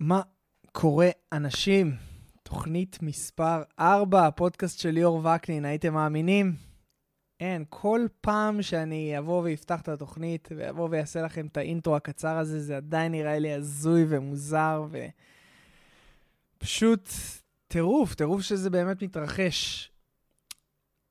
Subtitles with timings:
[0.00, 0.22] מה
[0.72, 1.96] קורה, אנשים?
[2.42, 6.56] תוכנית מספר 4, הפודקאסט של ליאור וקנין, הייתם מאמינים?
[7.40, 12.60] אין, כל פעם שאני אבוא ואפתח את התוכנית ואבוא ואעשה לכם את האינטרו הקצר הזה,
[12.60, 14.86] זה עדיין נראה לי הזוי ומוזר
[16.58, 17.08] ופשוט
[17.68, 19.90] טירוף, טירוף שזה באמת מתרחש.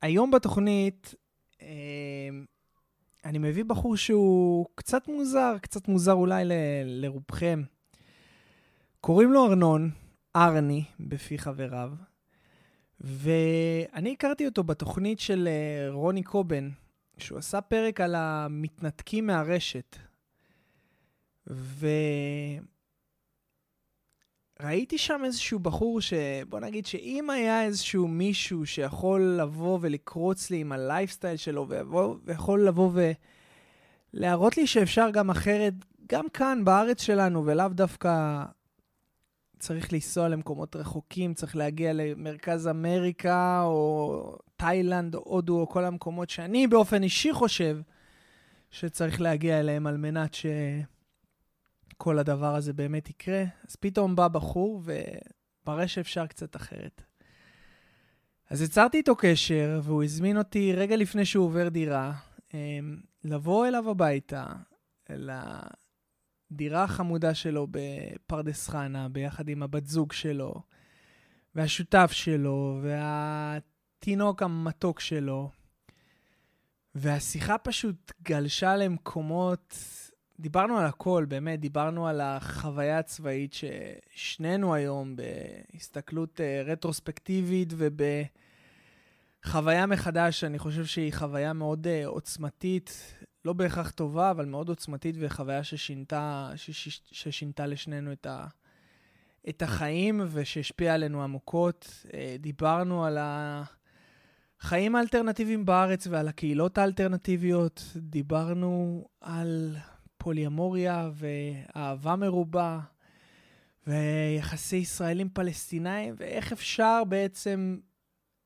[0.01, 1.15] היום בתוכנית
[1.61, 1.67] אה,
[3.25, 6.51] אני מביא בחור שהוא קצת מוזר, קצת מוזר אולי ל-
[6.85, 7.63] לרובכם.
[9.05, 9.91] קוראים לו ארנון,
[10.35, 11.91] ארני, בפי חבריו,
[13.01, 16.69] ואני הכרתי אותו בתוכנית של אה, רוני קובן,
[17.17, 19.95] שהוא עשה פרק על המתנתקים מהרשת.
[24.59, 30.71] וראיתי שם איזשהו בחור שבוא נגיד שאם היה איזשהו מישהו שיכול לבוא ולקרוץ לי עם
[30.71, 31.67] הלייפסטייל שלו,
[32.23, 32.91] ויכול לבוא
[34.13, 35.73] ולהראות לי שאפשר גם אחרת,
[36.09, 38.43] גם כאן בארץ שלנו, ולאו דווקא
[39.65, 46.29] צריך לנסוע למקומות רחוקים, צריך להגיע למרכז אמריקה, או תאילנד, או הודו, או כל המקומות
[46.29, 47.79] שאני באופן אישי חושב
[48.71, 50.35] שצריך להגיע אליהם על מנת
[51.93, 53.43] שכל הדבר הזה באמת יקרה.
[53.69, 57.01] אז פתאום בא בחור ומראה שאפשר קצת אחרת.
[58.49, 62.13] אז יצרתי איתו קשר, והוא הזמין אותי רגע לפני שהוא עובר דירה,
[62.53, 64.45] אמ, לבוא אליו הביתה,
[66.51, 70.53] הדירה החמודה שלו בפרדס חנה, ביחד עם הבת זוג שלו,
[71.55, 75.49] והשותף שלו, והתינוק המתוק שלו.
[76.95, 79.77] והשיחה פשוט גלשה למקומות,
[80.39, 87.73] דיברנו על הכל, באמת, דיברנו על החוויה הצבאית ששנינו היום, בהסתכלות uh, רטרוספקטיבית
[89.43, 95.15] ובחוויה מחדש, אני חושב שהיא חוויה מאוד uh, עוצמתית, לא בהכרח טובה, אבל מאוד עוצמתית,
[95.19, 98.47] וחוויה ששינתה, שש, ששינתה לשנינו את, ה,
[99.49, 102.05] את החיים ושהשפיעה עלינו עמוקות.
[102.13, 103.17] אה, דיברנו על
[104.61, 107.83] החיים האלטרנטיביים בארץ ועל הקהילות האלטרנטיביות.
[107.95, 109.75] דיברנו על
[110.17, 112.79] פוליומוריה ואהבה מרובה,
[113.87, 117.77] ויחסי ישראלים פלסטינאים, ואיך אפשר בעצם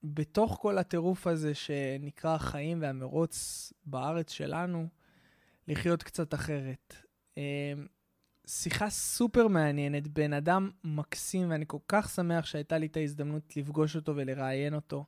[0.04, 4.88] בתוך כל הטירוף הזה שנקרא החיים והמרוץ בארץ שלנו,
[5.68, 6.96] לחיות קצת אחרת.
[7.38, 7.42] אמ,
[8.48, 13.96] שיחה סופר מעניינת, בן אדם מקסים, ואני כל כך שמח שהייתה לי את ההזדמנות לפגוש
[13.96, 15.06] אותו ולראיין אותו.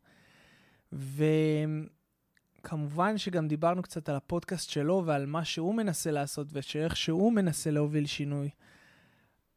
[2.62, 7.72] וכמובן שגם דיברנו קצת על הפודקאסט שלו ועל מה שהוא מנסה לעשות ושאיך שהוא מנסה
[7.72, 8.50] להוביל שינוי.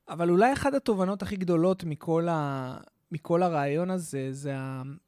[0.09, 2.77] אבל אולי אחת התובנות הכי גדולות מכל, ה...
[3.15, 4.55] מכל הרעיון הזה, זה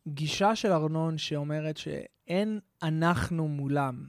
[0.06, 4.08] הגישה של ארנון שאומרת שאין אנחנו מולם.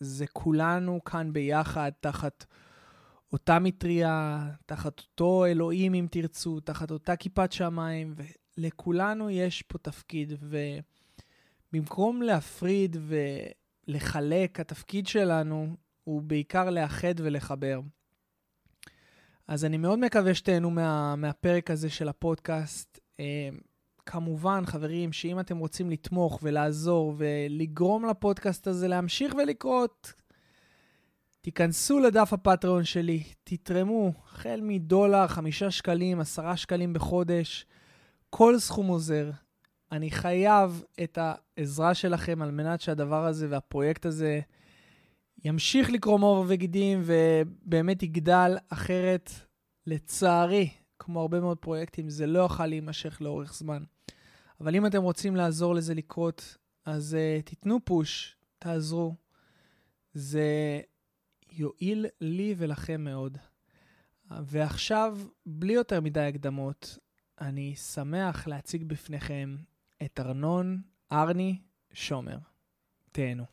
[0.00, 2.44] זה כולנו כאן ביחד, תחת
[3.32, 8.14] אותה מטריה, תחת אותו אלוהים, אם תרצו, תחת אותה כיפת שמיים,
[8.58, 10.32] ולכולנו יש פה תפקיד.
[11.72, 12.96] ובמקום להפריד
[13.88, 17.80] ולחלק, התפקיד שלנו הוא בעיקר לאחד ולחבר.
[19.48, 23.01] אז אני מאוד מקווה שתהנו מה, מהפרק הזה של הפודקאסט.
[23.20, 23.48] אה,
[24.06, 30.12] כמובן, חברים, שאם אתם רוצים לתמוך ולעזור ולגרום לפודקאסט הזה להמשיך ולקרות,
[31.40, 37.66] תיכנסו לדף הפטריון שלי, תתרמו, החל מדולר, חמישה שקלים, עשרה שקלים בחודש,
[38.30, 39.30] כל סכום עוזר.
[39.92, 44.40] אני חייב את העזרה שלכם על מנת שהדבר הזה והפרויקט הזה
[45.44, 49.30] ימשיך לקרום עור וגידים ובאמת יגדל, אחרת,
[49.86, 50.70] לצערי,
[51.02, 53.82] כמו הרבה מאוד פרויקטים, זה לא יוכל להימשך לאורך זמן.
[54.60, 59.14] אבל אם אתם רוצים לעזור לזה לקרות, אז uh, תיתנו פוש, תעזרו.
[60.14, 60.80] זה
[61.52, 63.38] יועיל לי ולכם מאוד.
[64.30, 66.98] ועכשיו, בלי יותר מדי הקדמות,
[67.40, 69.56] אני שמח להציג בפניכם
[70.02, 71.58] את ארנון ארני
[71.92, 72.38] שומר.
[73.12, 73.44] תהנו.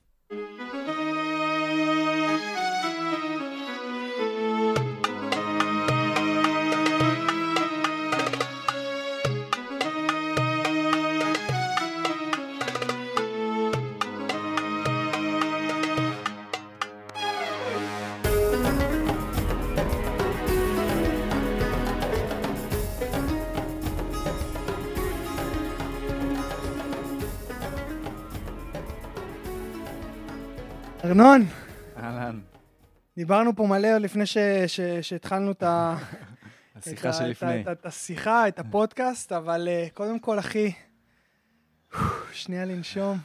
[31.20, 31.42] ארנון,
[31.98, 32.42] אהלן.
[33.16, 34.38] דיברנו פה מלא לפני ש-
[34.68, 35.98] ש- שהתחלנו את ה...
[36.76, 37.72] השיחה שלפני.
[37.72, 40.72] את השיחה, את הפודקאסט, אבל אה, קודם כל, אחי,
[42.32, 43.18] שנייה לנשום,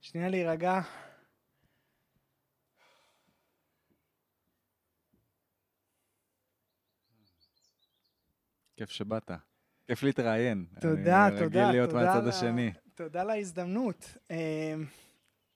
[0.00, 0.80] שנייה להירגע.
[8.76, 9.30] כיף שבאת.
[9.86, 10.64] כיף להתראיין.
[10.80, 12.72] תודה, אני תודה, רגיל להיות מהצד השני.
[12.94, 14.16] תודה על ההזדמנות.
[14.30, 14.74] אה,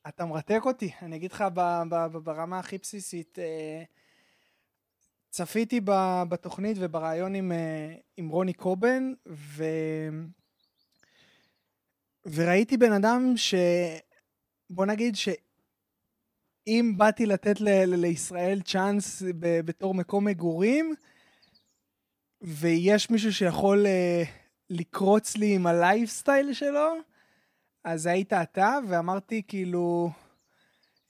[0.09, 3.39] אתה מרתק אותי, אני אגיד לך ב- ב- ב- ברמה הכי בסיסית.
[3.39, 3.83] אה,
[5.31, 9.65] צפיתי ב- בתוכנית ובריאיון עם, אה, עם רוני קובן, ו...
[12.25, 13.55] וראיתי בן אדם ש...
[14.71, 20.95] בוא נגיד שאם באתי לתת ל- ל- לישראל צ'אנס ב- בתור מקום מגורים,
[22.41, 24.23] ויש מישהו שיכול אה,
[24.71, 26.95] לקרוץ לי עם הלייפסטייל שלו,
[27.87, 30.11] אז היית אתה, ואמרתי כאילו,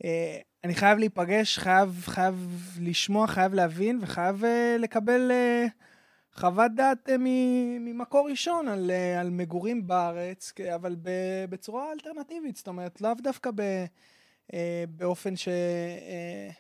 [0.05, 2.35] אה, אני חייב להיפגש, חייב, חייב
[2.81, 5.67] לשמוע, חייב להבין, וחייב אה, לקבל אה,
[6.33, 7.17] חוות דעת אה,
[7.81, 13.51] ממקור ראשון על, אה, על מגורים בארץ, אבל ב- בצורה אלטרנטיבית, זאת אומרת, לאו דווקא
[13.55, 13.61] ב,
[14.55, 16.51] אה, באופן ש, אה,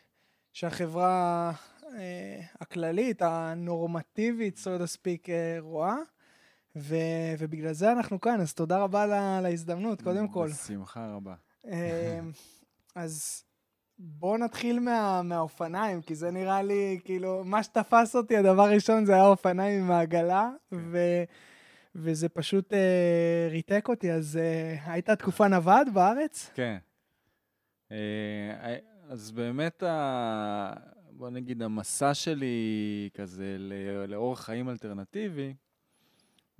[0.52, 1.52] שהחברה
[1.94, 5.96] אה, הכללית, הנורמטיבית, so to speak, אה, רואה.
[6.76, 6.96] ו,
[7.38, 10.48] ובגלל זה אנחנו כאן, אז תודה רבה על ה- על ההזדמנות, קודם כל.
[10.48, 11.34] בשמחה רבה.
[11.66, 12.20] אה,
[12.94, 13.42] אז
[13.98, 19.14] בואו נתחיל מה, מהאופניים, כי זה נראה לי, כאילו, מה שתפס אותי, הדבר הראשון זה
[19.14, 20.98] היה האופניים עם העגלה, ו,
[21.94, 24.12] וזה פשוט אה, ריתק אותי.
[24.12, 26.50] אז אה, הייתה תקופה נווד בארץ?
[26.54, 26.76] כן.
[27.92, 28.76] אה,
[29.08, 30.72] אז באמת, ה-
[31.10, 32.56] בוא נגיד, המסע שלי
[33.14, 35.54] כזה ל- לאורח חיים אלטרנטיבי,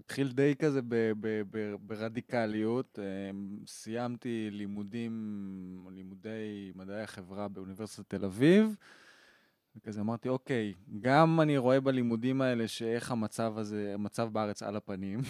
[0.01, 2.99] התחיל די כזה ב- ב- ב- ברדיקליות.
[3.03, 3.05] אה,
[3.67, 5.13] סיימתי לימודים,
[5.95, 8.77] לימודי מדעי החברה באוניברסיטת תל אביב.
[9.77, 15.21] וכזה אמרתי, אוקיי, גם אני רואה בלימודים האלה שאיך המצב הזה, המצב בארץ על הפנים.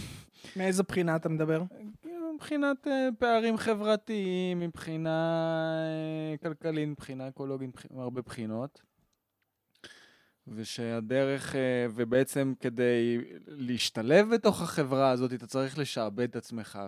[0.56, 1.62] מאיזה בחינה אתה מדבר?
[2.02, 5.18] כאילו, מבחינת אה, פערים חברתיים, מבחינה
[6.32, 8.82] אה, כלכלית, מבחינה אקולוגית, מבח- מהרבה בחינות.
[10.48, 16.78] ושהדרך, אה, ובעצם כדי להשתלב בתוך החברה הזאת, אתה צריך לשעבד את עצמך,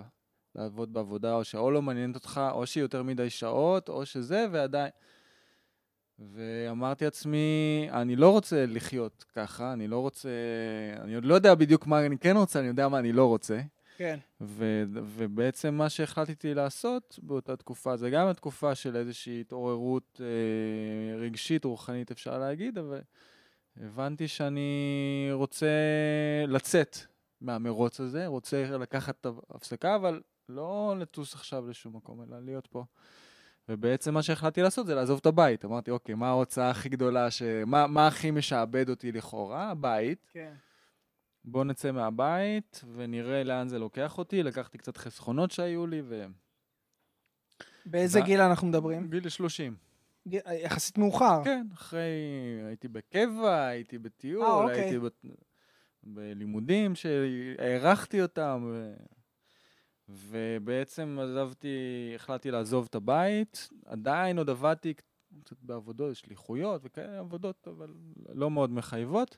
[0.55, 4.90] לעבוד בעבודה, או שאו לא מעניינת אותך, או שהיא יותר מדי שעות, או שזה, ועדיין...
[6.19, 10.28] ואמרתי לעצמי, אני לא רוצה לחיות ככה, אני לא רוצה...
[11.00, 13.61] אני עוד לא יודע בדיוק מה אני כן רוצה, אני יודע מה אני לא רוצה.
[13.96, 14.19] כן.
[14.40, 21.64] ו- ובעצם מה שהחלטתי לעשות באותה תקופה, זה גם התקופה של איזושהי התעוררות אה, רגשית,
[21.64, 23.00] רוחנית, אפשר להגיד, אבל
[23.80, 25.66] הבנתי שאני רוצה
[26.48, 26.96] לצאת
[27.40, 32.84] מהמרוץ הזה, רוצה לקחת הפסקה, אבל לא לטוס עכשיו לשום מקום, אלא להיות פה.
[33.69, 35.64] ובעצם מה שהחלטתי לעשות זה לעזוב את הבית.
[35.64, 37.42] אמרתי, אוקיי, מה ההוצאה הכי גדולה, ש...
[37.66, 39.70] מה, מה הכי משעבד אותי לכאורה?
[39.70, 40.30] הבית.
[40.32, 40.52] כן.
[41.44, 44.42] בוא נצא מהבית ונראה לאן זה לוקח אותי.
[44.42, 46.25] לקחתי קצת חסכונות שהיו לי, ו...
[47.86, 49.10] באיזה ו- גיל אנחנו מדברים?
[49.10, 49.88] גיל 30.
[50.28, 51.44] גיל- יחסית מאוחר.
[51.44, 52.00] כן, אחרי...
[52.66, 54.80] הייתי בקבע, הייתי בטיול, אה, אוקיי.
[54.80, 55.08] הייתי ב...
[56.02, 58.94] בלימודים שהערכתי אותם, ו...
[60.08, 61.76] ובעצם עזבתי,
[62.14, 63.69] החלטתי לעזוב את הבית.
[63.86, 64.94] עדיין עוד עבדתי
[65.44, 67.94] קצת בעבודות, שליחויות וכאלה עבודות, אבל
[68.34, 69.36] לא מאוד מחייבות.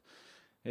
[0.67, 0.71] אמ,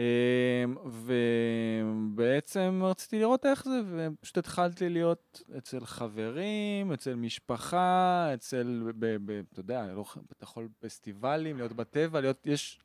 [2.16, 9.42] ובעצם רציתי לראות איך זה, ופשוט התחלתי להיות אצל חברים, אצל משפחה, אצל, ב, ב,
[9.54, 10.06] אתה יודע, לא,
[10.38, 12.80] אתה יכול פסטיבלים, להיות בטבע, להיות, יש,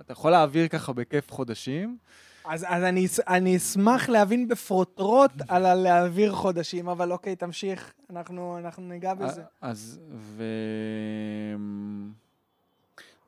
[0.00, 1.98] אתה יכול להעביר ככה בכיף חודשים.
[2.44, 8.82] אז, אז אני, אני אשמח להבין בפרוטרוט על הלהעביר חודשים, אבל אוקיי, תמשיך, אנחנו, אנחנו
[8.82, 9.42] ניגע בזה.
[9.60, 10.44] אז, ו...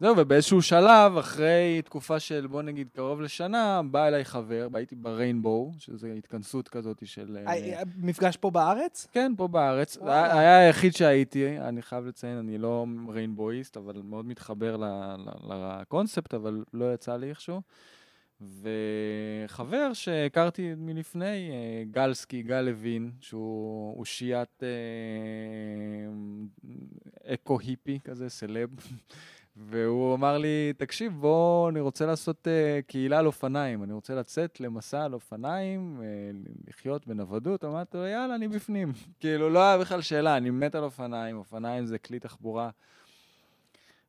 [0.01, 5.73] זהו, ובאיזשהו שלב, אחרי תקופה של בוא נגיד קרוב לשנה, בא אליי חבר, הייתי בריינבואו,
[5.79, 7.39] שזו התכנסות כזאת של...
[7.47, 9.07] אה, אה, מפגש פה בארץ?
[9.13, 9.97] כן, פה בארץ.
[9.97, 10.39] וואלה.
[10.39, 14.77] היה היחיד שהייתי, אני חייב לציין, אני לא ריינבואיסט, אבל מאוד מתחבר
[15.49, 17.61] לקונספט, אבל לא יצא לי איכשהו.
[18.41, 24.69] וחבר שהכרתי מלפני, אה, גלסקי, גל לוין, שהוא אושיית אה,
[27.35, 28.69] אקו-היפי כזה, סלב.
[29.57, 34.61] והוא אמר לי, תקשיב, בוא, אני רוצה לעשות uh, קהילה על אופניים, אני רוצה לצאת
[34.61, 37.65] למסע על אופניים, uh, לחיות בנוודות.
[37.65, 38.93] אמרתי לו, יאללה, אני בפנים.
[39.21, 42.71] כאילו, לא היה בכלל שאלה, אני מת על אופניים, אופניים זה כלי תחבורה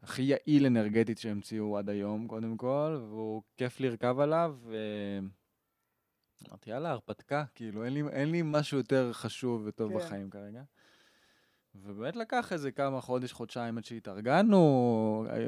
[0.03, 4.55] הכי יעיל אנרגטית שהמציאו עד היום, קודם כל, והוא כיף לרכב עליו,
[6.43, 9.97] ואמרתי, יאללה, הרפתקה, כאילו, אין לי, אין לי משהו יותר חשוב וטוב כן.
[9.97, 10.61] בחיים כרגע.
[11.83, 15.41] ובאמת לקח איזה כמה חודש, חודשיים עד שהתארגנו, אה, אה,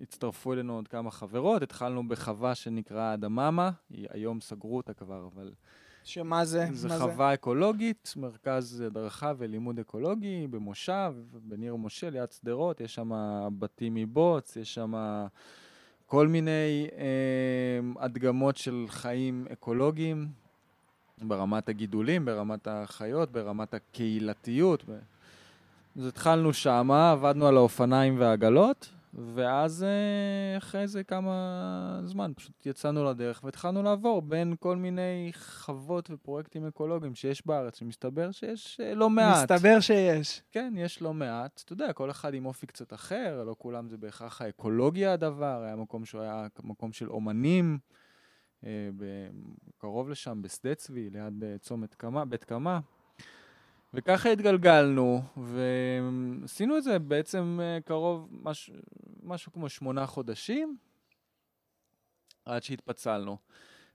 [0.00, 5.52] הצטרפו אלינו עוד כמה חברות, התחלנו בחווה שנקרא דממה, היא- היום סגרו אותה כבר, אבל
[6.04, 6.66] שמה זה?
[6.72, 13.10] זו מה חווה אקולוגית, מרכז הדרכה ולימוד אקולוגי במושב, בניר משה, ליד שדרות, יש שם
[13.58, 14.94] בתים מבוץ, יש שם
[16.06, 20.28] כל מיני אה, הדגמות של חיים אקולוגיים,
[21.22, 24.84] ברמת הגידולים, ברמת החיות, ברמת הקהילתיות.
[25.96, 28.90] אז התחלנו שמה, עבדנו על האופניים והעגלות,
[29.34, 36.10] ואז אה, אחרי זה כמה זמן פשוט יצאנו לדרך והתחלנו לעבור בין כל מיני חוות
[36.10, 39.50] ופרויקטים אקולוגיים שיש בארץ, ומסתבר שיש אה, לא מעט.
[39.50, 40.42] מסתבר שיש.
[40.52, 41.62] כן, יש לא מעט.
[41.64, 45.76] אתה יודע, כל אחד עם אופי קצת אחר, לא כולם זה בהכרח האקולוגיה הדבר, היה
[45.76, 47.78] מקום שהוא היה מקום של אומנים,
[49.78, 52.80] קרוב לשם, בשדה צבי, ליד צומת קמה, בית קמה.
[53.94, 58.70] וככה התגלגלנו, ועשינו את זה בעצם אה, קרוב, מש,
[59.22, 60.76] משהו כמו שמונה חודשים,
[62.44, 63.36] עד שהתפצלנו.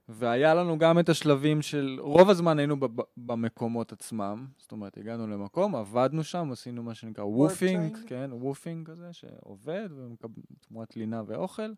[0.08, 2.76] והיה לנו גם את השלבים של, רוב הזמן היינו
[3.16, 9.12] במקומות עצמם, זאת אומרת, הגענו למקום, עבדנו שם, עשינו מה שנקרא WWOOFing, כן, WWOOFing כזה,
[9.12, 11.72] שעובד, ומקבל תמורת לינה ואוכל.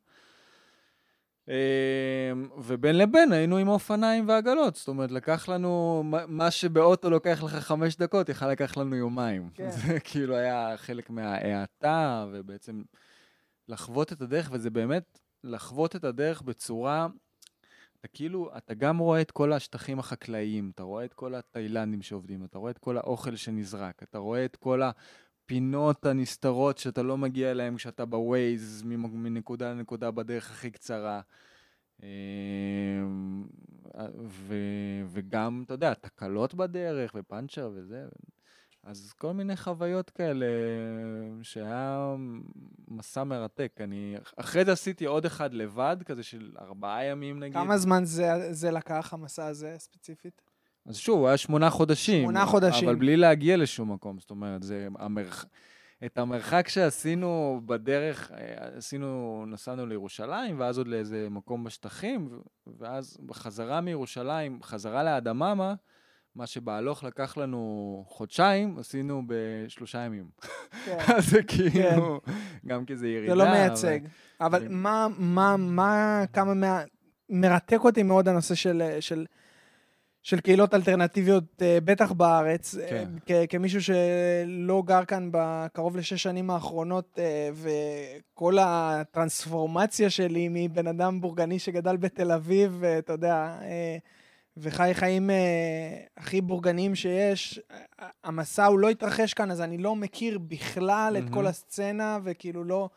[1.49, 1.54] אמ,
[2.58, 7.96] ובין לבין היינו עם אופניים ועגלות, זאת אומרת, לקח לנו, מה שבאוטו לוקח לך חמש
[7.96, 9.50] דקות, יכל לקח לנו יומיים.
[9.54, 9.70] כן.
[9.87, 12.82] זה כאילו היה חלק מההאטה, ובעצם
[13.68, 17.06] לחוות את הדרך, וזה באמת לחוות את הדרך בצורה,
[18.00, 22.44] אתה כאילו, אתה גם רואה את כל השטחים החקלאיים, אתה רואה את כל התאילנדים שעובדים,
[22.44, 24.82] אתה רואה את כל האוכל שנזרק, אתה רואה את כל
[25.44, 31.20] הפינות הנסתרות שאתה לא מגיע אליהן כשאתה בווייז מנקודה לנקודה בדרך הכי קצרה.
[32.02, 33.44] אמ,
[34.28, 34.54] ו,
[35.08, 38.04] וגם, אתה יודע, תקלות בדרך ופאנצ'ר וזה.
[38.82, 40.46] אז כל מיני חוויות כאלה
[41.42, 42.14] שהיה
[42.88, 43.72] מסע מרתק.
[43.80, 47.54] אני, אחרי זה עשיתי עוד אחד לבד, כזה של ארבעה ימים נגיד.
[47.54, 50.42] כמה זמן זה, זה לקח, המסע הזה ספציפית?
[50.86, 52.22] אז שוב, הוא היה שמונה חודשים.
[52.22, 52.88] שמונה חודשים.
[52.88, 54.18] אבל בלי להגיע לשום מקום.
[54.18, 55.44] זאת אומרת, זה המרח...
[56.06, 62.28] את המרחק שעשינו בדרך, אה, עשינו, נסענו לירושלים, ואז עוד לאיזה מקום בשטחים,
[62.78, 65.74] ואז בחזרה מירושלים, חזרה לאדממה,
[66.34, 70.28] מה שבהלוך לקח לנו חודשיים, עשינו בשלושה ימים.
[70.84, 70.98] כן.
[71.16, 72.32] אז זה כאילו, כן.
[72.66, 73.32] גם כי זה ירידה.
[73.32, 73.98] זה לא מייצג.
[74.40, 76.82] אבל, אבל מה, מה, מה, כמה מה...
[77.30, 79.26] מרתק אותי מאוד הנושא של, של
[80.22, 82.74] של קהילות אלטרנטיביות, אה, בטח בארץ.
[82.74, 83.44] אה, כן.
[83.48, 91.58] כמישהו שלא גר כאן בקרוב לשש שנים האחרונות, אה, וכל הטרנספורמציה שלי מבן אדם בורגני
[91.58, 93.58] שגדל בתל אביב, אתה יודע,
[94.56, 95.30] וחי חיים
[96.16, 97.60] הכי בורגניים שיש,
[98.24, 102.88] המסע הוא לא התרחש כאן, אז אני לא מכיר בכלל את כל הסצנה, וכאילו לא...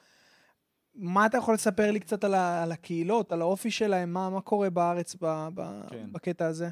[0.96, 4.70] מה אתה יכול לספר לי קצת על, על הקהילות, על האופי שלהם, מה, מה קורה
[4.70, 6.08] בארץ ב, ב, כן.
[6.12, 6.70] בקטע הזה?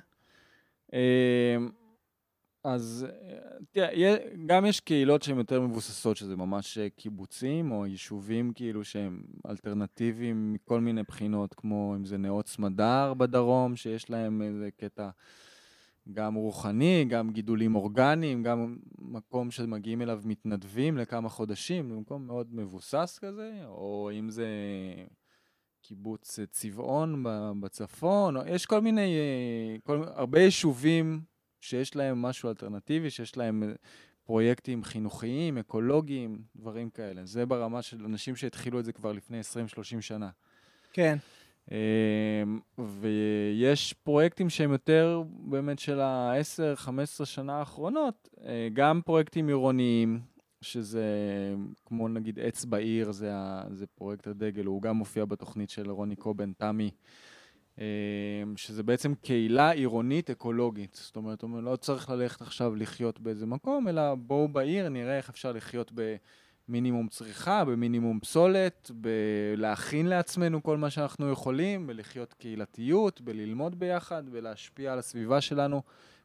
[0.93, 1.69] אמ,
[2.63, 3.07] אז
[3.71, 10.53] תראה, גם יש קהילות שהן יותר מבוססות, שזה ממש קיבוצים או יישובים כאילו שהם אלטרנטיביים
[10.53, 15.09] מכל מיני בחינות, כמו אם זה נאות סמדר בדרום, שיש להם איזה קטע
[16.13, 22.47] גם רוחני, גם גידולים אורגניים, גם מקום שמגיעים אליו מתנדבים לכמה חודשים, זה מקום מאוד
[22.55, 24.47] מבוסס כזה, או אם זה
[25.83, 27.23] קיבוץ אה, צבעון
[27.59, 31.21] בצפון, יש כל מיני, אה, כל, הרבה יישובים
[31.61, 33.69] שיש להם משהו אלטרנטיבי, שיש להם אה,
[34.23, 37.25] פרויקטים חינוכיים, אקולוגיים, דברים כאלה.
[37.25, 39.39] זה ברמה של אנשים שהתחילו את זה כבר לפני
[39.97, 40.29] 20-30 שנה.
[40.93, 41.17] כן.
[42.77, 48.29] ויש פרויקטים שהם יותר באמת של ה-10-15 שנה האחרונות,
[48.73, 50.19] גם פרויקטים עירוניים,
[50.63, 51.05] שזה
[51.85, 56.15] כמו נגיד עץ בעיר, זה, ה, זה פרויקט הדגל, הוא גם מופיע בתוכנית של רוני
[56.15, 56.91] קובן, תמי,
[57.79, 60.99] אה, שזה בעצם קהילה עירונית אקולוגית.
[61.01, 65.29] זאת אומרת, הוא לא צריך ללכת עכשיו לחיות באיזה מקום, אלא בואו בעיר, נראה איך
[65.29, 65.91] אפשר לחיות
[66.67, 74.93] במינימום צריכה, במינימום פסולת, בלהכין לעצמנו כל מה שאנחנו יכולים, בלחיות קהילתיות, בללמוד ביחד, בלהשפיע
[74.93, 75.81] על הסביבה שלנו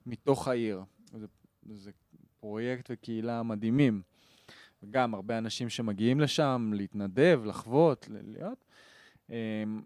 [0.07, 0.83] מתוך העיר.
[1.13, 1.27] זה,
[1.71, 1.91] זה
[2.41, 4.03] פרויקט וקהילה מדהימים.
[4.83, 8.65] וגם הרבה אנשים שמגיעים לשם להתנדב, לחוות, להיות.
[9.31, 9.83] אמ,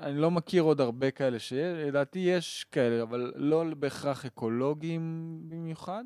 [0.00, 6.04] אני לא מכיר עוד הרבה כאלה שיש, לדעתי יש כאלה, אבל לא בהכרח אקולוגיים במיוחד.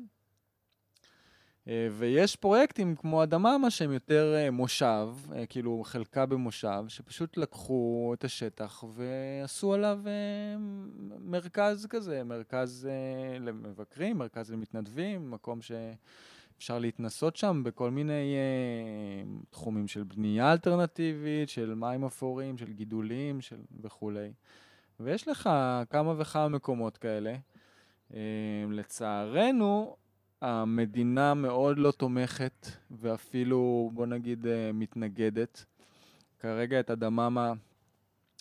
[1.67, 8.11] אה, ויש פרויקטים כמו אדממה שהם יותר אה, מושב, אה, כאילו חלקה במושב, שפשוט לקחו
[8.17, 9.99] את השטח ועשו עליו
[11.19, 12.89] מרכז כזה, מרכז
[13.39, 15.71] למבקרים, מרכז למתנדבים, מקום ש...
[16.59, 23.41] אפשר להתנסות שם בכל מיני uh, תחומים של בנייה אלטרנטיבית, של מים אפורים, של גידולים
[23.41, 23.57] של...
[23.81, 24.31] וכולי.
[24.99, 25.49] ויש לך
[25.89, 27.35] כמה וכמה מקומות כאלה.
[28.11, 28.13] Uh,
[28.69, 29.95] לצערנו,
[30.41, 35.65] המדינה מאוד לא תומכת, ואפילו, בוא נגיד, uh, מתנגדת.
[36.39, 37.53] כרגע את הדממה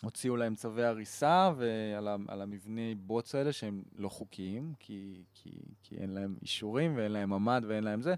[0.03, 5.51] הוציאו להם צווי הריסה ועל על המבני בוץ האלה שהם לא חוקיים, כי, כי,
[5.83, 8.15] כי אין להם אישורים ואין להם ממ"ד ואין להם זה.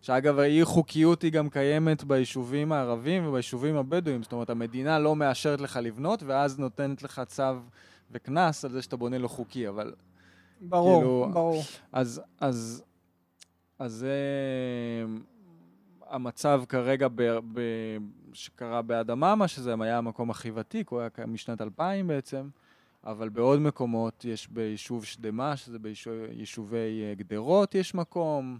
[0.00, 4.22] שאגב, האי חוקיות היא גם קיימת ביישובים הערבים וביישובים הבדואים.
[4.22, 7.42] זאת אומרת, המדינה לא מאשרת לך לבנות, ואז נותנת לך צו
[8.10, 9.94] וקנס על זה שאתה בונה לא חוקי, אבל...
[10.60, 11.62] ברור, כאילו, ברור.
[11.92, 12.82] אז, אז,
[13.78, 14.16] אז זה
[16.12, 17.60] המצב כרגע ב, ב,
[18.32, 22.48] שקרה באדממה, שזה היה המקום הכי ותיק, הוא היה ק- משנת 2000 בעצם,
[23.04, 28.58] אבל בעוד מקומות יש ביישוב שדמה, שזה ביישובי אה, גדרות יש מקום,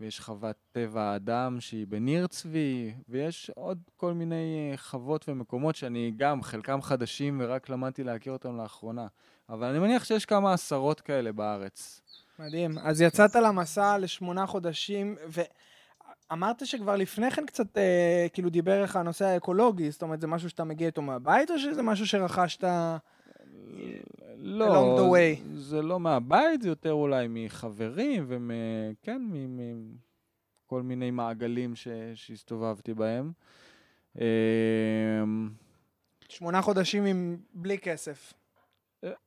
[0.00, 6.12] ויש חוות טבע האדם שהיא בניר צבי, ויש עוד כל מיני אה, חוות ומקומות שאני
[6.16, 9.06] גם, חלקם חדשים ורק למדתי להכיר אותם לאחרונה.
[9.48, 12.00] אבל אני מניח שיש כמה עשרות כאלה בארץ.
[12.38, 12.78] מדהים.
[12.78, 15.16] אז יצאת למסע לשמונה חודשים,
[16.30, 20.50] ואמרת שכבר לפני כן קצת, אה, כאילו, דיבר לך הנושא האקולוגי, זאת אומרת, זה משהו
[20.50, 22.64] שאתה מגיע איתו מהבית, או שזה משהו שרכשת...
[24.38, 25.48] לא, Along the way.
[25.54, 28.50] זה לא מהבית, זה יותר אולי מחברים ומ...
[29.02, 29.22] כן,
[30.66, 31.88] מכל מיני מעגלים ש...
[32.14, 33.32] שהסתובבתי בהם.
[34.16, 34.22] אמ,
[36.28, 37.36] שמונה חודשים עם...
[37.54, 38.34] בלי כסף.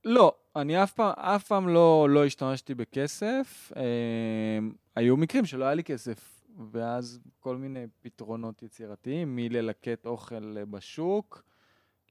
[0.05, 3.71] לא, אני אף פעם, אף פעם לא, לא השתמשתי בכסף.
[3.75, 6.40] אמ, היו מקרים שלא היה לי כסף,
[6.71, 11.43] ואז כל מיני פתרונות יצירתיים, מללקט אוכל בשוק,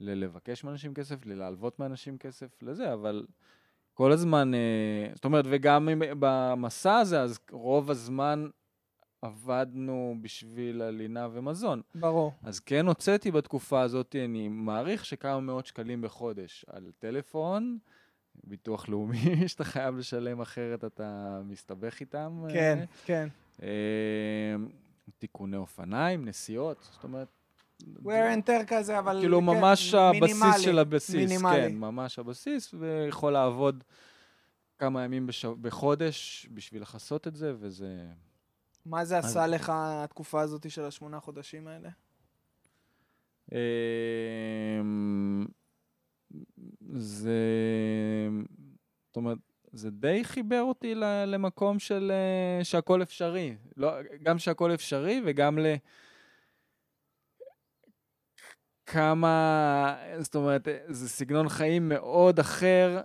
[0.01, 3.27] ללבקש מאנשים כסף, ללהלוות מאנשים כסף, לזה, אבל
[3.95, 8.49] כל הזמן, אה, זאת אומרת, וגם במסע הזה, אז רוב הזמן
[9.23, 11.83] עבדנו בשביל הלינה ומזון.
[11.95, 12.33] ברור.
[12.43, 17.79] אז כן הוצאתי בתקופה הזאת, אני מעריך שכמה מאות שקלים בחודש על טלפון,
[18.45, 22.45] ביטוח לאומי, שאתה חייב לשלם אחרת אתה מסתבך איתם.
[22.53, 23.29] כן, אה, כן.
[23.63, 23.69] אה,
[25.19, 27.29] תיקוני אופניים, נסיעות, זאת אומרת...
[27.83, 29.19] wear and tear כזה, אבל...
[29.21, 31.71] כאילו כן, ממש הבסיס של הבסיס, מינימלי.
[31.71, 33.85] כן, ממש הבסיס, ויכול לעבוד
[34.79, 35.45] כמה ימים בש...
[35.45, 38.07] בחודש בשביל לכסות את זה, וזה...
[38.87, 41.89] מה זה עשה אז- לך התקופה הזאת של השמונה חודשים האלה?
[43.53, 45.47] אמ,
[46.93, 47.39] זה...
[49.07, 49.39] זאת אומרת,
[49.73, 50.95] זה די חיבר אותי
[51.27, 53.57] למקום של אה, שהכל אפשרי.
[53.77, 55.75] לא, גם שהכל אפשרי וגם ל...
[58.87, 59.97] כמה...
[60.19, 63.01] זאת אומרת, זה סגנון חיים מאוד אחר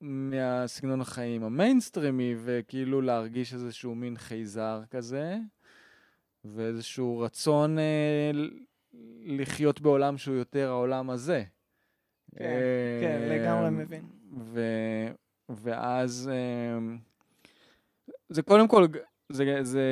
[0.00, 5.36] מהסגנון החיים המיינסטרימי, וכאילו להרגיש איזשהו מין חייזר כזה,
[6.44, 8.30] ואיזשהו רצון אה,
[9.20, 11.44] לחיות בעולם שהוא יותר העולם הזה.
[12.36, 14.04] כן, אה, כן, לגמרי מבין.
[14.40, 14.60] ו,
[15.48, 16.96] ואז אה,
[18.28, 18.86] זה קודם כל,
[19.28, 19.84] זה, זה,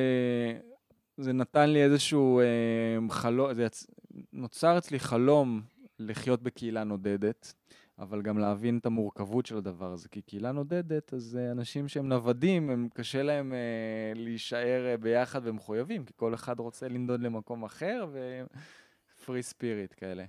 [1.17, 3.87] זה נתן לי איזשהו אה, חלום, זה יצ...
[4.33, 5.63] נוצר אצלי חלום
[5.99, 7.55] לחיות בקהילה נודדת,
[7.99, 12.09] אבל גם להבין את המורכבות של הדבר הזה, כי קהילה נודדת, אז אה, אנשים שהם
[12.09, 17.65] נוודים, הם קשה להם אה, להישאר אה, ביחד ומחויבים, כי כל אחד רוצה לנדוד למקום
[17.65, 20.25] אחר, ו-free spirit כאלה.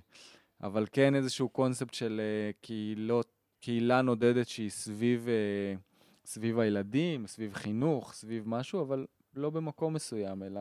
[0.62, 5.74] אבל כן איזשהו קונספט של אה, קהילות, קהילה נודדת שהיא סביב, אה,
[6.24, 10.60] סביב הילדים, סביב חינוך, סביב משהו, אבל לא במקום מסוים, אלא...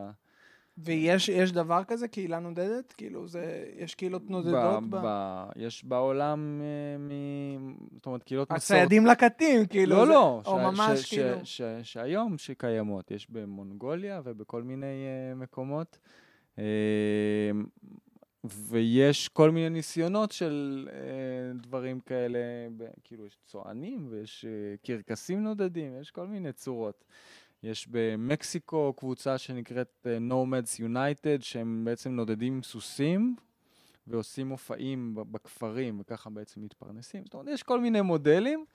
[0.80, 2.94] ויש יש דבר כזה, קהילה נודדת?
[2.98, 5.00] כאילו, זה, יש קהילות נודדות ב, ב...
[5.06, 9.96] ב, יש בעולם, אה, מ, זאת אומרת, קהילות הציידים לקטים, כאילו.
[9.96, 11.46] לא, זה, לא, או ש- ממש ש- כאילו...
[11.46, 15.98] ש- ש- שהיום שקיימות, יש במונגוליה ובכל מיני אה, מקומות,
[16.60, 16.64] אה,
[18.52, 22.40] ויש כל מיני ניסיונות של אה, דברים כאלה,
[22.78, 27.06] ב- כאילו יש צוענים ויש אה, קרקסים נודדים, יש כל מיני צורות.
[27.64, 33.36] יש במקסיקו קבוצה שנקראת אה, Nomads United, שהם בעצם נודדים עם סוסים
[34.08, 37.24] ועושים מופעים בכפרים, וככה בעצם מתפרנסים.
[37.26, 38.66] זאת אומרת, יש כל מיני מודלים,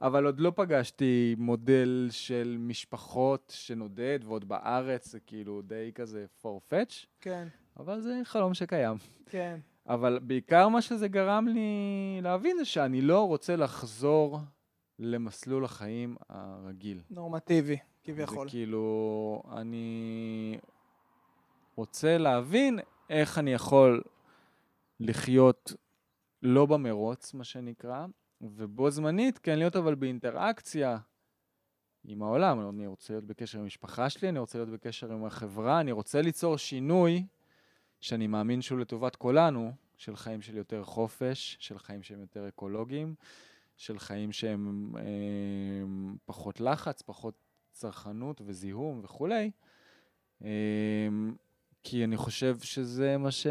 [0.00, 7.06] אבל עוד לא פגשתי מודל של משפחות שנודד, ועוד בארץ זה כאילו די כזה farfetch,
[7.20, 8.96] כן, אבל זה חלום שקיים.
[9.26, 9.60] כן.
[9.86, 14.38] אבל בעיקר מה שזה גרם לי להבין זה שאני לא רוצה לחזור
[14.98, 17.00] למסלול החיים הרגיל.
[17.10, 18.46] נורמטיבי, כביכול.
[18.46, 20.58] זה כאילו, אני
[21.76, 22.78] רוצה להבין
[23.10, 24.02] איך אני יכול
[25.00, 25.72] לחיות
[26.42, 28.06] לא במרוץ, מה שנקרא,
[28.40, 30.98] ובו זמנית כן להיות אבל באינטראקציה
[32.04, 32.68] עם העולם.
[32.68, 36.22] אני רוצה להיות בקשר עם המשפחה שלי, אני רוצה להיות בקשר עם החברה, אני רוצה
[36.22, 37.26] ליצור שינוי
[38.02, 43.14] שאני מאמין שהוא לטובת כולנו, של חיים של יותר חופש, של חיים שהם יותר אקולוגיים,
[43.76, 45.02] של חיים שהם אה,
[46.24, 47.34] פחות לחץ, פחות
[47.72, 49.50] צרכנות וזיהום וכולי,
[50.44, 51.08] אה,
[51.82, 53.46] כי אני חושב שזה מה, ש...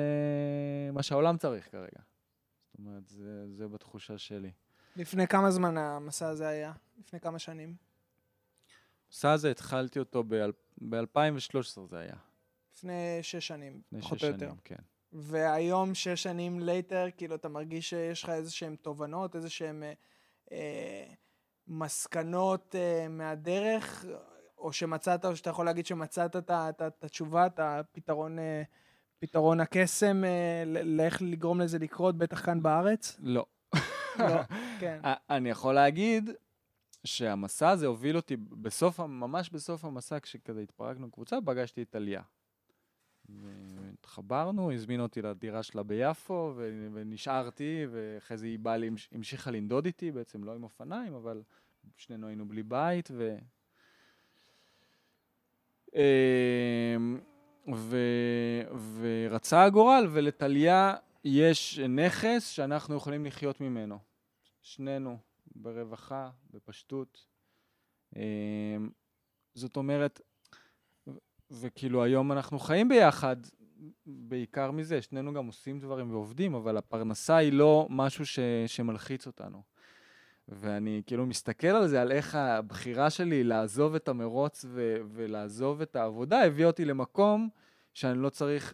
[0.93, 2.01] מה שהעולם צריך כרגע.
[2.67, 4.51] זאת אומרת, זה, זה בתחושה שלי.
[4.95, 6.73] לפני כמה זמן המסע הזה היה?
[6.99, 7.75] לפני כמה שנים?
[9.07, 10.23] המסע הזה, התחלתי אותו
[10.89, 12.15] ב-2013 זה היה.
[12.75, 14.53] לפני שש שנים, לפני פחות שש או שנים, יותר.
[14.63, 14.75] כן.
[15.13, 19.93] והיום, שש שנים later, כאילו, אתה מרגיש שיש לך איזה שהן תובנות, איזה שהן אה,
[20.51, 21.13] אה,
[21.67, 24.05] מסקנות אה, מהדרך,
[24.57, 28.63] או שמצאת, או שאתה יכול להגיד שמצאת את התשובה, את הפתרון, אה,
[29.19, 33.17] פתרון הקסם, אה, לאיך לגרום לזה לקרות, בטח כאן בארץ?
[33.19, 33.45] לא.
[34.19, 34.41] לא,
[34.79, 34.99] כן.
[35.29, 36.29] אני יכול להגיד
[37.03, 42.21] שהמסע הזה הוביל אותי בסוף, ממש בסוף המסע, כשכזה התפרקנו קבוצה, פגשתי את טליה.
[43.93, 49.85] התחברנו, הזמין אותי לדירה שלה ביפו, ו- ונשארתי, ואחרי זה היא באה, לי- המשיכה לנדוד
[49.85, 51.41] איתי, בעצם לא עם אופניים, אבל
[51.97, 53.37] שנינו היינו בלי בית, ו...
[55.95, 57.19] אמ,
[57.75, 57.97] ו...
[58.99, 63.99] ורצה הגורל, ולטליה יש נכס שאנחנו יכולים לחיות ממנו.
[64.61, 65.17] שנינו,
[65.55, 67.25] ברווחה, בפשטות.
[68.15, 68.21] אמ,
[69.53, 70.30] זאת אומרת, ו-
[71.51, 73.35] וכאילו היום אנחנו חיים ביחד,
[74.05, 78.39] בעיקר מזה, שנינו גם עושים דברים ועובדים, אבל הפרנסה היא לא משהו ש...
[78.67, 79.61] שמלחיץ אותנו.
[80.47, 85.95] ואני כאילו מסתכל על זה, על איך הבחירה שלי לעזוב את המרוץ ו- ולעזוב את
[85.95, 87.49] העבודה, הביא אותי למקום
[87.93, 88.73] שאני לא צריך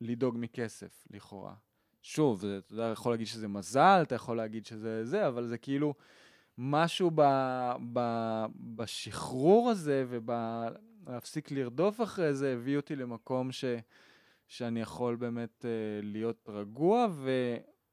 [0.00, 1.54] לדאוג מכסף, לכאורה.
[2.02, 5.58] שוב, זה, אתה יודע, יכול להגיד שזה מזל, אתה יכול להגיד שזה זה, אבל זה
[5.58, 5.94] כאילו
[6.58, 7.22] משהו ב,
[7.92, 8.00] ב,
[8.56, 10.04] בשחרור הזה
[11.08, 13.64] ובלהפסיק לרדוף אחרי זה, הביא אותי למקום ש,
[14.48, 15.64] שאני יכול באמת uh,
[16.02, 17.30] להיות רגוע ו,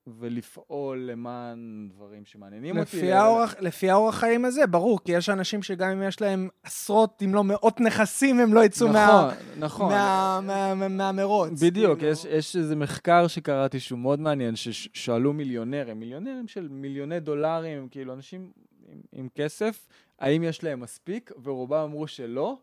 [0.07, 2.97] ולפעול למען דברים שמעניינים אותי.
[2.97, 7.21] לפי האורח, לפי האורח חיים הזה, ברור, כי יש אנשים שגם אם יש להם עשרות,
[7.25, 9.89] אם לא מאות נכסים, הם לא יצאו מה- נכון, נכון.
[9.91, 11.63] מה- מה- מה- מהמרוץ.
[11.63, 12.11] בדיוק, כאילו.
[12.11, 18.13] יש, יש איזה מחקר שקראתי שהוא מאוד מעניין, ששאלו מיליונרים, מיליונרים של מיליוני דולרים, כאילו
[18.13, 18.51] אנשים
[18.87, 19.87] עם, עם כסף,
[20.19, 22.57] האם יש להם מספיק, ורובם אמרו שלא,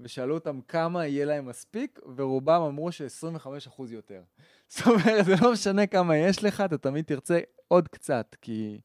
[0.00, 4.22] ושאלו אותם כמה יהיה להם מספיק, ורובם אמרו ש-25% יותר.
[4.68, 8.80] זאת אומרת, זה לא משנה כמה יש לך, אתה תמיד תרצה עוד קצת, כי...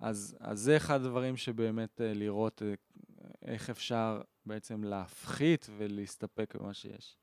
[0.00, 2.74] אז, אז זה אחד הדברים שבאמת אה, לראות אה,
[3.44, 7.16] איך אפשר בעצם להפחית ולהסתפק במה שיש.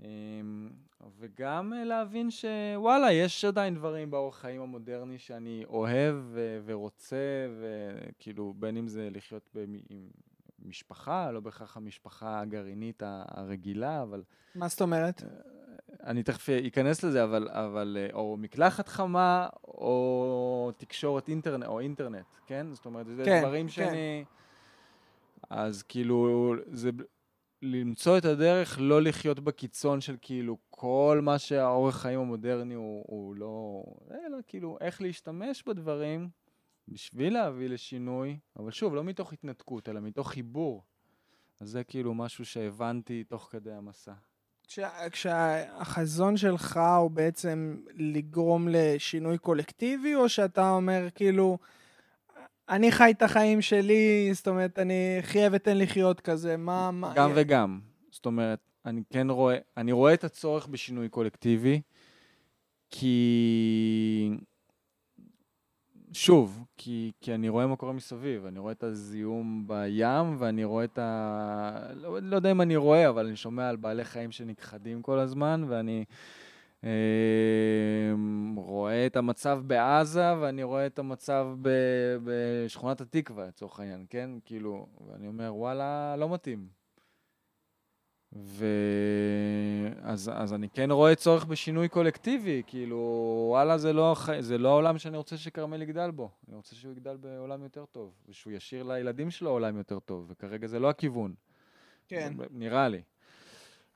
[0.00, 0.70] אמ,
[1.18, 6.16] וגם אה, להבין שוואלה, יש עדיין דברים באורח חיים המודרני שאני אוהב
[6.64, 10.10] ורוצה, וכאילו, בין אם זה לחיות במ- עם
[10.64, 14.22] משפחה, לא בהכרח המשפחה הגרעינית הרגילה, אבל
[14.54, 15.22] מה זאת אומרת?
[16.02, 22.26] אני תכף אכנס לזה, אבל, אבל אה, או מקלחת חמה, או תקשורת אינטרנט, או אינטרנט,
[22.46, 22.66] כן?
[22.72, 23.72] זאת אומרת, זה כן, דברים כן.
[23.72, 24.24] שאני...
[25.50, 26.90] אז כאילו, זה
[27.62, 33.34] למצוא את הדרך לא לחיות בקיצון של כאילו כל מה שהאורח חיים המודרני הוא, הוא
[33.36, 33.84] לא...
[34.10, 36.28] אלא כאילו, איך להשתמש בדברים
[36.90, 40.84] בשביל להביא לשינוי, אבל שוב, לא מתוך התנתקות, אלא מתוך חיבור.
[41.60, 44.12] אז זה כאילו משהו שהבנתי תוך כדי המסע.
[44.68, 51.58] כשה- כשהחזון שלך הוא בעצם לגרום לשינוי קולקטיבי, או שאתה אומר כאילו,
[52.68, 56.90] אני חי את החיים שלי, זאת אומרת, אני חיה ותן לחיות כזה, מה...
[56.90, 57.80] מה גם וגם.
[58.10, 61.80] זאת אומרת, אני כן רואה, אני רואה את הצורך בשינוי קולקטיבי,
[62.90, 64.30] כי...
[66.12, 70.84] שוב, כי, כי אני רואה מה קורה מסביב, אני רואה את הזיהום בים, ואני רואה
[70.84, 71.92] את ה...
[71.94, 75.64] לא, לא יודע אם אני רואה, אבל אני שומע על בעלי חיים שנכחדים כל הזמן,
[75.68, 76.04] ואני
[76.84, 76.90] אה,
[78.56, 81.68] רואה את המצב בעזה, ואני רואה את המצב ב,
[82.24, 84.30] בשכונת התקווה, לצורך העניין, כן?
[84.44, 86.79] כאילו, ואני אומר, וואלה, לא מתאים.
[88.32, 88.64] ו...
[90.02, 92.96] אז, אז אני כן רואה צורך בשינוי קולקטיבי, כאילו,
[93.50, 96.30] וואלה, זה לא, זה לא העולם שאני רוצה שכרמל יגדל בו.
[96.48, 100.66] אני רוצה שהוא יגדל בעולם יותר טוב, ושהוא ישאיר לילדים שלו עולם יותר טוב, וכרגע
[100.66, 101.34] זה לא הכיוון.
[102.08, 102.32] כן.
[102.50, 103.02] נראה לי.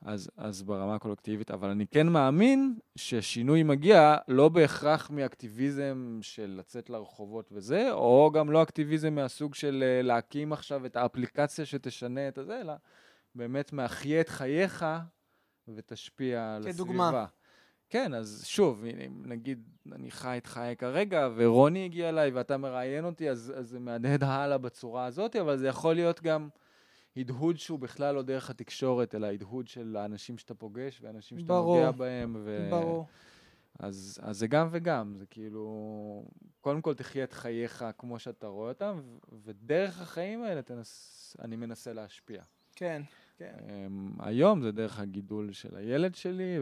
[0.05, 6.91] אז, אז ברמה הקולקטיבית, אבל אני כן מאמין ששינוי מגיע לא בהכרח מאקטיביזם של לצאת
[6.91, 12.39] לרחובות וזה, או גם לא אקטיביזם מהסוג של אה, להקים עכשיו את האפליקציה שתשנה את
[12.39, 12.73] הזה, אלא
[13.35, 14.87] באמת מאחיה את חייך
[15.69, 17.05] ותשפיע על כדוגמה.
[17.05, 17.27] הסביבה.
[17.91, 23.31] כן, אז שוב, נגיד אני חי את חיי כרגע, ורוני הגיע אליי ואתה מראיין אותי,
[23.31, 26.49] אז, אז זה מהדהד הלאה בצורה הזאת, אבל זה יכול להיות גם
[27.17, 31.77] הדהוד שהוא בכלל לא דרך התקשורת, אלא הדהוד של האנשים שאתה פוגש ואנשים שאתה ברור.
[31.77, 32.37] נוגע בהם.
[32.45, 32.67] ו...
[32.71, 33.07] ברור.
[33.79, 36.25] אז, אז זה גם וגם, זה כאילו,
[36.61, 41.57] קודם כל תחיה את חייך כמו שאתה רואה אותם, ו- ודרך החיים האלה תנס, אני
[41.57, 42.43] מנסה להשפיע.
[42.77, 43.03] כן,
[43.37, 43.55] כן.
[43.59, 46.57] Um, היום זה דרך הגידול של הילד שלי,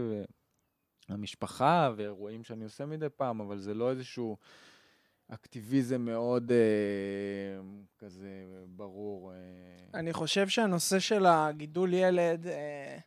[1.08, 4.36] המשפחה ואירועים שאני עושה מדי פעם, אבל זה לא איזשהו
[5.28, 6.56] אקטיביזם מאוד אה,
[7.98, 8.28] כזה
[8.66, 9.32] ברור.
[9.32, 9.98] אה.
[9.98, 12.98] אני חושב שהנושא של הגידול ילד, אה,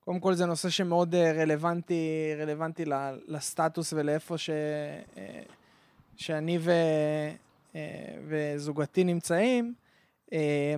[0.00, 2.84] קודם כל זה נושא שמאוד אה, רלוונטי, רלוונטי
[3.26, 4.50] לסטטוס ולאיפה ש,
[5.16, 5.42] אה,
[6.16, 6.70] שאני ו,
[7.74, 9.74] אה, וזוגתי נמצאים.
[10.32, 10.74] אה,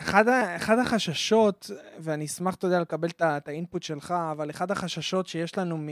[0.00, 5.58] אחד, אחד החששות, ואני אשמח, אתה יודע, לקבל את האינפוט שלך, אבל אחד החששות שיש
[5.58, 5.88] לנו מ...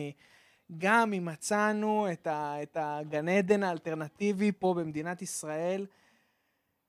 [0.78, 5.86] גם אם מצאנו את, ה, את הגן עדן האלטרנטיבי פה במדינת ישראל,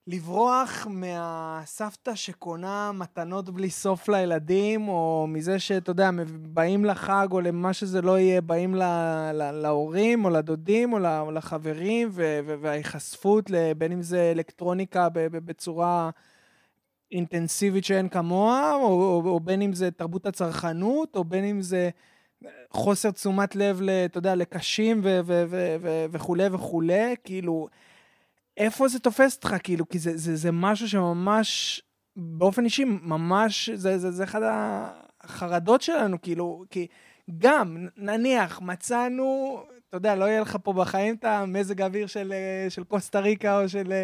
[0.07, 6.09] לברוח מהסבתא שקונה מתנות בלי סוף לילדים, או מזה שאתה יודע,
[6.41, 8.83] באים לחג, או למה שזה לא יהיה, באים ל,
[9.33, 12.09] ל, להורים, או לדודים, או, או לחברים,
[12.61, 16.09] וההיחשפות, בין אם זה אלקטרוניקה בצורה...
[17.13, 21.89] אינטנסיבית שאין כמוה, או, או, או בין אם זה תרבות הצרכנות, או בין אם זה
[22.71, 27.67] חוסר תשומת לב, אתה יודע, לקשים ו- ו- ו- ו- וכולי וכולי, כאילו,
[28.57, 31.81] איפה זה תופס אותך, כאילו, כי זה, זה, זה משהו שממש,
[32.15, 34.41] באופן אישי, ממש, זה, זה, זה אחד
[35.21, 36.87] החרדות שלנו, כאילו, כי
[37.37, 42.33] גם, נניח, מצאנו, אתה יודע, לא יהיה לך פה בחיים את המזג האוויר של,
[42.69, 44.03] של קוסטה ריקה או של,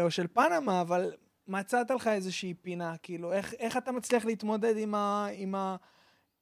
[0.00, 1.12] או של פנמה, אבל
[1.52, 5.76] מצאת לך איזושהי פינה, כאילו, איך, איך אתה מצליח להתמודד עם, ה, עם, ה,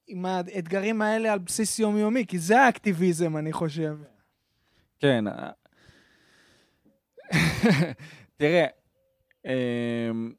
[0.06, 2.26] עם האתגרים האלה על בסיס יומיומי?
[2.26, 3.96] כי זה האקטיביזם, אני חושב.
[4.98, 5.24] כן.
[5.26, 5.50] אה,
[8.36, 8.66] תראה,
[9.44, 10.32] אמ,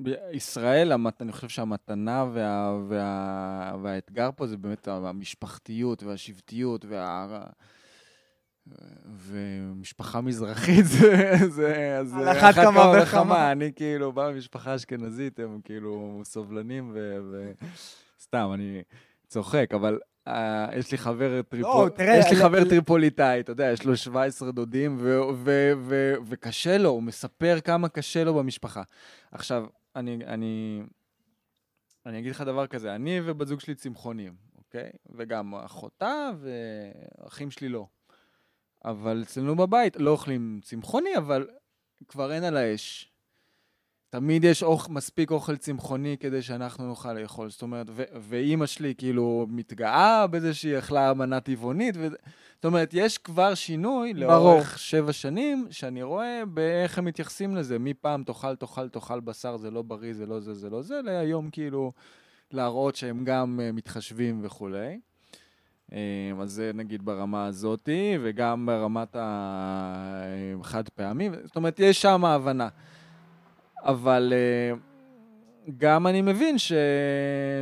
[0.00, 7.46] בישראל, אני חושב שהמתנה וה, וה, והאתגר פה זה באמת המשפחתיות והשבטיות וה...
[9.18, 13.52] ומשפחה מזרחית זה, זה, זה על אחת כמה וכמה.
[13.52, 16.96] אני כאילו בא ממשפחה אשכנזית, הם כאילו סובלנים
[18.18, 18.82] וסתם, אני
[19.26, 19.98] צוחק, אבל
[20.28, 20.32] אה,
[20.76, 21.84] יש לי חבר טריפול...
[21.84, 22.16] לא, תראה...
[22.16, 22.68] יש לי חבר ל...
[22.68, 27.88] טריפוליטאי, אתה יודע, יש לו 17 דודים, ו- ו- ו- וקשה לו, הוא מספר כמה
[27.88, 28.82] קשה לו במשפחה.
[29.32, 30.82] עכשיו, אני, אני,
[32.06, 34.90] אני אגיד לך דבר כזה, אני ובת זוג שלי צמחונים, אוקיי?
[35.14, 37.86] וגם אחותה ואחים שלי לא.
[38.86, 41.46] אבל אצלנו בבית לא אוכלים צמחוני, אבל
[42.08, 43.12] כבר אין על האש.
[44.10, 47.50] תמיד יש אוכ, מספיק אוכל צמחוני כדי שאנחנו נוכל לאכול.
[47.50, 51.94] זאת אומרת, ו- ואימא שלי כאילו מתגאה בזה שהיא אכלה מנה טבעונית.
[51.98, 52.08] ו-
[52.54, 57.78] זאת אומרת, יש כבר שינוי לאורך שבע שנים, שאני רואה באיך הם מתייחסים לזה.
[57.78, 61.50] מפעם תאכל, תאכל, תאכל בשר, זה לא בריא, זה לא זה, זה לא זה, להיום
[61.50, 61.92] כאילו
[62.50, 65.00] להראות שהם גם uh, מתחשבים וכולי.
[65.92, 72.68] אמ, אז זה נגיד ברמה הזאתי, וגם ברמת החד פעמי, זאת אומרת, יש שם הבנה.
[73.82, 74.76] אבל אה,
[75.78, 76.72] גם אני מבין ש...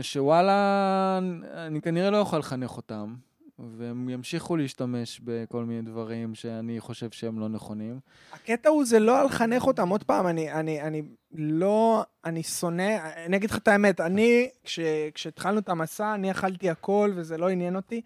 [0.02, 1.18] שוואלה,
[1.54, 3.14] אני כנראה לא יכול לחנך אותם,
[3.58, 8.00] והם ימשיכו להשתמש בכל מיני דברים שאני חושב שהם לא נכונים.
[8.32, 11.02] הקטע הוא זה לא על לחנך אותם, עוד פעם, אני, אני, אני
[11.34, 14.80] לא, אני שונא, אני אגיד לך את האמת, אני, כש,
[15.14, 18.00] כשהתחלנו את המסע, אני אכלתי הכל וזה לא עניין אותי.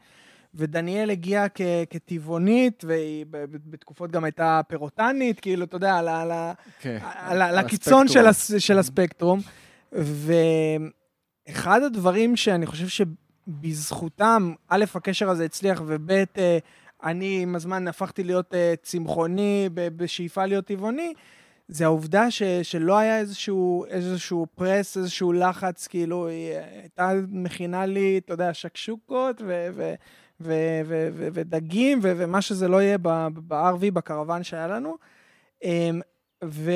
[0.55, 1.47] ודניאל הגיעה
[1.91, 6.31] כטבעונית, והיא בתקופות גם הייתה פירוטנית, כאילו, אתה יודע, על, על,
[6.81, 9.41] כן, על, על הקיצון של, הס, של הספקטרום.
[9.93, 12.89] ואחד הדברים שאני חושב
[13.49, 16.59] שבזכותם, א', הקשר הזה הצליח, וב', אה,
[17.03, 21.13] אני עם הזמן הפכתי להיות אה, צמחוני בשאיפה להיות טבעוני,
[21.69, 28.19] זה העובדה ש, שלא היה איזשהו, איזשהו פרס, איזשהו לחץ, כאילו, היא הייתה מכינה לי,
[28.19, 29.95] אתה יודע, שקשוקות ו, ו,
[30.41, 30.53] ו,
[30.87, 34.97] ו, ו, ודגים ו, ומה שזה לא יהיה ב-RV, בקרוון שהיה לנו.
[35.65, 36.01] אמ,
[36.45, 36.73] ו,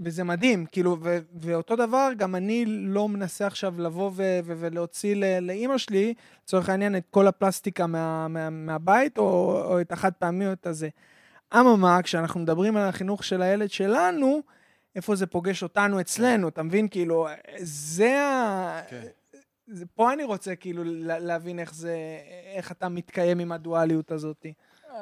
[0.00, 5.16] וזה מדהים, כאילו, ו, ואותו דבר, גם אני לא מנסה עכשיו לבוא ו, ו, ולהוציא
[5.40, 10.66] לאימא שלי, לצורך העניין, את כל הפלסטיקה מה, מה, מהבית, או, או את החד פעמיות
[10.66, 10.88] הזה.
[11.54, 14.40] אממה, כשאנחנו מדברים על החינוך של הילד שלנו,
[14.96, 16.88] איפה זה פוגש אותנו אצלנו, אתה מבין?
[16.88, 17.28] כאילו,
[17.60, 18.80] זה ה...
[18.88, 19.06] כן.
[19.66, 21.96] זה, פה אני רוצה כאילו להבין איך זה,
[22.54, 24.46] איך אתה מתקיים עם הדואליות הזאת.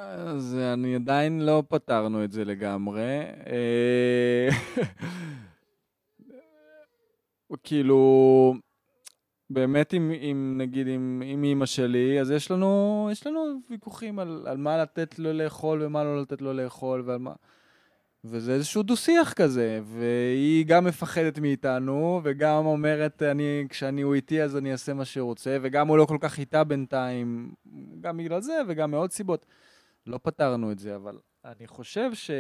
[0.00, 3.22] אז אני עדיין לא פתרנו את זה לגמרי.
[3.46, 4.48] אה,
[7.64, 8.54] כאילו,
[9.50, 14.44] באמת עם, עם נגיד עם, עם אימא שלי, אז יש לנו, יש לנו ויכוחים על,
[14.46, 17.33] על מה לתת לו לאכול ומה לא לתת לו לאכול ועל מה...
[18.24, 24.57] וזה איזשהו דו-שיח כזה, והיא גם מפחדת מאיתנו, וגם אומרת, אני, כשאני הוא איתי אז
[24.57, 27.52] אני אעשה מה שהוא רוצה, וגם הוא לא כל כך איתה בינתיים,
[28.00, 29.46] גם בגלל זה וגם מעוד סיבות.
[30.07, 32.31] לא פתרנו את זה, אבל אני חושב ש...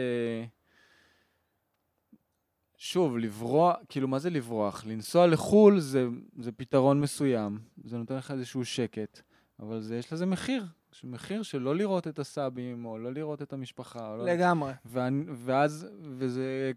[2.76, 4.84] שוב, לברוח, כאילו, מה זה לברוח?
[4.86, 6.06] לנסוע לחו"ל זה,
[6.38, 9.20] זה פתרון מסוים, זה נותן לך איזשהו שקט,
[9.60, 10.64] אבל זה, יש לזה מחיר.
[11.04, 14.12] מחיר של לא לראות את הסבים, או לא לראות את המשפחה.
[14.12, 14.24] או לא...
[14.24, 14.72] לגמרי.
[14.84, 16.72] ואני, ואז, וזה...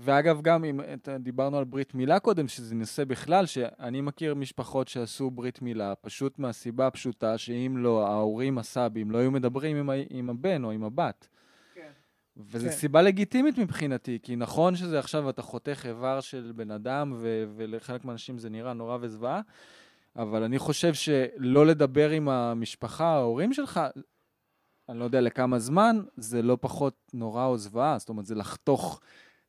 [0.00, 0.80] ואגב, גם אם
[1.20, 6.38] דיברנו על ברית מילה קודם, שזה נושא בכלל, שאני מכיר משפחות שעשו ברית מילה, פשוט
[6.38, 10.84] מהסיבה הפשוטה שאם לא, ההורים, הסבים, לא היו מדברים עם, ה, עם הבן או עם
[10.84, 11.28] הבת.
[11.74, 11.90] כן.
[12.36, 12.72] וזו כן.
[12.72, 18.04] סיבה לגיטימית מבחינתי, כי נכון שזה עכשיו אתה חותך איבר של בן אדם, ו- ולחלק
[18.04, 19.40] מהאנשים זה נראה נורא וזוועה,
[20.18, 23.80] אבל אני חושב שלא לדבר עם המשפחה, ההורים שלך,
[24.88, 29.00] אני לא יודע לכמה זמן, זה לא פחות נורא או זוועה, זאת אומרת, זה לחתוך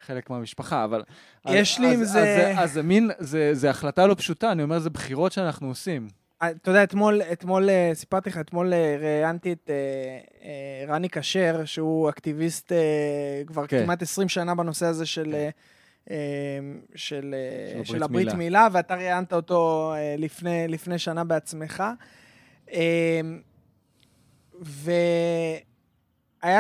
[0.02, 1.04] חלק מהמשפחה, אבל...
[1.50, 4.64] יש לי אז, עם אז, זה- אז, זה מין, זה, זה החלטה לא פשוטה, אני
[4.64, 6.08] אומר, זה בחירות שאנחנו עושים.
[6.38, 9.76] אתה יודע, אתמול, אתמול, אה, סיפרתי לך, אתמול אה, ראיינתי את אה,
[10.44, 12.78] אה, רני כשר, שהוא אקטיביסט אה,
[13.48, 13.84] כבר כן.
[13.84, 15.50] כמעט 20 שנה בנושא הזה של, כן.
[16.12, 16.60] אה, אה,
[16.96, 17.36] של,
[17.78, 18.38] אה, של של הברית מילה.
[18.38, 21.84] מילה, ואתה ראיינת אותו אה, לפני, לפני שנה בעצמך.
[22.72, 23.22] אה,
[24.62, 25.64] והיה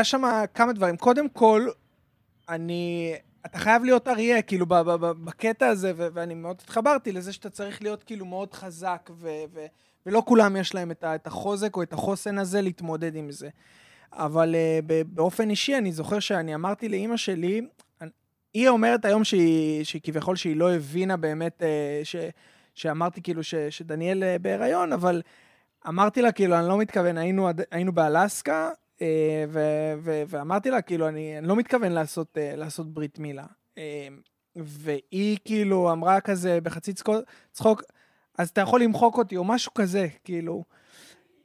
[0.03, 0.21] שם
[0.53, 0.97] כמה דברים.
[0.97, 1.67] קודם כל,
[2.49, 3.13] אני...
[3.45, 7.49] אתה חייב להיות אריה, כאילו, ב- ב- ב- בקטע הזה, ואני מאוד התחברתי לזה שאתה
[7.49, 9.65] צריך להיות כאילו מאוד חזק, ו- ו-
[10.05, 13.49] ולא כולם יש להם את, החוזק או את החוסן הזה להתמודד עם זה.
[14.13, 17.61] אבל ב- באופן אישי, אני זוכר שאני אמרתי לאימא שלי,
[18.53, 21.65] היא אומרת היום שהיא, שהיא כביכול שהיא לא הבינה באמת, uh,
[22.05, 22.15] ש,
[22.75, 25.21] שאמרתי כאילו ש, שדניאל uh, בהיריון, אבל
[25.87, 28.69] אמרתי לה, כאילו, אני לא מתכוון, היינו, היינו באלסקה,
[29.01, 33.45] אה, ו- ו- ואמרתי לה, כאילו, אני, אני לא מתכוון לעשות, אה, לעשות ברית מילה.
[33.77, 34.07] אה,
[34.55, 36.93] והיא כאילו אמרה כזה בחצי
[37.51, 37.83] צחוק,
[38.37, 40.63] אז אתה יכול למחוק אותי, או משהו כזה, כאילו.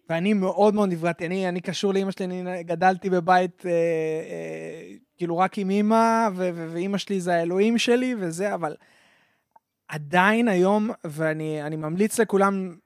[0.08, 1.26] ואני מאוד מאוד נפגעתי.
[1.26, 6.50] אני, אני קשור לאימא שלי, אני גדלתי בבית אה, אה, כאילו רק עם אימא, ו-
[6.54, 8.76] ו- ואימא שלי זה האלוהים שלי וזה, אבל
[9.88, 12.76] עדיין היום, ואני אני ממליץ לכולם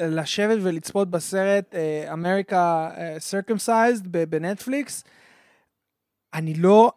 [0.00, 1.74] לשבת ולצפות בסרט
[2.12, 2.90] אמריקה
[3.30, 5.04] Circumcised ב- בנטפליקס,
[6.34, 6.92] אני לא...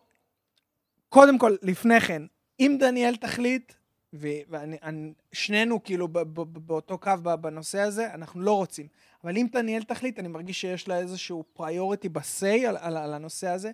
[1.10, 2.22] קודם כל, לפני כן,
[2.60, 3.74] אם דניאל תחליט,
[4.13, 8.88] ו- ואני, אני, שנינו כאילו ב- ב- ב- באותו קו בנושא הזה, אנחנו לא רוצים.
[9.24, 13.47] אבל אם דניאל תחליט, אני מרגיש שיש לה איזשהו פריוריטי ב-say על, על, על הנושא
[13.47, 13.71] הזה.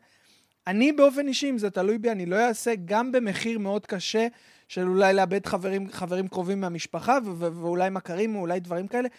[0.67, 4.27] אני באופן אישי, אם זה תלוי בי, אני לא אעשה גם במחיר מאוד קשה
[4.67, 9.09] של אולי לאבד חברים, חברים קרובים מהמשפחה, ו- ו- ואולי מכרים, או אולי דברים כאלה,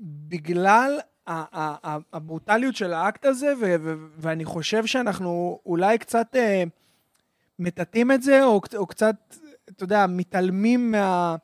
[0.00, 6.64] בגלל ה- ה- הברוטליות של האקט הזה, ו- ו- ואני חושב שאנחנו אולי קצת אה,
[7.58, 9.16] מטאטאים את זה, או, או קצת,
[9.70, 11.36] אתה יודע, מתעלמים מה,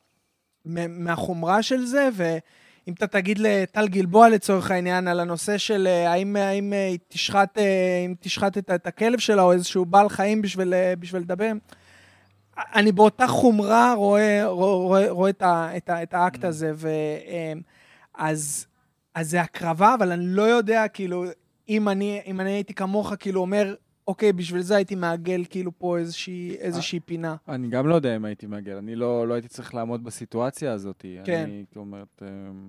[0.65, 6.13] מה- מהחומרה של זה, ואם אתה תגיד לטל גלבוע לצורך העניין על הנושא של אה,
[6.13, 10.09] האם, האם אה, היא תשחט, אה, אם תשחט את, את הכלב שלה, או איזשהו בעל
[10.09, 11.53] חיים בשביל, בשביל לדבר,
[12.75, 16.89] אני באותה חומרה רואה, רואה, רואה את, ה, את, ה, את האקט הזה, ו,
[18.15, 18.67] אז,
[19.15, 21.25] אז זה הקרבה, אבל אני לא יודע, כאילו,
[21.69, 23.75] אם אני, אם אני הייתי כמוך, כאילו, אומר,
[24.09, 27.37] אוקיי, בשביל זה הייתי מעגל, כאילו, פה איזושהי, איזושהי פינה.
[27.49, 31.05] אני גם לא יודע אם הייתי מעגל, אני לא, לא הייתי צריך לעמוד בסיטואציה הזאת.
[31.25, 31.43] כן.
[31.43, 32.69] אני, זאת אומרת, אמ,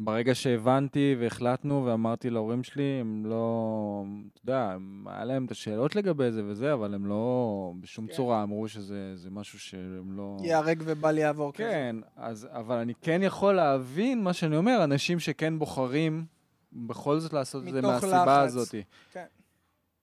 [0.00, 6.32] ברגע שהבנתי והחלטנו ואמרתי להורים שלי, הם לא, אתה יודע, היה להם את השאלות לגבי
[6.32, 8.12] זה וזה, אבל הם לא בשום כן.
[8.12, 10.36] צורה אמרו שזה זה משהו שהם לא...
[10.42, 11.64] ייהרג ובל יעבור כזה.
[11.64, 16.24] כן, אז, אבל אני כן יכול להבין מה שאני אומר, אנשים שכן בוחרים
[16.72, 18.54] בכל זאת לעשות את זה מהסיבה לחץ.
[18.54, 18.74] הזאת.
[19.12, 19.24] כן.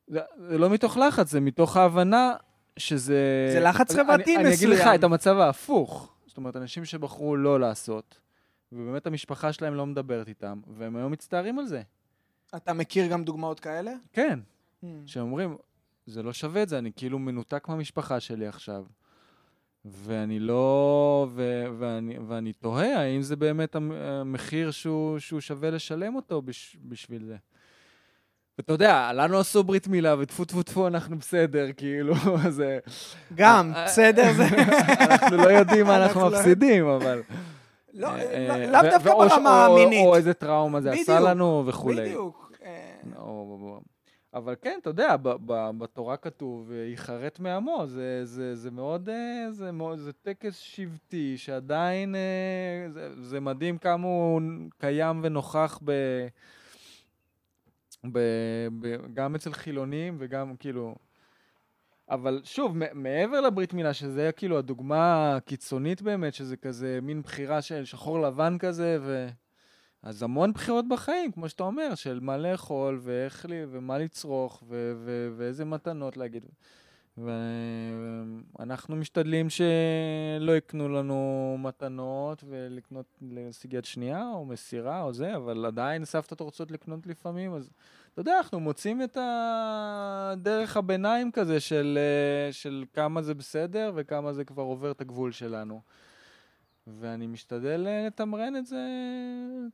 [0.09, 0.19] זה,
[0.57, 2.33] לא מתוך לחץ, זה מתוך ההבנה
[2.77, 3.49] שזה...
[3.53, 4.95] זה לחץ חברתי אני, אני אגיד לך מסוים.
[4.95, 6.13] את המצב ההפוך.
[6.27, 8.19] זאת אומרת, אנשים שבחרו לא לעשות,
[8.71, 11.81] ובאמת המשפחה שלהם לא מדברת איתם, והם היום מצטערים על זה.
[12.55, 13.91] אתה מכיר גם דוגמאות כאלה?
[14.13, 14.39] כן,
[14.83, 14.85] Hmm.
[15.05, 15.57] שאומרים,
[16.07, 18.85] זה לא שווה את זה, אני כאילו מנותק מהמשפחה שלי עכשיו.
[19.85, 21.27] ואני לא...
[21.31, 26.77] ו, ואני, ואני תוהה האם זה באמת המ- המחיר שהוא, שהוא שווה לשלם אותו בש,
[26.83, 27.37] בשביל זה.
[28.59, 32.15] ואתה יודע, לנו עשו ברית מילה, וטפו טפו טפו, אנחנו בסדר, כאילו,
[32.49, 32.79] זה...
[33.35, 34.43] גם, אה, בסדר, זה...
[35.11, 37.21] אנחנו לא יודעים מה אנחנו לא- מפסידים, אבל...
[37.93, 40.05] לא, אה, לא- אה, לאו דווקא ברמה המינית.
[40.05, 42.01] או איזה טראומה זה עשה לנו וכולי.
[42.01, 42.51] בדיוק.
[42.65, 42.95] אה,
[44.33, 45.15] אבל כן, אתה יודע,
[45.77, 52.15] בתורה כתוב, ייחרט מעמו, זה, זה, זה מאוד, אה, זה מאוד, זה טקס שבטי שעדיין,
[52.15, 54.41] אה, זה, זה מדהים כמה הוא
[54.77, 55.91] קיים ונוכח ב,
[58.11, 58.19] ב,
[58.79, 60.95] ב, גם אצל חילונים וגם כאילו...
[62.09, 67.85] אבל שוב, מעבר לברית מילה, שזה כאילו הדוגמה הקיצונית באמת, שזה כזה מין בחירה של
[67.85, 69.27] שחור לבן כזה, ו...
[70.03, 74.93] אז המון בחירות בחיים, כמו שאתה אומר, של מה לאכול, ואיך לי, ומה לצרוך, ו-
[74.95, 76.45] ו- ואיזה מתנות להגיד.
[77.25, 83.05] ואנחנו משתדלים שלא יקנו לנו מתנות ולקנות
[83.71, 87.69] יד שנייה או מסירה או זה, אבל עדיין סבתות רוצות לקנות לפעמים, אז
[88.13, 91.99] אתה יודע, אנחנו מוצאים את הדרך הביניים כזה של,
[92.51, 95.81] של כמה זה בסדר וכמה זה כבר עובר את הגבול שלנו.
[96.87, 98.87] ואני משתדל לתמרן את זה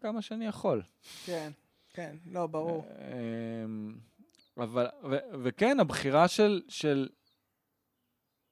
[0.01, 0.81] כמה שאני יכול.
[1.25, 1.51] כן,
[1.93, 2.85] כן, לא, ברור.
[3.65, 3.93] אמ,
[4.57, 7.07] אבל, ו, וכן, הבחירה של, של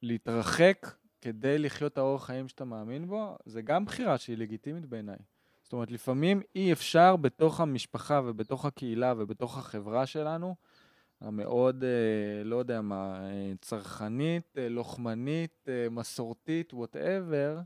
[0.03, 0.87] להתרחק
[1.21, 5.17] כדי לחיות את האורח חיים שאתה מאמין בו, זה גם בחירה שהיא לגיטימית בעיניי.
[5.63, 10.55] זאת אומרת, לפעמים אי אפשר בתוך המשפחה ובתוך הקהילה ובתוך החברה שלנו,
[11.21, 17.59] המאוד, אה, לא יודע מה, אה, צרכנית, אה, לוחמנית, מסורתית, וואטאבר,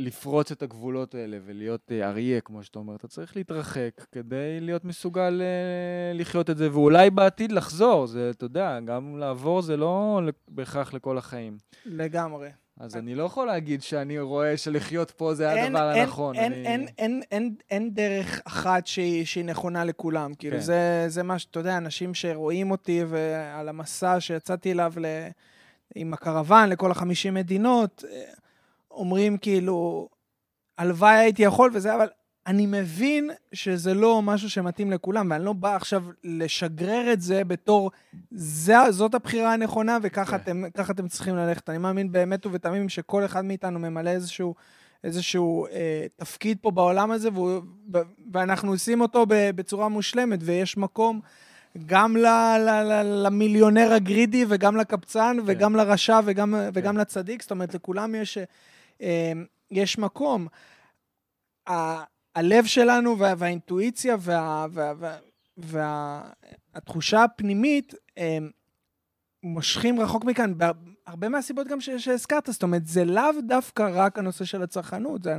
[0.00, 4.84] לפרוץ את הגבולות האלה ולהיות אה, אריה, כמו שאתה אומר, אתה צריך להתרחק כדי להיות
[4.84, 10.20] מסוגל אה, לחיות את זה, ואולי בעתיד לחזור, זה, אתה יודע, גם לעבור זה לא
[10.48, 11.58] בהכרח לכל החיים.
[11.86, 12.48] לגמרי.
[12.80, 16.36] אז אני לא יכול להגיד שאני רואה שלחיות פה זה הדבר הנכון.
[17.70, 20.34] אין, דרך אחת שהיא, נכונה לכולם.
[20.34, 21.08] כאילו, כן.
[21.08, 24.92] זה, מה שאתה יודע, אנשים שרואים אותי ועל המסע שיצאתי אליו.
[25.94, 28.22] עם הקרוון לכל החמישים מדינות, אה,
[28.90, 30.08] אומרים כאילו,
[30.78, 32.08] הלוואי הייתי יכול וזה, אבל
[32.46, 37.90] אני מבין שזה לא משהו שמתאים לכולם, ואני לא בא עכשיו לשגרר את זה בתור,
[38.30, 40.64] זה, זאת הבחירה הנכונה, וככה כן.
[40.74, 41.70] אתם, אתם צריכים ללכת.
[41.70, 44.54] אני מאמין באמת ובתמים שכל אחד מאיתנו ממלא איזשהו,
[45.04, 47.60] איזשהו אה, תפקיד פה בעולם הזה, והוא,
[48.32, 51.20] ואנחנו עושים אותו בצורה מושלמת, ויש מקום
[51.86, 52.26] גם ל,
[52.58, 55.42] ל, ל, למיליונר הגרידי, וגם לקבצן, כן.
[55.46, 56.70] וגם לרשע, וגם, כן.
[56.74, 57.42] וגם לצדיק.
[57.42, 58.38] זאת אומרת, לכולם יש...
[59.00, 60.46] אמ, יש מקום.
[62.34, 64.92] הלב שלנו וה, והאינטואיציה וה, וה,
[65.56, 66.22] וה,
[66.74, 68.50] והתחושה הפנימית הם
[69.42, 70.52] מושכים רחוק מכאן,
[71.06, 75.34] הרבה מהסיבות גם שהזכרת, זאת אומרת, זה לאו דווקא רק הנושא של הצרכנות, זה,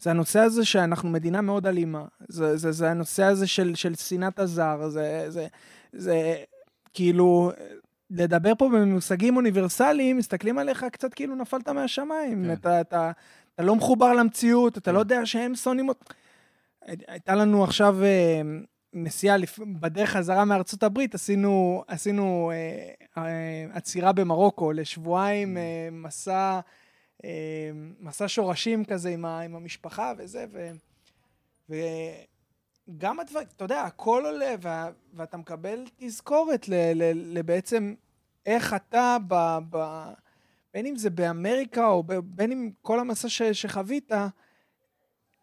[0.00, 4.38] זה הנושא הזה שאנחנו מדינה מאוד אלימה, זה, זה, זה הנושא הזה של, של שנאת
[4.38, 5.46] הזר, זה, זה,
[5.92, 6.36] זה
[6.92, 7.52] כאילו,
[8.10, 12.44] לדבר פה במושגים אוניברסליים, מסתכלים עליך קצת כאילו נפלת מהשמיים.
[12.44, 12.52] כן.
[12.52, 13.10] אתה, אתה,
[13.54, 15.00] אתה לא מחובר למציאות, אתה לא כן.
[15.00, 16.12] יודע שהם שונאים אותך.
[17.08, 18.42] הייתה לנו עכשיו אה,
[18.92, 19.36] נסיעה
[19.80, 25.60] בדרך חזרה מארצות הברית, עשינו, עשינו אה, אה, עצירה במרוקו לשבועיים, mm.
[25.60, 26.60] אה, מסע,
[27.24, 30.70] אה, מסע שורשים כזה עם, ה, עם המשפחה וזה, ו...
[31.70, 31.74] ו
[32.96, 37.94] גם הדברים, אתה יודע, הכל עולה, וה, ואתה מקבל תזכורת ל, ל, לבעצם
[38.46, 40.04] איך אתה, ב, ב,
[40.74, 44.12] בין אם זה באמריקה או ב, בין אם כל המסע ש, שחווית,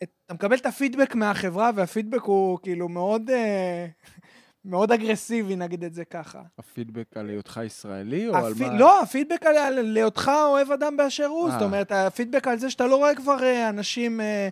[0.04, 3.86] אתה מקבל את הפידבק מהחברה, והפידבק הוא כאילו מאוד, אה,
[4.66, 6.42] מאוד אגרסיבי, נגיד את זה ככה.
[6.58, 8.44] הפידבק על היותך ישראלי או הפ...
[8.44, 8.78] על מה?
[8.78, 11.52] לא, הפידבק על, על היותך אוהב אדם באשר הוא.
[11.52, 11.66] זאת אה.
[11.66, 14.22] אומרת, הפידבק על זה שאתה לא רואה כבר אה, אנשים...
[14.22, 14.50] אה,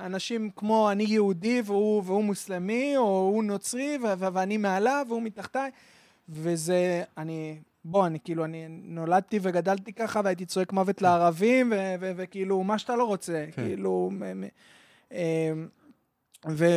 [0.00, 5.22] אנשים כמו אני יהודי והוא, והוא מוסלמי, או הוא נוצרי ו- ו- ואני מעליו והוא
[5.22, 5.70] מתחתיי.
[6.28, 12.78] וזה, אני, בוא, אני כאילו, אני נולדתי וגדלתי ככה והייתי צועק מוות לערבים, וכאילו, מה
[12.78, 13.62] שאתה לא רוצה, כן.
[13.62, 14.10] כאילו,
[15.12, 15.52] אה,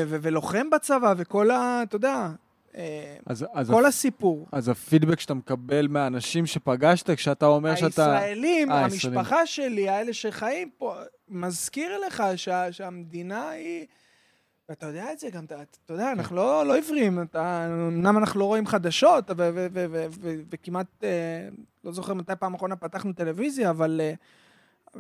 [0.08, 1.84] ולוחם בצבא, וכל ה...
[1.84, 2.30] אתה יודע,
[2.76, 3.88] אה, אז, אז כל הפ...
[3.88, 4.48] הסיפור.
[4.52, 8.18] אז הפידבק שאתה מקבל מהאנשים שפגשת כשאתה אומר הישראלים, שאתה...
[8.18, 10.96] הישראלים, המשפחה שלי, האלה שחיים פה,
[11.30, 13.86] מזכיר לך שה, שהמדינה היא...
[14.70, 18.46] ואתה יודע את זה גם, אתה, אתה יודע, אנחנו לא, לא עיוורים, אמנם אנחנו לא
[18.46, 19.32] רואים חדשות,
[20.50, 21.50] וכמעט, אה,
[21.84, 24.02] לא זוכר מתי פעם אחרונה פתחנו טלוויזיה, אבל...
[24.04, 24.14] אה,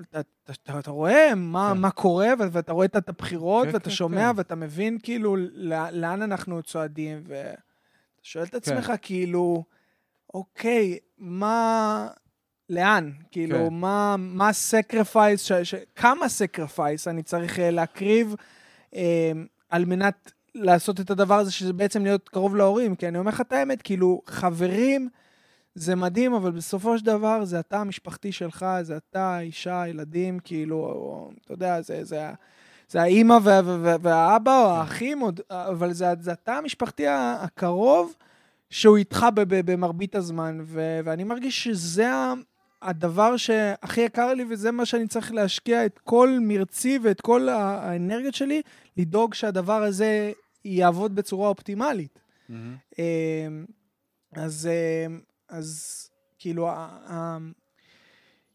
[0.02, 1.82] אתה, אתה, אתה רואה מה, כן.
[1.82, 4.38] מה קורה, ואתה רואה את הבחירות, כן, ואתה כן, שומע, כן.
[4.38, 5.36] ואתה מבין כאילו
[5.92, 7.60] לאן אנחנו צועדים, ואתה
[8.24, 8.96] שואל את עצמך כן.
[9.02, 9.64] כאילו,
[10.34, 12.08] אוקיי, מה...
[12.70, 13.12] לאן?
[13.32, 13.74] כאילו, כן.
[13.74, 18.36] מה, מה sacrifice, ש, ש, כמה sacrifice אני צריך אה, להקריב
[18.96, 19.32] אה,
[19.70, 22.96] על מנת לעשות את הדבר הזה, שזה בעצם להיות קרוב להורים?
[22.96, 25.10] כי אני אומר לך את האמת, כאילו, חברים...
[25.76, 31.32] זה מדהים, אבל בסופו של דבר זה התא המשפחתי שלך, זה אתה, אישה, ילדים, כאילו,
[31.46, 32.32] אתה יודע, זה, זה,
[32.90, 34.80] זה האימא וה, וה, והאבא או כן.
[34.80, 38.16] האחים, אבל זה, זה התא המשפחתי הקרוב
[38.70, 42.12] שהוא איתך במרבית הזמן, ו, ואני מרגיש שזה
[42.82, 48.36] הדבר שהכי יקר לי, וזה מה שאני צריך להשקיע את כל מרצי ואת כל האנרגיות
[48.36, 48.62] שלי,
[48.98, 50.32] לדאוג שהדבר הזה
[50.66, 52.20] יעבוד בצורה אופטימלית.
[52.50, 53.02] Mm-hmm.
[54.34, 54.70] אז
[55.50, 56.10] אז
[56.40, 56.70] כאילו,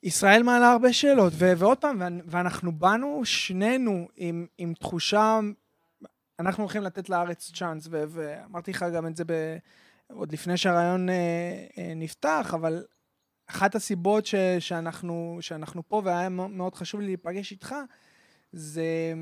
[0.03, 5.41] ישראל מעלה הרבה שאלות, ו- ועוד פעם, ואנחנו באנו שנינו עם, עם תחושה,
[6.41, 9.57] אנחנו הולכים לתת לארץ צ'אנס, ו- ואמרתי לך גם את זה ב...
[10.13, 11.15] עוד לפני שהרעיון אה,
[11.79, 12.85] אה, נפתח, אבל
[13.47, 17.75] אחת הסיבות ש, שאנחנו, שאנחנו פה, והיה מאוד חשוב לי להיפגש איתך,
[18.53, 19.15] זה,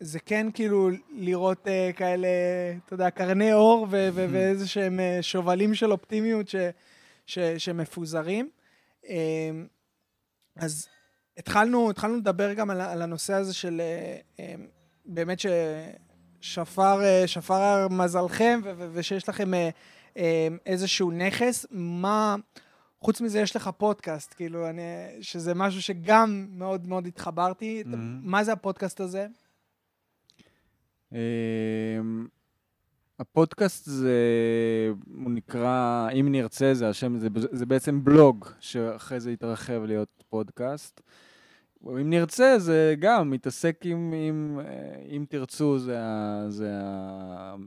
[0.00, 2.28] זה כן כאילו לראות אה, כאלה,
[2.84, 4.32] אתה יודע, קרני אור ו, ו, mm-hmm.
[4.32, 6.56] ואיזה שהם אה, שובלים של אופטימיות ש,
[7.26, 8.50] ש, שמפוזרים.
[9.08, 9.50] אה,
[10.56, 10.88] אז
[11.36, 14.54] התחלנו, התחלנו לדבר גם על, על הנושא הזה של אה, אה,
[15.04, 15.38] באמת
[16.40, 19.68] ששפר אה, שפר מזלכם ו, ו, ושיש לכם אה,
[20.16, 21.66] אה, איזשהו נכס.
[21.70, 22.36] מה...
[23.00, 24.82] חוץ מזה יש לך פודקאסט, כאילו, אני,
[25.20, 27.82] שזה משהו שגם מאוד מאוד התחברתי.
[27.86, 27.96] Mm-hmm.
[28.22, 29.26] מה זה הפודקאסט הזה?
[31.12, 31.18] אמ,
[33.18, 34.18] הפודקאסט זה,
[35.24, 41.00] הוא נקרא, אם נרצה זה השם, זה, זה בעצם בלוג, שאחרי זה יתרחב להיות פודקאסט.
[41.88, 44.60] אם נרצה, זה גם מתעסק עם, עם
[45.08, 45.98] אם תרצו, זה,
[46.48, 46.70] זה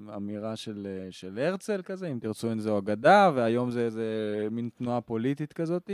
[0.07, 4.03] האמירה של, של הרצל כזה, אם תרצו אין זו אגדה, והיום זה איזה
[4.51, 5.89] מין תנועה פוליטית כזאת.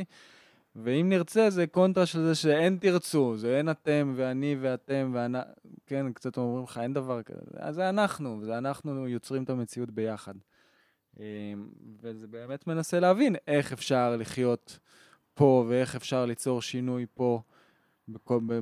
[0.76, 5.36] ואם נרצה, זה קונטרה של זה שאין תרצו, זה אין אתם ואני ואתם ואנ...
[5.86, 7.52] כן, קצת אומרים לך, אין דבר כזה.
[7.58, 10.34] אז זה אנחנו, זה אנחנו יוצרים את המציאות ביחד.
[11.20, 11.24] אמ,
[12.02, 14.80] וזה באמת מנסה להבין איך אפשר לחיות
[15.34, 17.42] פה ואיך אפשר ליצור שינוי פה.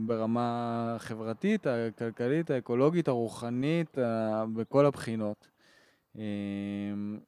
[0.05, 3.97] ברמה החברתית, הכלכלית, האקולוגית, הרוחנית,
[4.53, 5.47] בכל הבחינות.
[6.15, 7.19] אמ,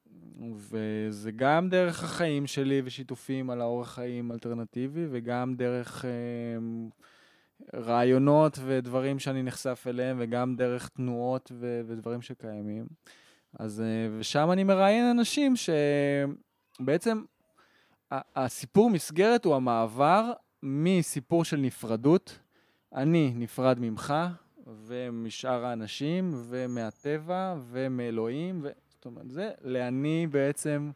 [0.55, 6.89] וזה גם דרך החיים שלי ושיתופים על האורח חיים אלטרנטיבי, וגם דרך אמ,
[7.75, 12.85] רעיונות ודברים שאני נחשף אליהם, וגם דרך תנועות ודברים שקיימים.
[13.59, 15.53] אז, אה, ושם אני מראיין אנשים
[16.79, 17.21] שבעצם
[18.11, 20.31] הסיפור מסגרת הוא המעבר
[20.63, 22.39] מסיפור של נפרדות,
[22.95, 24.13] אני נפרד ממך
[24.67, 28.69] ומשאר האנשים ומהטבע ומאלוהים, ו...
[28.87, 30.91] זאת אומרת, זה לאני בעצם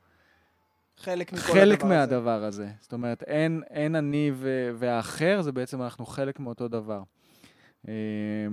[0.98, 2.64] חלק, חלק מהדבר הזה.
[2.64, 2.74] הזה.
[2.80, 7.04] זאת אומרת, אין, אין אני ו- והאחר, זה בעצם אנחנו חלק מאותו דבר.
[7.86, 7.88] Uh,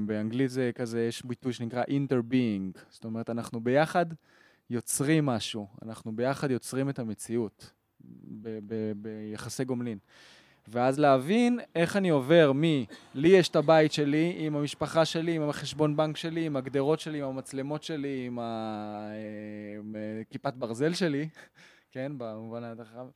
[0.07, 4.07] באנגלית זה כזה, יש ביטוי שנקרא interbeing, זאת אומרת, אנחנו ביחד
[4.71, 7.73] יוצרים משהו, אנחנו ביחד יוצרים את המציאות
[8.97, 9.99] ביחסי גומלין.
[10.71, 12.63] ואז להבין איך אני עובר מ...
[13.15, 17.23] לי יש את הבית שלי, עם המשפחה שלי, עם החשבון בנק שלי, עם הגדרות שלי,
[17.23, 19.11] עם המצלמות שלי, עם, ה...
[19.79, 21.29] עם אה, כיפת ברזל שלי,
[21.93, 23.07] כן, במובן הרחב,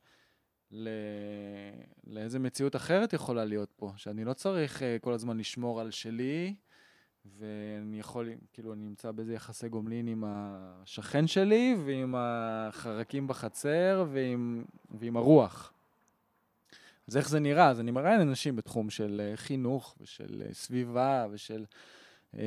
[0.71, 0.89] ל...
[2.07, 6.55] לאיזה מציאות אחרת יכולה להיות פה, שאני לא צריך uh, כל הזמן לשמור על שלי,
[7.25, 14.63] ואני יכול, כאילו, אני נמצא באיזה יחסי גומלין עם השכן שלי, ועם החרקים בחצר, ועם,
[14.91, 15.74] ועם הרוח.
[17.07, 17.69] אז איך זה נראה?
[17.69, 21.65] אז אני מראיין אנשים בתחום של אה, חינוך ושל אה, סביבה ושל
[22.37, 22.41] אה,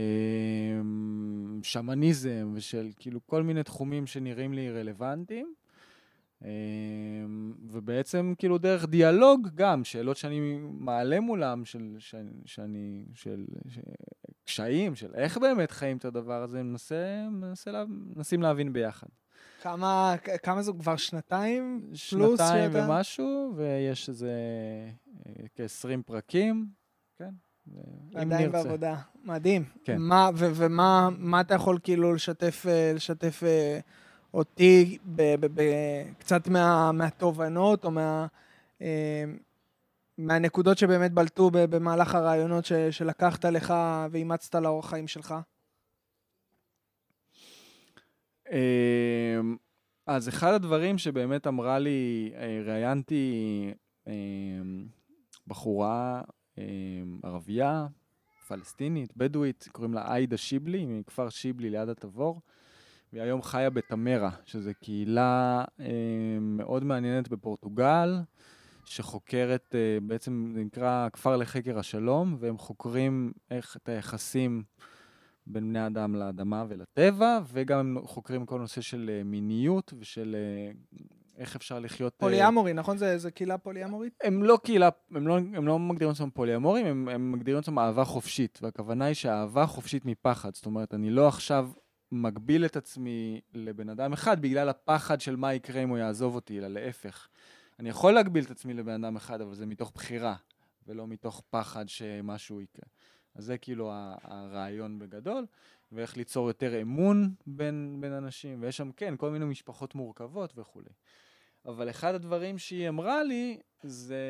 [1.62, 5.54] שמניזם ושל כאילו כל מיני תחומים שנראים לי רלוונטיים.
[7.68, 13.80] ובעצם כאילו דרך דיאלוג גם, שאלות שאני מעלה מולם, של, שאני, שאני, של, של
[14.44, 19.06] קשיים, של איך באמת חיים את הדבר הזה, מנסה, מנסה לה, מנסים להבין ביחד.
[19.62, 21.80] כמה, כמה זו כבר שנתיים
[22.10, 22.40] פלוס?
[22.40, 22.84] שנתיים שאתה...
[22.86, 24.30] ומשהו, ויש איזה
[25.26, 26.66] אה, כ-20 פרקים,
[27.18, 27.30] כן.
[28.14, 29.64] עדיין בעבודה, מדהים.
[29.84, 29.96] כן.
[29.98, 33.78] מה, ו- ומה מה אתה יכול כאילו לשתף, אה, לשתף אה,
[34.34, 34.98] אותי
[36.18, 38.26] קצת מה, מהתובנות או מה,
[40.18, 43.74] מהנקודות שבאמת בלטו במהלך הרעיונות ש- שלקחת לך
[44.10, 45.34] ואימצת לאורח חיים שלך?
[48.50, 49.56] אמ,
[50.06, 53.34] אז אחד הדברים שבאמת אמרה לי, אה, ראיינתי
[54.06, 54.86] אמ,
[55.46, 56.22] בחורה
[56.58, 57.86] אמ, ערבייה,
[58.48, 62.40] פלסטינית, בדואית, קוראים לה עאידה שיבלי, מכפר שיבלי ליד התבור,
[63.12, 65.64] והיא היום חיה בתמרה, שזו קהילה
[66.40, 68.14] מאוד מעניינת בפורטוגל,
[68.88, 74.62] שחוקרת, אה, בעצם זה נקרא כפר לחקר השלום, והם חוקרים איך את היחסים
[75.48, 80.72] בין בני אדם לאדמה ולטבע, וגם הם חוקרים כל נושא של אה, מיניות ושל אה,
[81.38, 82.12] איך אפשר לחיות...
[82.12, 82.98] אה, פוליאמורי, נכון?
[82.98, 84.12] זה, זה קהילה פוליאמורית?
[84.24, 88.04] הם לא קהילה, הם לא, הם לא מגדירים אותם פוליאמורים, הם, הם מגדירים אותם אהבה
[88.04, 90.54] חופשית, והכוונה היא שאהבה חופשית מפחד.
[90.54, 91.70] זאת אומרת, אני לא עכשיו
[92.12, 96.58] מגביל את עצמי לבן אדם אחד בגלל הפחד של מה יקרה אם הוא יעזוב אותי,
[96.58, 97.28] אלא להפך.
[97.78, 100.34] אני יכול להגביל את עצמי לבן אדם אחד, אבל זה מתוך בחירה,
[100.86, 102.88] ולא מתוך פחד שמשהו יקרה.
[103.38, 103.90] אז זה כאילו
[104.22, 105.46] הרעיון בגדול,
[105.92, 110.90] ואיך ליצור יותר אמון בין, בין אנשים, ויש שם, כן, כל מיני משפחות מורכבות וכולי.
[111.66, 114.24] אבל אחד הדברים שהיא אמרה לי, זה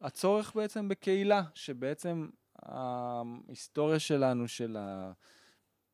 [0.00, 2.28] הצורך בעצם בקהילה, שבעצם
[2.62, 4.76] ההיסטוריה שלנו, של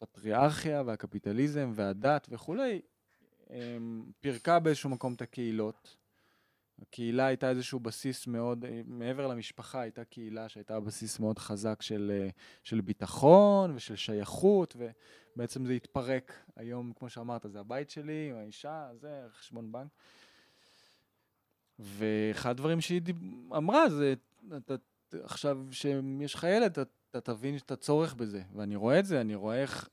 [0.03, 2.81] הפטריארכיה והקפיטליזם והדת וכולי,
[4.21, 5.97] פירקה באיזשהו מקום את הקהילות.
[6.83, 12.29] הקהילה הייתה איזשהו בסיס מאוד, מעבר למשפחה, הייתה קהילה שהייתה בסיס מאוד חזק של,
[12.63, 16.33] של ביטחון ושל שייכות, ובעצם זה התפרק.
[16.57, 19.91] היום, כמו שאמרת, זה הבית שלי, עם האישה, זה חשבון בנק.
[21.79, 23.01] ואחד הדברים שהיא
[23.57, 24.15] אמרה זה,
[24.57, 24.75] אתה,
[25.23, 28.43] עכשיו שיש לך ילד, אתה, אתה תבין את הצורך בזה.
[28.55, 29.89] ואני רואה את זה, אני רואה איך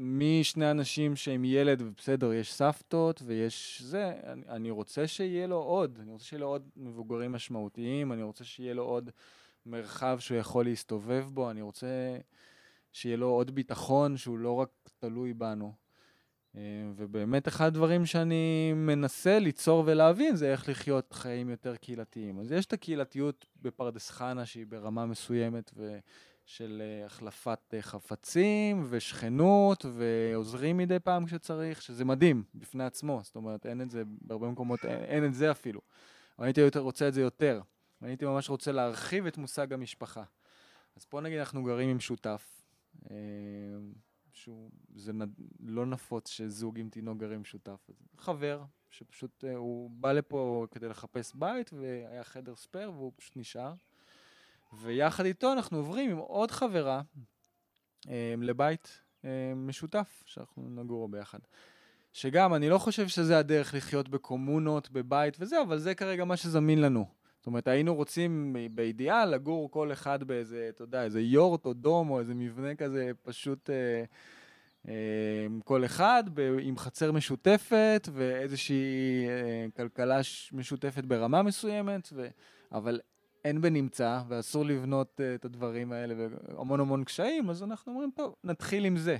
[0.00, 5.98] משני אנשים שהם ילד, ובסדר, יש סבתות ויש זה, אני, אני רוצה שיהיה לו עוד,
[6.02, 9.10] אני רוצה שיהיה לו עוד מבוגרים משמעותיים, אני רוצה שיהיה לו עוד
[9.66, 12.18] מרחב שהוא יכול להסתובב בו, אני רוצה
[12.92, 14.68] שיהיה לו עוד ביטחון שהוא לא רק
[14.98, 15.72] תלוי בנו.
[16.56, 16.62] אה,
[16.96, 22.40] ובאמת אחד הדברים שאני מנסה ליצור ולהבין זה איך לחיות חיים יותר קהילתיים.
[22.40, 25.98] אז יש את הקהילתיות בפרדס חנה שהיא ברמה מסוימת ו...
[26.48, 33.36] של אה, החלפת אה, חפצים ושכנות ועוזרים מדי פעם כשצריך, שזה מדהים בפני עצמו, זאת
[33.36, 35.80] אומרת אין את זה בהרבה מקומות, אין, אין את זה אפילו.
[36.38, 37.60] אבל הייתי יותר רוצה את זה יותר,
[38.00, 40.22] הייתי ממש רוצה להרחיב את מושג המשפחה.
[40.96, 42.62] אז פה נגיד אנחנו גרים עם שותף,
[43.10, 43.16] אה,
[44.32, 45.30] שהוא, זה נד,
[45.60, 51.34] לא נפוץ שזוג עם תינוק גרים עם שותף, חבר, שפשוט הוא בא לפה כדי לחפש
[51.34, 53.74] בית והיה חדר ספייר והוא פשוט נשאר.
[54.72, 57.00] ויחד איתו אנחנו עוברים עם עוד חברה
[58.08, 61.38] אה, לבית אה, משותף, שאנחנו נגור ביחד.
[62.12, 66.80] שגם, אני לא חושב שזה הדרך לחיות בקומונות, בבית וזה, אבל זה כרגע מה שזמין
[66.80, 67.06] לנו.
[67.38, 72.10] זאת אומרת, היינו רוצים באידיאל לגור כל אחד באיזה, אתה יודע, איזה יורט או דום
[72.10, 74.04] או איזה מבנה כזה פשוט אה,
[74.88, 80.20] אה, כל אחד ב, עם חצר משותפת ואיזושהי אה, כלכלה
[80.52, 82.28] משותפת ברמה מסוימת, ו,
[82.72, 83.00] אבל
[83.44, 88.34] אין בנמצא, ואסור לבנות uh, את הדברים האלה, והמון המון קשיים, אז אנחנו אומרים, טוב,
[88.44, 89.16] נתחיל עם זה,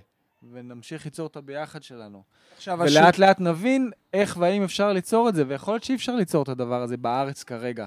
[0.52, 2.22] ונמשיך ליצור את הביחד שלנו.
[2.56, 3.18] עכשיו, ולאט השוק...
[3.18, 6.82] לאט נבין איך והאם אפשר ליצור את זה, ויכול להיות שאי אפשר ליצור את הדבר
[6.82, 7.86] הזה בארץ כרגע.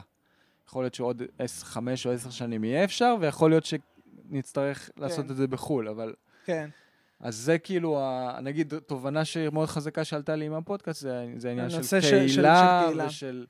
[0.67, 5.01] יכול להיות שעוד חמש או עשר שנים יהיה אפשר, ויכול להיות שנצטרך כן.
[5.01, 6.13] לעשות את זה בחו"ל, אבל...
[6.45, 6.69] כן.
[7.19, 11.69] אז זה כאילו, ה, נגיד, תובנה שמאוד חזקה שעלתה לי עם הפודקאסט, זה, זה העניין
[11.69, 13.45] של קהילה, של, של קהילה ושל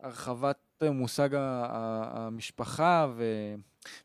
[0.00, 0.56] הרחבת
[0.90, 3.24] מושג המשפחה, ו...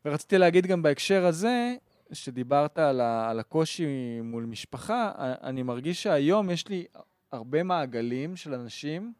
[0.04, 1.74] ורציתי להגיד גם בהקשר הזה,
[2.12, 3.30] שדיברת על, ה...
[3.30, 6.86] על הקושי מול משפחה, אני מרגיש שהיום יש לי
[7.32, 9.12] הרבה מעגלים של אנשים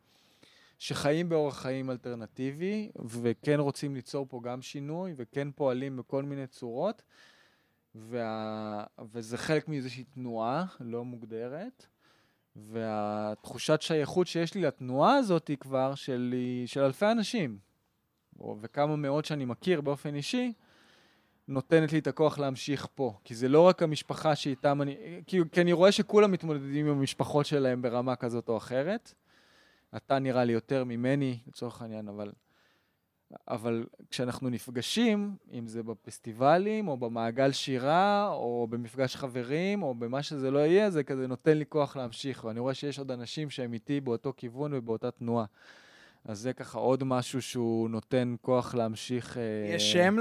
[0.79, 7.03] שחיים באורח חיים אלטרנטיבי, וכן רוצים ליצור פה גם שינוי, וכן פועלים בכל מיני צורות,
[7.95, 8.85] וה...
[9.13, 11.87] וזה חלק מאיזושהי תנועה לא מוגדרת.
[12.61, 16.35] והתחושת שייכות שיש לי לתנועה הזאת היא כבר של,
[16.67, 17.59] של אלפי אנשים,
[18.61, 20.53] וכמה מאות שאני מכיר באופן אישי,
[21.49, 23.19] נותנת לי את הכוח להמשיך פה.
[23.25, 24.97] כי זה לא רק המשפחה שאיתם אני...
[25.27, 29.15] כי, כי אני רואה שכולם מתמודדים עם המשפחות שלהם ברמה כזאת או אחרת.
[29.97, 32.33] אתה נראה לי יותר ממני, לצורך העניין, אבל...
[33.49, 40.51] אבל כשאנחנו נפגשים, אם זה בפסטיבלים, או במעגל שירה, או במפגש חברים, או במה שזה
[40.51, 42.45] לא יהיה, זה כזה נותן לי כוח להמשיך.
[42.45, 45.45] ואני רואה שיש עוד אנשים שהם איתי באותו כיוון ובאותה תנועה.
[46.25, 49.39] אז זה ככה עוד משהו שהוא נותן כוח להמשיך...
[49.39, 50.17] אה, יש שם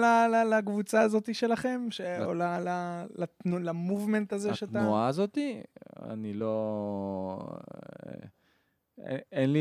[0.51, 1.87] לקבוצה הזאת שלכם?
[2.25, 2.33] או
[3.59, 4.79] למובמנט הזה שאתה...
[4.79, 5.37] לתנועה הזאת?
[6.09, 7.47] אני לא...
[9.31, 9.59] אין לי,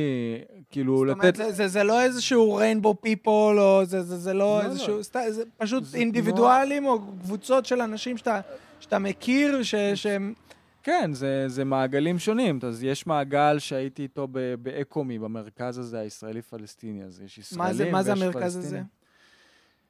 [0.71, 1.17] כאילו, לתת...
[1.17, 4.63] זאת אומרת, זה, זה, זה לא איזשהו ריינבו פיפול, או זה, זה, זה לא, לא
[4.63, 4.97] איזשהו...
[4.97, 5.03] לא.
[5.03, 6.93] סת, זה פשוט זה אינדיבידואלים תנוע...
[6.93, 8.41] או קבוצות של אנשים שאתה,
[8.81, 10.35] שאתה מכיר, ש, שהם...
[10.83, 12.59] כן, זה, זה מעגלים שונים.
[12.63, 14.29] אז יש מעגל שהייתי איתו
[14.63, 17.05] באקומי, במרכז הזה, הישראלי-פלסטיני.
[17.05, 17.93] אז יש ישראלים ויש פלסטינים.
[17.93, 18.81] מה זה המרכז הזה?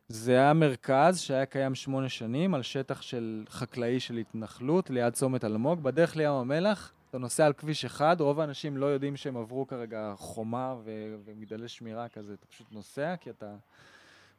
[0.09, 5.45] זה היה מרכז שהיה קיים שמונה שנים על שטח של חקלאי של התנחלות ליד צומת
[5.45, 6.93] אלמוג, בדרך לים המלח.
[7.11, 11.69] אתה נוסע על כביש אחד, רוב האנשים לא יודעים שהם עברו כרגע חומה ו- ומגדלי
[11.69, 13.57] שמירה כזה, אתה פשוט נוסע כי אתה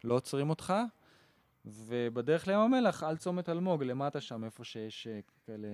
[0.03, 0.73] לא עוצרים אותך.
[1.65, 5.67] ובדרך לים המלח, על צומת אלמוג, למטה שם, איפה שיש אה, כאלה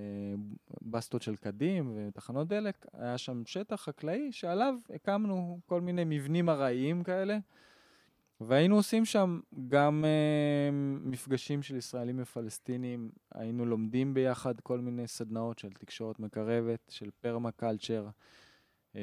[0.82, 7.04] בסטות של קדים ותחנות דלק, היה שם שטח חקלאי שעליו הקמנו כל מיני מבנים ארעיים
[7.04, 7.38] כאלה.
[8.48, 10.74] והיינו עושים שם גם uh,
[11.06, 17.52] מפגשים של ישראלים ופלסטינים, היינו לומדים ביחד כל מיני סדנאות של תקשורת מקרבת, של פרמה
[17.52, 18.08] קלצ'ר,
[18.94, 18.98] uh,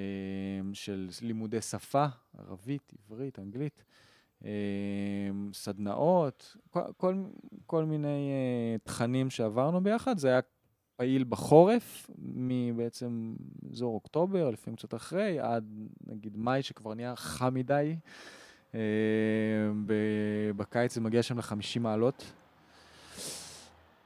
[0.72, 2.06] של לימודי שפה,
[2.38, 3.84] ערבית, עברית, אנגלית,
[4.42, 4.44] uh,
[5.52, 7.14] סדנאות, כל, כל,
[7.66, 8.30] כל מיני
[8.76, 10.18] uh, תכנים שעברנו ביחד.
[10.18, 10.40] זה היה
[10.96, 13.34] פעיל בחורף, מבעצם
[13.70, 17.96] אזור אוקטובר, לפעמים קצת אחרי, עד נגיד מאי, שכבר נהיה חם מדי.
[18.74, 18.80] אה,
[20.56, 22.32] בקיץ זה מגיע שם ל-50 מעלות.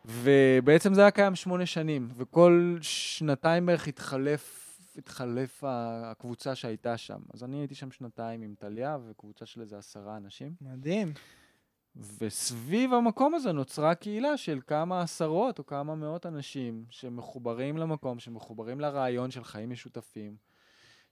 [0.06, 4.64] ובעצם זה היה קיים שמונה שנים, וכל שנתיים בערך התחלף
[4.98, 7.20] התחלף הקבוצה שהייתה שם.
[7.34, 10.54] אז אני הייתי שם שנתיים עם טליה, וקבוצה של איזה עשרה אנשים.
[10.60, 11.12] מדהים.
[12.18, 18.80] וסביב המקום הזה נוצרה קהילה של כמה עשרות או כמה מאות אנשים שמחוברים למקום, שמחוברים
[18.80, 20.36] לרעיון של חיים משותפים,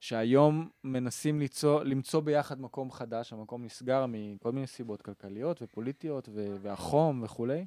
[0.02, 6.56] שהיום מנסים ליצור, למצוא ביחד מקום חדש, המקום נסגר מכל מיני סיבות כלכליות ופוליטיות ו-
[6.62, 7.66] והחום וכולי.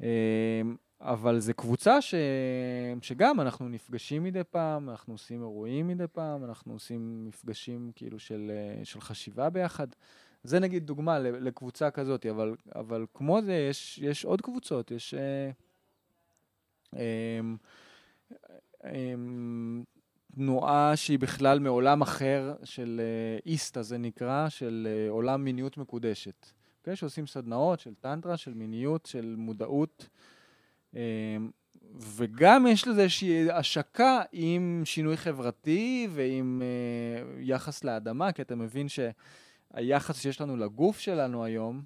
[0.00, 0.06] אמ,
[1.00, 2.14] אבל זו קבוצה ש...
[3.02, 8.50] שגם אנחנו נפגשים מדי פעם, אנחנו עושים אירועים מדי פעם, אנחנו עושים מפגשים כאילו של,
[8.84, 9.86] של חשיבה ביחד.
[10.44, 15.50] זה נגיד דוגמה לקבוצה כזאת, אבל, אבל כמו זה יש, יש עוד קבוצות, יש אה,
[16.96, 17.40] אה,
[18.84, 19.14] אה,
[20.34, 26.46] תנועה שהיא בכלל מעולם אחר של אה, איסטה זה נקרא, של אה, עולם מיניות מקודשת.
[26.46, 26.96] Okay, אוקיי?
[26.96, 30.08] שעושים סדנאות של טנטרה, של מיניות, של מודעות.
[30.96, 31.36] אה,
[31.94, 36.62] וגם יש לזה איזושהי השקה עם שינוי חברתי ועם
[37.38, 39.00] יחס לאדמה, כי אתה מבין ש...
[39.74, 41.82] היחס שיש לנו לגוף שלנו היום,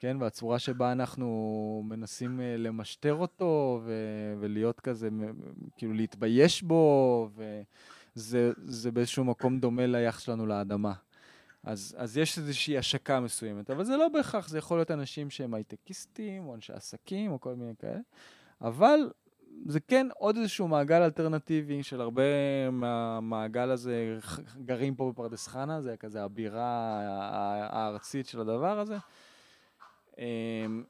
[0.00, 5.08] כן, והצורה שבה אנחנו מנסים אה, למשטר אותו ו- ולהיות כזה,
[5.76, 7.28] כאילו להתבייש בו,
[8.16, 10.92] וזה באיזשהו מקום דומה ליחס שלנו לאדמה.
[11.62, 15.54] אז, אז יש איזושהי השקה מסוימת, אבל זה לא בהכרח, זה יכול להיות אנשים שהם
[15.54, 18.00] הייטקיסטים, או אנשי עסקים, או כל מיני כאלה,
[18.60, 19.10] אבל
[19.66, 22.22] זה כן עוד איזשהו מעגל אלטרנטיבי של הרבה
[22.72, 24.18] מהמעגל הזה
[24.64, 27.00] גרים פה בפרדס חנה, זה כזה הבירה
[27.70, 28.96] הארצית של הדבר הזה.
[30.20, 30.84] אמ,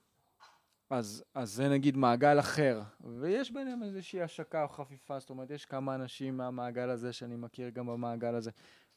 [0.91, 2.81] אז, אז זה נגיד מעגל אחר,
[3.21, 7.69] ויש ביניהם איזושהי השקה או חפיפה, זאת אומרת, יש כמה אנשים מהמעגל הזה שאני מכיר
[7.69, 8.51] גם במעגל הזה.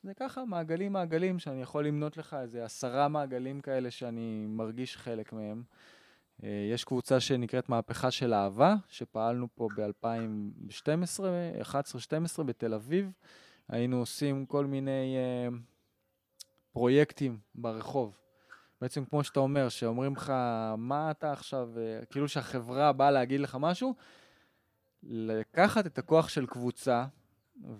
[0.03, 5.33] זה ככה מעגלים מעגלים שאני יכול למנות לך איזה עשרה מעגלים כאלה שאני מרגיש חלק
[5.33, 5.63] מהם.
[6.43, 11.19] אה, יש קבוצה שנקראת מהפכה של אהבה, שפעלנו פה ב-2012,
[12.39, 13.11] 11-12 בתל אביב.
[13.67, 15.15] היינו עושים כל מיני
[15.49, 15.55] אה,
[16.73, 18.22] פרויקטים ברחוב.
[18.83, 20.33] בעצם כמו שאתה אומר, שאומרים לך,
[20.77, 23.95] מה אתה עכשיו, אה, כאילו שהחברה באה להגיד לך משהו,
[25.03, 27.05] לקחת את הכוח של קבוצה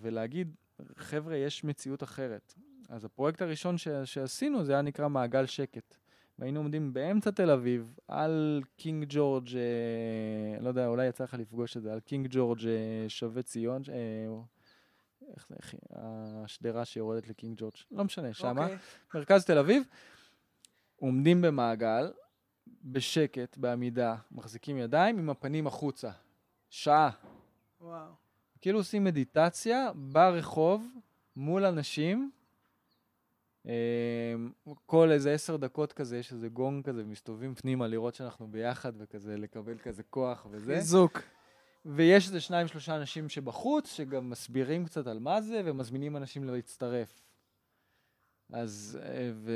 [0.02, 0.56] ולהגיד,
[0.98, 2.54] חבר'ה, יש מציאות אחרת.
[2.90, 5.96] אז הפרויקט הראשון ש- שעשינו זה היה נקרא מעגל שקט.
[6.40, 11.78] והיינו עומדים באמצע תל אביב, על קינג ג'ורג', אה, לא יודע, אולי יצא לך לפגוש
[11.78, 14.42] את זה, על קינג ג'ורג' אה, בן ציון, אה,
[15.36, 18.64] איך זה, איך, השדרה שיורדת לקינג ג'ורג', לא משנה, שמה, okay.
[18.64, 18.78] אוקיי.
[19.16, 19.84] מרכז תל אביב,
[21.04, 22.12] עומדים במעגל,
[22.84, 26.12] בשקט, בעמידה, מחזיקים ידיים עם הפנים החוצה.
[26.70, 27.10] שעה.
[27.82, 28.12] וואו.
[28.62, 30.88] כאילו עושים מדיטציה ברחוב,
[31.36, 32.32] מול אנשים,
[33.66, 33.72] אמ,
[34.86, 39.38] כל איזה עשר דקות כזה, יש איזה גונג כזה, מסתובבים פנימה לראות שאנחנו ביחד וכזה
[39.38, 40.76] לקבל כזה כוח וזה.
[40.76, 41.22] חיזוק.
[41.86, 47.22] ויש איזה שניים, שלושה אנשים שבחוץ, שגם מסבירים קצת על מה זה, ומזמינים אנשים להצטרף.
[48.52, 49.52] אז, אה, ו,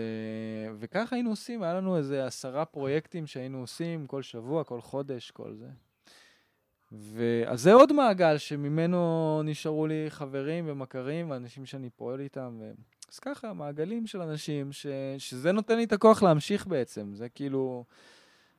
[0.79, 5.53] וככה היינו עושים, היה לנו איזה עשרה פרויקטים שהיינו עושים כל שבוע, כל חודש, כל
[5.53, 5.67] זה.
[6.91, 12.57] ואז זה עוד מעגל שממנו נשארו לי חברים ומכרים ואנשים שאני פועל איתם.
[12.59, 12.71] ו...
[13.11, 17.13] אז ככה, מעגלים של אנשים, ש, שזה נותן לי את הכוח להמשיך בעצם.
[17.13, 17.83] זה כאילו,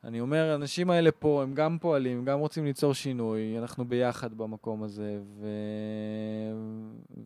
[0.04, 4.82] אני אומר, האנשים האלה פה, הם גם פועלים, גם רוצים ליצור שינוי, אנחנו ביחד במקום
[4.82, 5.48] הזה, ו...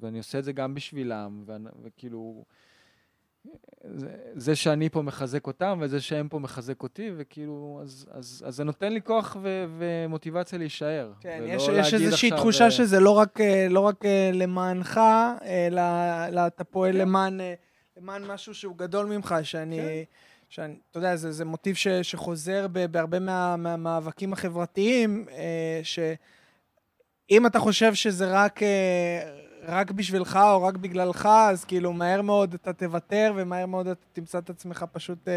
[0.01, 1.53] ואני עושה את זה גם בשבילם, ו...
[1.83, 2.45] וכאילו...
[3.85, 8.57] זה, זה שאני פה מחזק אותם, וזה שהם פה מחזק אותי, וכאילו, אז, אז, אז
[8.57, 11.13] זה נותן לי כוח ו, ומוטיבציה להישאר.
[11.21, 12.71] כן, יש, יש איזושהי תחושה ו...
[12.71, 15.01] שזה לא רק, אה, לא רק אה, למענך,
[15.45, 15.83] אלא,
[16.29, 16.99] אלא אתה פועל כן.
[16.99, 17.55] למען, אה,
[17.97, 19.79] למען משהו שהוא גדול ממך, שאני...
[19.79, 20.03] כן.
[20.49, 25.27] שאני, אתה יודע, זה, זה מוטיב ש, שחוזר ב, בהרבה מה, מהמאבקים החברתיים,
[25.83, 28.61] שאם אתה חושב שזה רק,
[29.63, 34.39] רק בשבילך או רק בגללך, אז כאילו מהר מאוד אתה תוותר, ומהר מאוד אתה תמצא
[34.39, 35.31] את עצמך פשוט uh,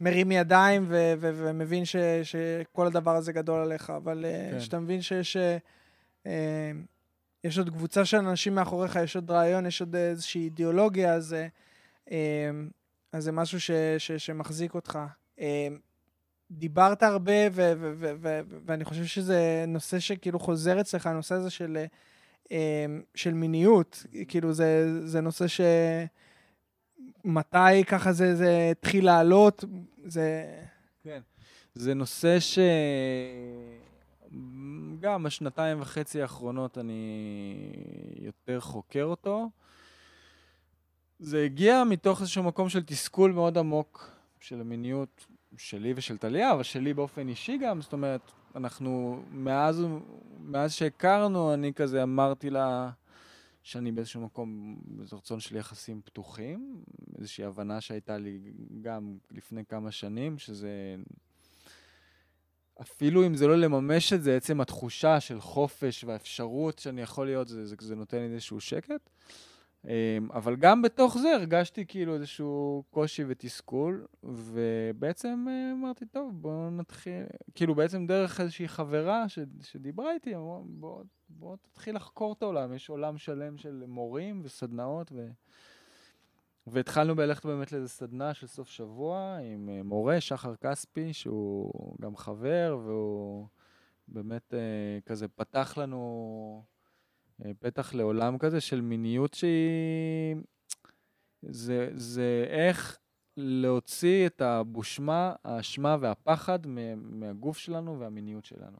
[0.00, 3.90] מרים ידיים ו- ו- ומבין ש- שכל הדבר הזה גדול עליך.
[3.90, 4.82] אבל uh, כשאתה כן.
[4.82, 5.36] מבין שיש
[6.24, 6.28] uh,
[7.44, 11.36] יש עוד קבוצה של אנשים מאחוריך, יש עוד רעיון, יש עוד איזושהי אידיאולוגיה, אז,
[12.08, 12.12] uh,
[13.12, 14.98] אז זה משהו ש- ש- שמחזיק אותך.
[15.38, 15.42] Uh,
[16.50, 21.50] דיברת הרבה, ו- ו- ו- ו- ואני חושב שזה נושא שכאילו חוזר אצלך, הנושא הזה
[21.50, 21.84] של...
[22.50, 25.60] אמ, של מיניות, כאילו זה, זה נושא ש...
[27.24, 29.64] מתי ככה זה, זה התחיל לעלות,
[30.04, 30.44] זה...
[31.02, 31.20] כן.
[31.74, 32.58] זה נושא ש...
[35.00, 37.14] גם בשנתיים וחצי האחרונות אני
[38.20, 39.50] יותר חוקר אותו.
[41.18, 45.26] זה הגיע מתוך איזשהו מקום של תסכול מאוד עמוק של המיניות
[45.56, 49.84] שלי ושל טליה, אבל שלי באופן אישי גם, זאת אומרת, אנחנו, מאז,
[50.40, 52.90] מאז שהכרנו, אני כזה אמרתי לה,
[53.62, 56.82] שאני באיזשהו מקום, זה רצון של יחסים פתוחים,
[57.18, 58.38] איזושהי הבנה שהייתה לי
[58.80, 60.96] גם לפני כמה שנים, שזה...
[62.80, 67.48] אפילו אם זה לא לממש את זה, עצם התחושה של חופש והאפשרות שאני יכול להיות,
[67.48, 69.10] זה, זה, זה נותן לי איזשהו שקט.
[69.86, 76.70] אמ, אבל גם בתוך זה הרגשתי כאילו איזשהו קושי ותסכול, ובעצם אה, אמרתי, טוב, בואו
[76.70, 77.24] נתחיל,
[77.54, 82.74] כאילו בעצם דרך איזושהי חברה ש, שדיברה איתי, אמרו, בוא, בוא תתחיל לחקור את העולם,
[82.74, 85.28] יש עולם שלם של מורים וסדנאות, ו...
[86.66, 92.16] והתחלנו בלכת באמת לאיזו סדנה של סוף שבוע עם אה, מורה, שחר כספי, שהוא גם
[92.16, 93.46] חבר, והוא
[94.08, 96.75] באמת אה, כזה פתח לנו...
[97.44, 100.36] אה, פתח לעולם כזה של מיניות שהיא...
[101.42, 102.98] זה, זה איך
[103.36, 106.58] להוציא את הבושמה, האשמה והפחד
[106.96, 108.78] מהגוף שלנו והמיניות שלנו.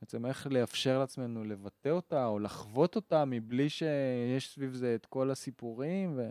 [0.00, 5.30] בעצם איך לאפשר לעצמנו לבטא אותה או לחוות אותה מבלי שיש סביב זה את כל
[5.30, 6.12] הסיפורים.
[6.16, 6.28] ו...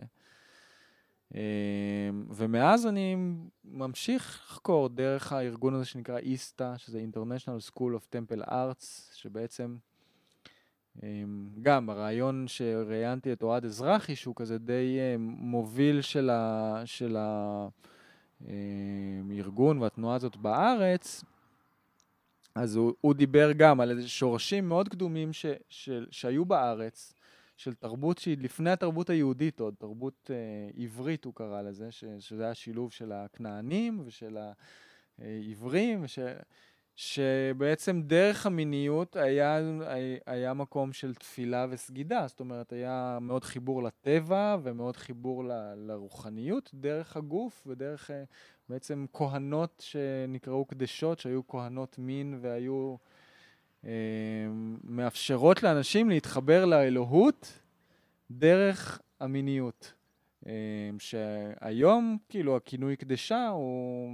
[1.34, 3.16] אה, ומאז אני
[3.64, 9.76] ממשיך לחקור דרך הארגון הזה שנקרא איסטה, שזה International School of Temple Arts, שבעצם
[11.62, 17.16] גם הרעיון שראיינתי את אוהד אזרחי, שהוא כזה די אה, מוביל של, ה, של
[18.40, 21.24] הארגון אמ, והתנועה הזאת בארץ,
[22.54, 27.14] אז הוא, הוא דיבר גם על איזה שורשים מאוד קדומים ש, של, שהיו בארץ,
[27.56, 32.44] של תרבות שהיא לפני התרבות היהודית עוד, תרבות אה, עברית הוא קרא לזה, ש, שזה
[32.44, 34.38] היה שילוב של הכנענים ושל
[35.18, 36.18] העברים, וש...
[36.96, 39.60] שבעצם דרך המיניות היה,
[40.26, 46.70] היה מקום של תפילה וסגידה, זאת אומרת, היה מאוד חיבור לטבע ומאוד חיבור ל, לרוחניות,
[46.74, 48.24] דרך הגוף ודרך אה,
[48.68, 52.96] בעצם כהנות שנקראו קדשות, שהיו כהנות מין והיו
[53.84, 53.90] אה,
[54.84, 57.58] מאפשרות לאנשים להתחבר לאלוהות
[58.30, 59.92] דרך המיניות.
[60.46, 64.10] אמ, שהיום, כאילו, הכינוי קדשה, הוא...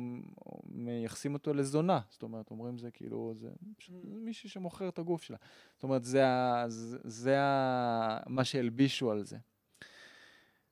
[0.64, 2.00] מייחסים אותו לזונה.
[2.10, 3.48] זאת אומרת, אומרים זה כאילו, זה
[4.04, 5.36] מישהי שמוכר את הגוף שלה.
[5.74, 6.64] זאת אומרת, זה, ה...
[7.04, 8.20] זה ה...
[8.26, 9.38] מה שהלבישו על זה.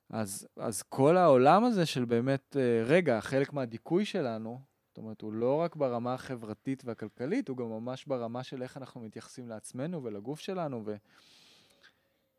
[0.09, 5.33] אז, אז כל העולם הזה של באמת, אה, רגע, חלק מהדיכוי שלנו, זאת אומרת, הוא
[5.33, 10.39] לא רק ברמה החברתית והכלכלית, הוא גם ממש ברמה של איך אנחנו מתייחסים לעצמנו ולגוף
[10.39, 10.83] שלנו.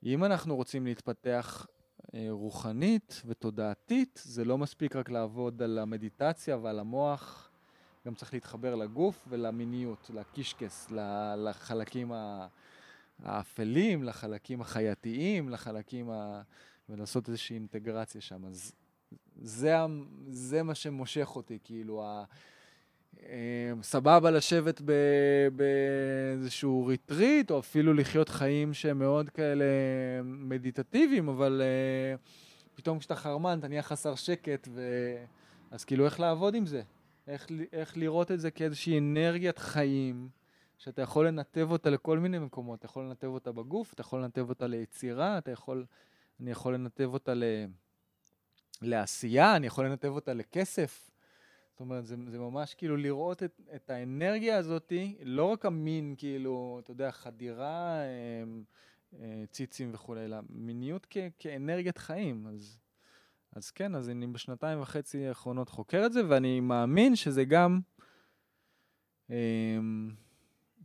[0.03, 1.67] ואם אנחנו רוצים להתפתח
[2.31, 7.51] רוחנית ותודעתית, זה לא מספיק רק לעבוד על המדיטציה ועל המוח,
[8.07, 10.91] גם צריך להתחבר לגוף ולמיניות, לקישקס,
[11.37, 12.13] לחלקים
[13.23, 16.43] האפלים, לחלקים החייתיים, לחלקים ה...
[16.89, 18.47] ולעשות איזושהי אינטגרציה שם.
[18.47, 18.73] אז
[19.43, 19.77] זה,
[20.29, 22.25] זה מה שמושך אותי, כאילו, ה...
[23.23, 24.83] אמ, סבבה לשבת
[25.53, 29.65] באיזשהו ריטריט, או אפילו לחיות חיים שהם מאוד כאלה
[30.25, 34.81] מדיטטיביים, אבל uh, פתאום כשאתה חרמן אתה נהיה חסר שקט, ו...
[35.71, 36.83] אז כאילו איך לעבוד עם זה?
[37.27, 40.29] איך, איך לראות את זה כאיזושהי אנרגיית חיים,
[40.79, 42.79] שאתה יכול לנתב אותה לכל מיני מקומות.
[42.79, 45.85] אתה יכול לנתב אותה בגוף, אתה יכול לנתב אותה ליצירה, אתה יכול,
[46.41, 47.45] אני יכול לנתב אותה ל...
[48.83, 51.10] לעשייה, אני יכול לנתב אותה לכסף.
[51.81, 56.81] זאת אומרת, זה, זה ממש כאילו לראות את, את האנרגיה הזאת, לא רק המין, כאילו,
[56.83, 58.45] אתה יודע, חדירה, אה,
[59.21, 62.47] אה, ציצים וכולי, אלא מיניות כ, כאנרגיית חיים.
[62.47, 62.79] אז,
[63.53, 67.81] אז כן, אז אני בשנתיים וחצי האחרונות חוקר את זה, ואני מאמין שזה גם
[69.31, 69.79] אה,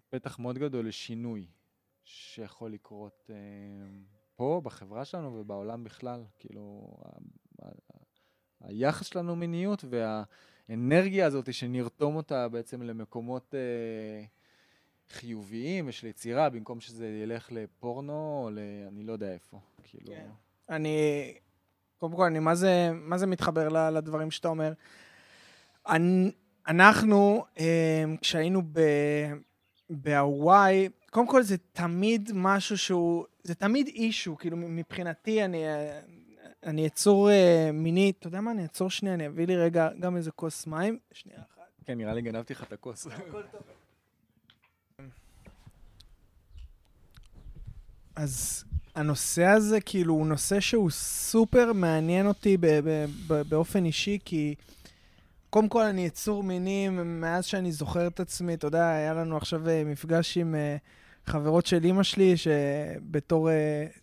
[0.10, 1.48] פתח מאוד גדול לשינוי
[2.04, 3.36] שיכול לקרות אה,
[4.36, 6.24] פה, בחברה שלנו ובעולם בכלל.
[6.40, 6.98] כאילו,
[8.62, 10.24] היחס שלנו מיניות וה...
[10.70, 14.26] האנרגיה הזאת שנרתום אותה בעצם למקומות אה,
[15.10, 18.60] חיוביים ושל יצירה, במקום שזה ילך לפורנו או ל...
[18.88, 19.60] אני לא יודע איפה.
[19.84, 20.14] כאילו...
[20.14, 20.28] כן.
[20.70, 20.98] אני,
[21.98, 24.74] קודם כל, אני מה זה, מה זה מתחבר לדברים שאתה אומר.
[25.88, 26.32] אני,
[26.68, 28.62] אנחנו, אה, כשהיינו
[29.90, 35.64] בהוואי, קודם כל זה תמיד משהו שהוא, זה תמיד אישו, כאילו מבחינתי, אני,
[36.66, 38.52] אני אעצור uh, מיני, אתה יודע מה?
[38.52, 41.00] אני אעצור שנייה, אני אביא לי רגע גם איזה כוס מים.
[41.12, 41.64] שנייה אחת.
[41.86, 43.08] כן, נראה לי גנבתי לך את הכוס.
[43.08, 43.62] הכל טוב.
[48.16, 48.64] אז
[48.96, 52.58] הנושא הזה, כאילו, הוא נושא שהוא סופר מעניין אותי
[53.28, 54.56] באופן אישי, כי
[55.50, 59.70] קודם כל אני יצור מיני מאז שאני זוכר את עצמי, אתה יודע, היה לנו עכשיו
[59.70, 60.56] אה, מפגש עם...
[60.56, 60.80] Uh,
[61.28, 63.50] חברות של אימא שלי, שבתור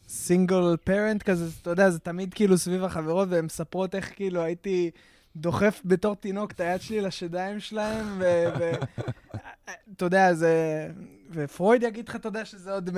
[0.08, 4.42] סינגל uh, פרנט כזה, אתה יודע, זה תמיד כאילו סביב החברות, והן מספרות איך כאילו
[4.42, 4.90] הייתי
[5.36, 10.88] דוחף בתור תינוק את היד שלי לשדיים שלהם, ואתה יודע, זה...
[11.30, 12.90] ופרויד יגיד לך, אתה יודע, שזה עוד,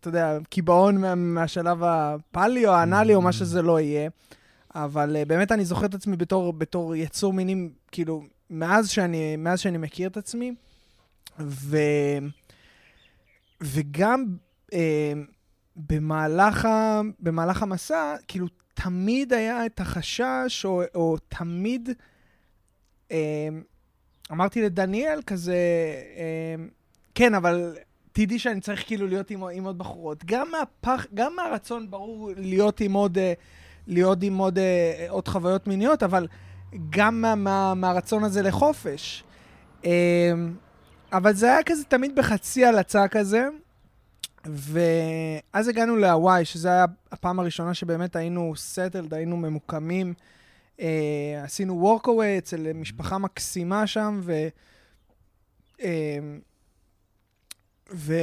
[0.00, 4.10] אתה יודע, קיבעון מהשלב הפאלי או האנאלי או מה שזה לא יהיה.
[4.74, 9.78] אבל באמת אני זוכר את עצמי בתור, בתור יצור מינים, כאילו, מאז שאני, מאז שאני
[9.78, 10.54] מכיר את עצמי,
[11.40, 11.76] ו...
[13.60, 14.36] וגם
[14.72, 15.12] אה,
[15.76, 17.00] במהלך, ה...
[17.20, 21.88] במהלך המסע, כאילו, תמיד היה את החשש, או, או תמיד...
[23.12, 23.48] אה,
[24.32, 25.56] אמרתי לדניאל כזה,
[26.16, 26.64] אה,
[27.14, 27.76] כן, אבל
[28.12, 30.24] תדעי שאני צריך כאילו להיות עם, עם עוד בחורות.
[30.24, 33.32] גם מהפח, גם מהרצון, ברור, להיות עם עוד, אה,
[33.86, 36.26] להיות עם עוד, אה, עוד חוויות מיניות, אבל
[36.90, 39.24] גם מה, מה, מהרצון הזה לחופש.
[39.84, 40.32] אה,
[41.12, 43.48] אבל זה היה כזה תמיד בחצי הלצה כזה.
[44.44, 50.14] ואז הגענו להוואי, שזו הייתה הפעם הראשונה שבאמת היינו סטלד, היינו ממוקמים.
[50.80, 54.48] אה, עשינו וורקווי אצל משפחה מקסימה שם, ו...
[55.82, 56.18] אה,
[57.92, 58.14] ו...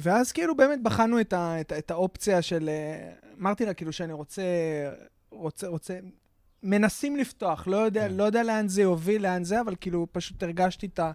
[0.00, 1.60] ואז כאילו באמת בחנו את, ה...
[1.60, 2.68] את, את האופציה של...
[2.68, 4.42] אה, אמרתי לה כאילו שאני רוצה,
[5.30, 5.98] רוצה, רוצה,
[6.62, 8.14] מנסים לפתוח, לא יודע, כן.
[8.14, 11.12] לא יודע לאן זה יוביל, לאן זה, אבל כאילו פשוט הרגשתי את, ה...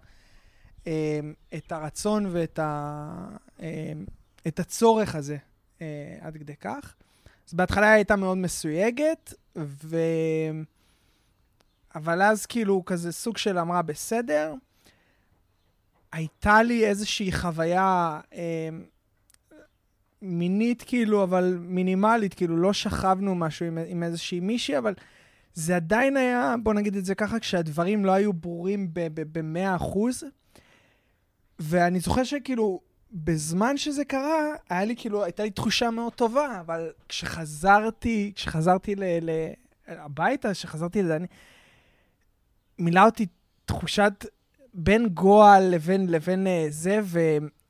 [0.88, 1.19] אה,
[1.57, 3.27] את הרצון ואת ה...
[3.61, 3.93] אה,
[4.47, 5.38] את הצורך הזה
[5.82, 6.95] אה, עד כדי כך.
[7.47, 9.97] אז בהתחלה היא הייתה מאוד מסויגת, ו...
[11.95, 14.53] אבל אז כאילו כזה סוג של אמרה בסדר.
[16.11, 18.69] הייתה לי איזושהי חוויה אה,
[20.21, 24.93] מינית כאילו, אבל מינימלית, כאילו לא שכבנו משהו עם, עם איזושהי מישהי, אבל
[25.53, 29.97] זה עדיין היה, בוא נגיד את זה ככה, כשהדברים לא היו ברורים ב-100%.
[31.59, 32.79] ואני זוכר שכאילו,
[33.11, 39.03] בזמן שזה קרה, היה לי כאילו, הייתה לי תחושה מאוד טובה, אבל כשחזרתי, כשחזרתי ל...
[39.03, 39.29] ל
[39.87, 41.27] הביתה, כשחזרתי לדני,
[42.79, 43.25] מילא אותי
[43.65, 44.25] תחושת
[44.73, 47.19] בין גועל לבין, לבין uh, זה, ו,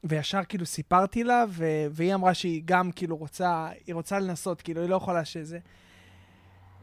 [0.03, 4.81] וישר כאילו סיפרתי לה, ו, והיא אמרה שהיא גם כאילו רוצה, היא רוצה לנסות, כאילו
[4.81, 5.59] היא לא יכולה שזה.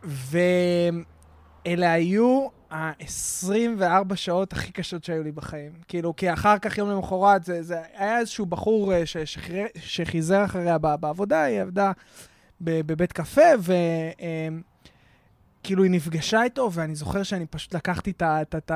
[0.02, 5.72] ואלה היו ה-24 שעות הכי קשות שהיו לי בחיים.
[5.88, 9.02] כאילו, כי אחר כך, יום למחרת, זה, זה היה איזשהו בחור אה,
[9.76, 11.92] שחיזר אחריה בעבודה, היא עבדה
[12.60, 18.72] בבית קפה, וכאילו אה, היא נפגשה איתו, ואני זוכר שאני פשוט לקחתי את, את, את,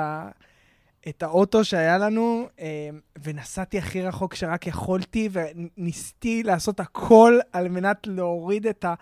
[1.09, 2.91] את האוטו שהיה לנו, אה,
[3.23, 8.95] ונסעתי הכי רחוק שרק יכולתי, וניסיתי לעשות הכל על מנת להוריד את, ה,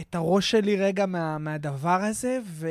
[0.00, 2.68] את הראש שלי רגע מה, מהדבר הזה, ו...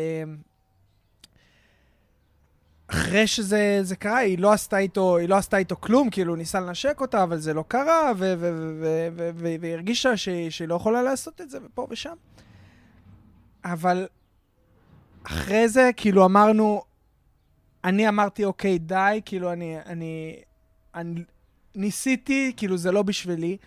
[2.88, 7.01] אחרי שזה קרה, היא לא עשתה איתו, היא לא עשתה איתו כלום, כאילו, ניסה לנשק
[7.01, 8.11] אותה, אבל זה לא קרה,
[9.35, 12.15] והיא הרגישה שהיא לא יכולה לעשות את זה, ופה ושם.
[13.65, 14.07] אבל
[15.23, 16.81] אחרי זה, כאילו, אמרנו,
[17.83, 20.35] אני אמרתי, אוקיי, די, כאילו, אני, אני,
[20.95, 21.23] אני
[21.75, 23.57] ניסיתי, כאילו, זה לא בשבילי,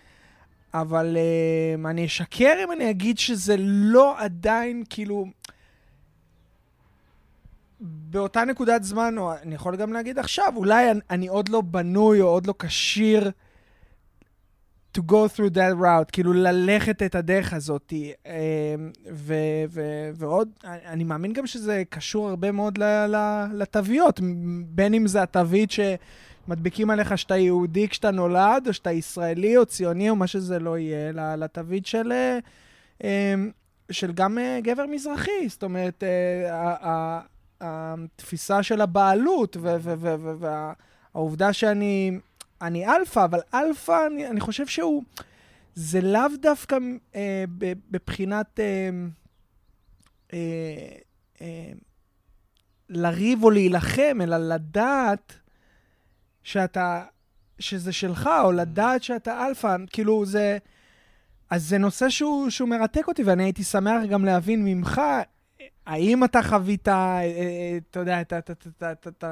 [0.73, 5.25] אבל uh, אני אשקר אם אני אגיד שזה לא עדיין, כאילו...
[7.81, 12.21] באותה נקודת זמן, או אני יכול גם להגיד עכשיו, אולי אני, אני עוד לא בנוי
[12.21, 13.31] או עוד לא כשיר
[14.97, 17.93] to go through that route, כאילו ללכת את הדרך הזאת.
[17.93, 18.31] אמ,
[19.11, 19.35] ו,
[19.69, 19.81] ו,
[20.13, 22.79] ועוד, אני מאמין גם שזה קשור הרבה מאוד
[23.53, 24.19] לתוויות,
[24.65, 30.09] בין אם זה התווית שמדביקים עליך שאתה יהודי כשאתה נולד, או שאתה ישראלי או ציוני
[30.09, 32.13] או מה שזה לא יהיה, לתווית של...
[33.03, 33.51] אמ,
[33.91, 37.19] של גם אה, גבר מזרחי, זאת אומרת, אה,
[37.61, 39.57] התפיסה של הבעלות
[41.13, 42.19] והעובדה שאני
[42.61, 45.03] אני אלפא, אבל אלפא, אני, אני חושב שהוא,
[45.75, 46.77] זה לאו דווקא
[47.15, 47.43] אה,
[47.91, 48.89] בבחינת אה,
[50.33, 50.39] אה,
[51.41, 51.71] אה,
[52.89, 55.33] לריב או להילחם, אלא לדעת
[56.43, 57.03] שאתה,
[57.59, 60.57] שזה שלך, או לדעת שאתה אלפא, כאילו זה...
[61.49, 65.01] אז זה נושא שהוא, שהוא מרתק אותי, ואני הייתי שמח גם להבין ממך
[65.85, 69.23] האם אתה חווית, אה, אה, אתה יודע, את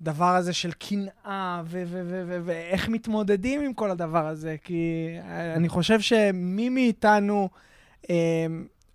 [0.00, 1.62] הדבר הזה של קנאה,
[2.44, 4.56] ואיך מתמודדים עם כל הדבר הזה?
[4.64, 5.08] כי
[5.56, 7.48] אני חושב שמי מאיתנו
[8.10, 8.46] אה,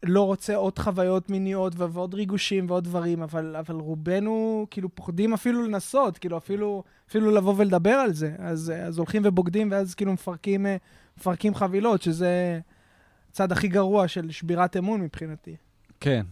[0.03, 6.18] לא רוצה עוד חוויות מיניות ועוד ריגושים ועוד דברים, אבל, רובנו כאילו פוחדים אפילו לנסות,
[6.18, 8.36] כאילו אפילו, אפילו לבוא ולדבר על זה.
[8.39, 10.65] אז, אז הולכים ובוגדים ואז כאילו מפרקים,
[11.18, 12.59] מפרקים חבילות, שזה
[13.30, 15.55] הצד הכי גרוע של שבירת אמון מבחינתי.
[15.99, 16.26] כן,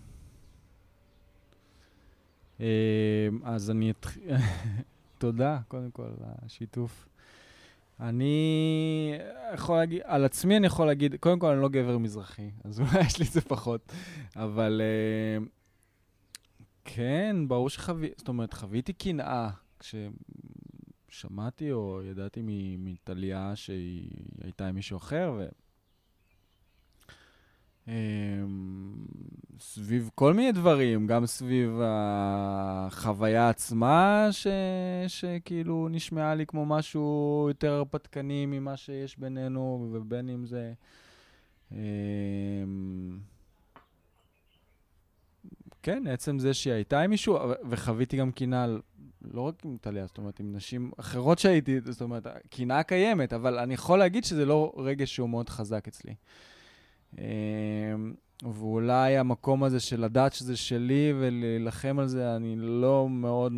[3.43, 4.23] אז אני אתחיל...
[5.17, 7.07] תודה, קודם כל, על השיתוף.
[7.99, 9.13] אני
[9.53, 12.99] יכול להגיד, על עצמי אני יכול להגיד, קודם כל אני לא גבר מזרחי, אז אולי
[13.05, 13.93] יש לי את זה פחות,
[14.35, 14.81] אבל
[15.41, 15.45] uh,
[16.85, 19.49] כן, ברור שחוויתי, זאת אומרת, חוויתי קנאה
[21.09, 22.41] כששמעתי או ידעתי
[22.77, 24.09] מטליה שהיא
[24.43, 25.45] הייתה עם מישהו אחר, ו...
[27.87, 27.93] אמ,
[29.59, 34.47] סביב כל מיני דברים, גם סביב החוויה עצמה, ש...
[35.07, 40.73] שכאילו נשמעה לי כמו משהו יותר הרפתקני ממה שיש בינינו, ובין אם זה...
[41.71, 41.77] אמ,
[45.83, 47.37] כן, עצם זה שהיא הייתה עם מישהו,
[47.69, 48.67] וחוויתי גם קינה
[49.33, 53.59] לא רק עם טליה, זאת אומרת, עם נשים אחרות שהייתי, זאת אומרת, קנאה קיימת, אבל
[53.59, 56.15] אני יכול להגיד שזה לא רגש שהוא מאוד חזק אצלי.
[57.17, 58.13] אמ,
[58.43, 63.51] ואולי המקום הזה של לדעת שזה שלי ולהילחם על זה, אני לא מאוד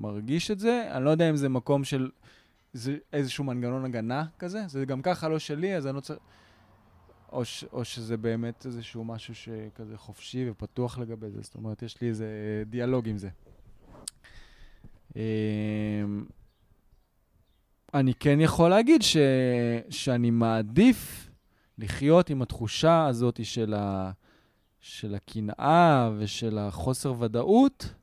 [0.00, 0.88] מרגיש את זה.
[0.90, 2.10] אני לא יודע אם זה מקום של
[2.72, 6.20] זה איזשהו מנגנון הגנה כזה, זה גם ככה לא שלי, אז אני לא צריך...
[7.32, 12.00] או, ש, או שזה באמת איזשהו משהו שכזה חופשי ופתוח לגבי זה, זאת אומרת, יש
[12.00, 12.26] לי איזה
[12.66, 13.28] דיאלוג עם זה.
[15.16, 16.24] אמ,
[17.94, 19.16] אני כן יכול להגיד ש,
[19.90, 21.30] שאני מעדיף
[21.82, 24.10] לחיות עם התחושה הזאת של, ה,
[24.80, 27.94] של הקנאה ושל החוסר ודאות,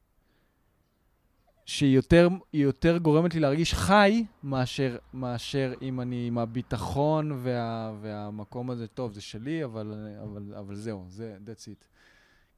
[1.66, 8.70] שהיא יותר, יותר גורמת לי להרגיש חי מאשר, מאשר אם אני עם הביטחון וה, והמקום
[8.70, 11.86] הזה, טוב, זה שלי, אבל, אבל, אבל זהו, זה, that's it.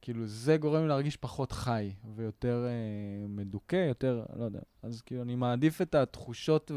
[0.02, 4.60] כאילו, זה גורם לי להרגיש פחות חי ויותר אה, מדוכא, יותר, לא יודע.
[4.82, 6.70] אז כאילו, אני מעדיף את התחושות,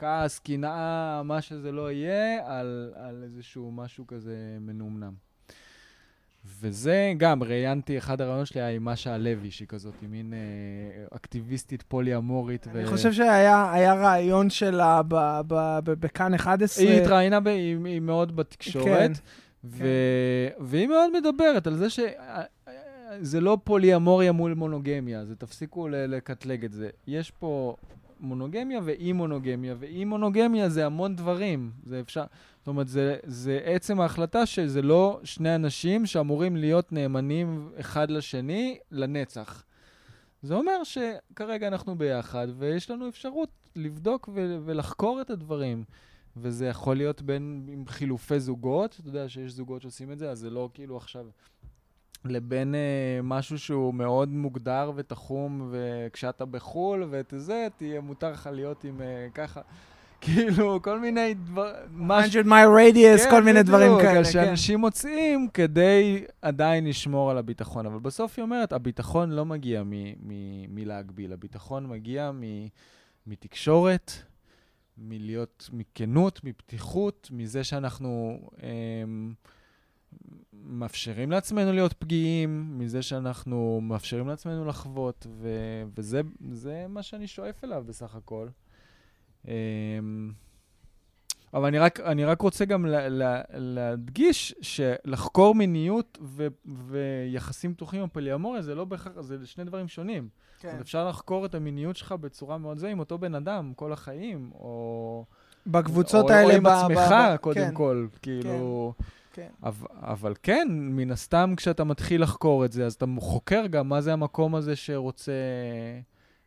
[0.00, 5.12] הכעס, קנאה, מה שזה לא יהיה, על, על איזשהו משהו כזה מנומנם.
[6.60, 11.16] וזה גם, ראיינתי, אחד הרעיונות שלי היה עם משה הלוי, שהיא כזאת, היא מין אה,
[11.16, 12.68] אקטיביסטית פולי-אמורית.
[12.68, 12.86] אני ו...
[12.86, 15.00] חושב שהיה רעיון שלה
[15.84, 16.84] בכאן 11.
[16.84, 18.86] היא התראיינה, ב, היא, היא מאוד בתקשורת.
[18.86, 19.12] כן.
[19.64, 19.78] ו...
[19.78, 20.64] כן.
[20.64, 22.00] והיא מאוד מדברת על זה ש...
[23.20, 26.90] זה לא פולי-אמוריה מול מונוגמיה, זה תפסיקו לקטלג את זה.
[27.06, 27.76] יש פה
[28.20, 31.70] מונוגמיה ואי מונוגמיה, ואי מונוגמיה זה המון דברים.
[31.84, 32.24] זה אפשר,
[32.58, 38.78] זאת אומרת, זה, זה עצם ההחלטה שזה לא שני אנשים שאמורים להיות נאמנים אחד לשני
[38.90, 39.64] לנצח.
[40.42, 45.84] זה אומר שכרגע אנחנו ביחד, ויש לנו אפשרות לבדוק ו- ולחקור את הדברים.
[46.36, 50.38] וזה יכול להיות בין עם חילופי זוגות, אתה יודע שיש זוגות שעושים את זה, אז
[50.38, 51.26] זה לא כאילו עכשיו
[52.24, 58.84] לבין אה, משהו שהוא מאוד מוגדר ותחום, וכשאתה בחו"ל ואת זה, תהיה מותר לך להיות
[58.84, 59.60] עם אה, ככה.
[60.20, 61.74] כאילו, כל מיני דברים...
[61.90, 64.30] 100 mile radius, כן, כל מיני דברים כאלה, כן.
[64.32, 67.86] שאנשים מוצאים כדי עדיין לשמור על הביטחון.
[67.86, 69.82] אבל בסוף היא אומרת, הביטחון לא מגיע
[70.68, 72.30] מלהגביל, הביטחון מגיע
[73.26, 74.12] מתקשורת,
[74.98, 78.40] מלהיות, מכנות, מפתיחות, מזה שאנחנו...
[78.62, 79.32] אמ,
[80.64, 87.84] מאפשרים לעצמנו להיות פגיעים, מזה שאנחנו מאפשרים לעצמנו לחוות, ו- וזה מה שאני שואף אליו
[87.86, 88.48] בסך הכל.
[89.48, 89.52] אמ,
[91.54, 98.02] אבל אני רק, אני רק רוצה גם לה, לה, להדגיש שלחקור מיניות ו, ויחסים פתוחים
[98.02, 100.28] או פוליאמוריה זה לא בהכרח, זה שני דברים שונים.
[100.60, 100.76] כן.
[100.80, 105.24] אפשר לחקור את המיניות שלך בצורה מאוד זה עם אותו בן אדם כל החיים, או...
[105.66, 106.52] בקבוצות או, האלה...
[106.52, 107.74] או עם עצמך, קודם כן.
[107.74, 108.06] כל.
[108.22, 108.94] כאילו...
[108.98, 109.04] כן.
[109.32, 109.48] כן.
[109.62, 114.00] אבל, אבל כן, מן הסתם כשאתה מתחיל לחקור את זה, אז אתה חוקר גם מה
[114.00, 115.32] זה המקום הזה שרוצה,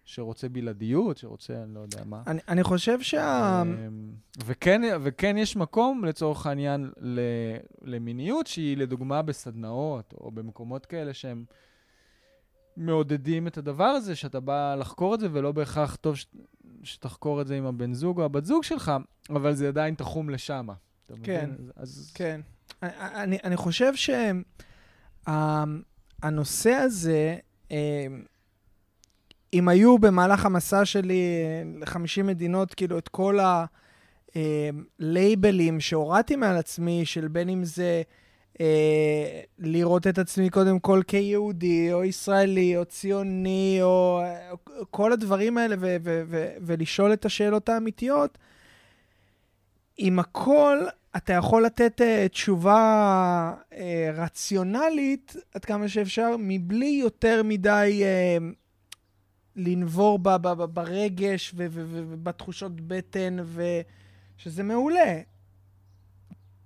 [0.05, 2.23] שרוצה בלעדיות, שרוצה, אני לא יודע מה.
[2.27, 3.61] אני, אני חושב שה...
[3.61, 4.11] אמ,
[4.45, 6.91] וכן, וכן יש מקום, לצורך העניין,
[7.81, 11.45] למיניות שהיא לדוגמה בסדנאות, או במקומות כאלה שהם
[12.77, 16.25] מעודדים את הדבר הזה, שאתה בא לחקור את זה, ולא בהכרח טוב ש...
[16.83, 18.91] שתחקור את זה עם הבן זוג או הבת זוג שלך,
[19.29, 20.67] אבל זה עדיין תחום לשם.
[21.23, 22.11] כן, אז...
[22.15, 22.41] כן.
[22.99, 23.93] אני, אני חושב
[25.25, 27.35] שהנושא הזה,
[27.71, 28.07] אה,
[29.53, 31.21] אם היו במהלך המסע שלי
[31.79, 33.39] ל-50 מדינות, כאילו את כל
[34.35, 38.01] הלייבלים שהורדתי מעל עצמי, של בין אם זה
[38.59, 44.21] אה, לראות את עצמי קודם כל כיהודי, או ישראלי, או ציוני, או
[44.91, 48.37] כל הדברים האלה, ו- ו- ו- ולשאול את השאלות האמיתיות,
[49.97, 50.77] עם הכל
[51.17, 53.75] אתה יכול לתת uh, תשובה uh,
[54.13, 58.43] רציונלית עד כמה שאפשר, מבלי יותר מדי uh,
[59.55, 63.37] לנבור ב- ב- ב- ברגש ובתחושות בטן,
[64.37, 65.21] שזה מעולה.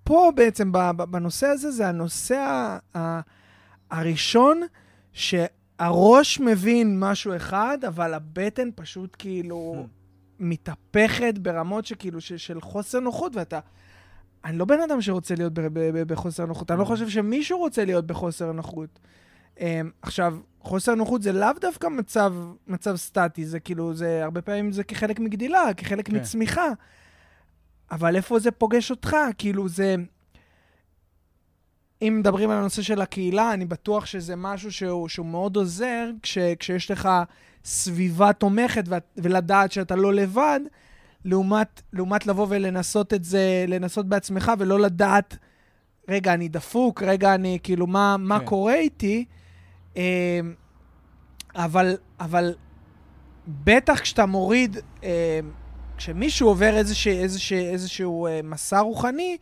[0.04, 2.78] פה בעצם, בנושא הזה, זה הנושא
[3.92, 4.62] הראשון
[5.14, 9.97] שהראש מבין משהו אחד, אבל הבטן פשוט כאילו hmm.
[10.40, 13.60] מתהפכת ברמות שכאילו של חוסר נוחות, ואתה...
[14.46, 15.54] אני לא בן אדם שרוצה להיות
[16.08, 16.88] בחוסר נוחות, אני לא mm.
[16.88, 19.00] חושב שמישהו רוצה להיות בחוסר נוחות.
[19.60, 22.34] אמ, עכשיו, חוסר נוחות זה לאו דווקא מצב,
[22.68, 26.16] מצב סטטי, זה כאילו, זה הרבה פעמים זה כחלק מגדילה, כחלק כן.
[26.16, 26.68] מצמיחה.
[27.92, 29.16] אבל איפה זה פוגש אותך?
[29.38, 29.96] כאילו, זה...
[32.02, 36.38] אם מדברים על הנושא של הקהילה, אני בטוח שזה משהו שהוא, שהוא מאוד עוזר כש,
[36.60, 37.10] כשיש לך
[37.66, 40.60] סביבה תומכת ו, ולדעת שאתה לא לבד,
[41.26, 45.38] לעומת, לעומת לבוא ולנסות את זה, לנסות בעצמך ולא לדעת,
[46.10, 48.46] רגע, אני דפוק, רגע, אני, כאילו, מה, מה כן.
[48.46, 49.26] קורה איתי?
[49.96, 50.02] אמ,
[51.56, 52.54] אבל, אבל
[53.48, 55.10] בטח כשאתה מוריד, אמ,
[55.98, 59.38] כשמישהו עובר איזשה, איזשה, איזשהו אה, מסע רוחני,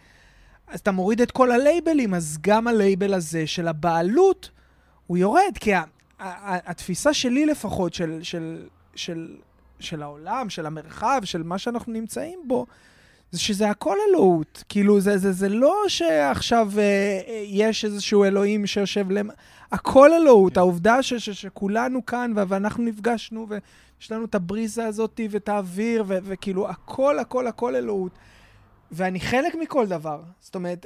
[0.68, 4.50] אז אתה מוריד את כל הלייבלים, אז גם הלייבל הזה של הבעלות,
[5.08, 5.84] הוא יורד, כי ה-
[6.20, 9.36] ה- התפיסה שלי לפחות, של, של, של,
[9.80, 12.66] של העולם, של המרחב, של מה שאנחנו נמצאים בו,
[13.32, 14.64] זה שזה הכל אלוהות.
[14.70, 16.84] כאילו, זה, זה, זה לא שעכשיו אה,
[17.28, 19.30] אה, יש איזשהו אלוהים שיושב למ...
[19.72, 20.58] הכל אלוהות.
[20.58, 26.04] העובדה ש, ש, שכולנו כאן, ו- ואנחנו נפגשנו, ויש לנו את הבריזה הזאת, ואת האוויר,
[26.08, 28.12] ו- וכאילו, הכל, הכל, הכל אלוהות.
[28.96, 30.22] ואני חלק מכל דבר.
[30.40, 30.86] זאת אומרת,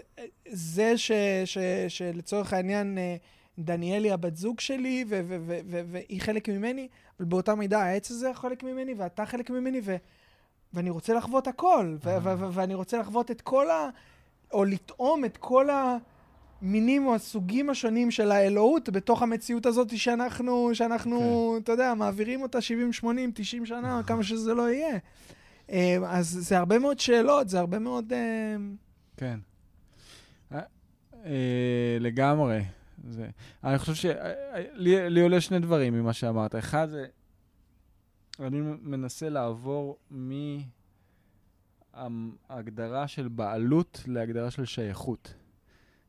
[0.50, 1.12] זה ש,
[1.46, 1.58] ש,
[1.88, 3.16] שלצורך העניין, אה,
[3.60, 6.88] דניאלי הבת זוג שלי, ו- ו- ו- ו- והיא חלק ממני,
[7.20, 9.96] אבל באותה מידה העץ הזה חלק ממני, ואתה חלק ממני, ו-
[10.74, 13.90] ואני רוצה לחוות הכל, ו- ו- ו- ואני רוצה לחוות את כל ה...
[14.54, 15.68] או לטעום את כל
[16.62, 22.62] המינים או הסוגים השונים של האלוהות בתוך המציאות הזאת שאנחנו, שאנחנו, אתה יודע, מעבירים אותה
[22.62, 24.98] 70, 80, 90 שנה, כמה שזה לא יהיה.
[25.70, 28.14] אה, אז זה הרבה מאוד שאלות, זה הרבה מאוד...
[28.14, 28.56] אה,
[29.18, 29.40] כן.
[31.26, 32.64] אה, לגמרי.
[33.10, 33.30] זה,
[33.64, 36.56] אני חושב שלי לי עולה שני דברים ממה שאמרת.
[36.56, 37.06] אחד זה,
[38.40, 39.98] אני מנסה לעבור
[41.94, 45.34] מההגדרה של בעלות להגדרה של שייכות.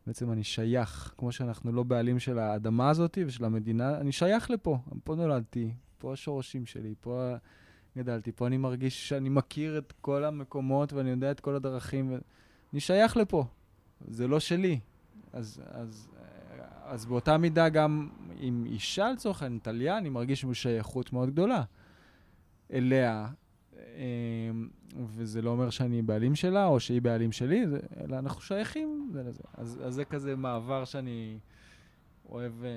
[0.06, 4.78] בעצם אני שייך, כמו שאנחנו לא בעלים של האדמה הזאת ושל המדינה, אני שייך לפה.
[5.04, 7.34] פה נולדתי, פה השורשים שלי, פה
[7.98, 12.12] גדלתי, פה אני מרגיש שאני מכיר את כל המקומות ואני יודע את כל הדרכים.
[12.12, 12.18] ו...
[12.72, 13.44] אני שייך לפה,
[14.08, 14.80] זה לא שלי.
[15.32, 16.08] אז, אז,
[16.82, 21.62] אז באותה מידה גם עם אישה לצורך העניין, טליה, אני מרגיש שייכות מאוד גדולה
[22.72, 23.28] אליה.
[23.76, 24.68] אמ,
[25.06, 29.22] וזה לא אומר שאני בעלים שלה או שהיא בעלים שלי, זה, אלא אנחנו שייכים זה
[29.22, 29.42] לזה.
[29.54, 31.38] אז, אז זה כזה מעבר שאני
[32.28, 32.70] אוהב אה,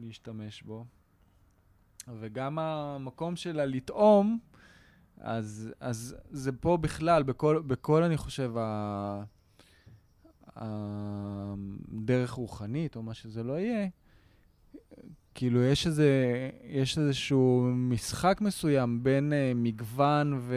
[0.00, 0.84] להשתמש בו.
[2.20, 4.38] וגם המקום שלה לטעום,
[5.20, 9.22] אז, אז זה פה בכלל, בכל, בכל אני חושב, ה,
[10.56, 13.88] הדרך רוחנית, או מה שזה לא יהיה,
[15.34, 16.10] כאילו יש איזה,
[16.64, 20.56] יש איזשהו משחק מסוים בין uh, מגוון ו,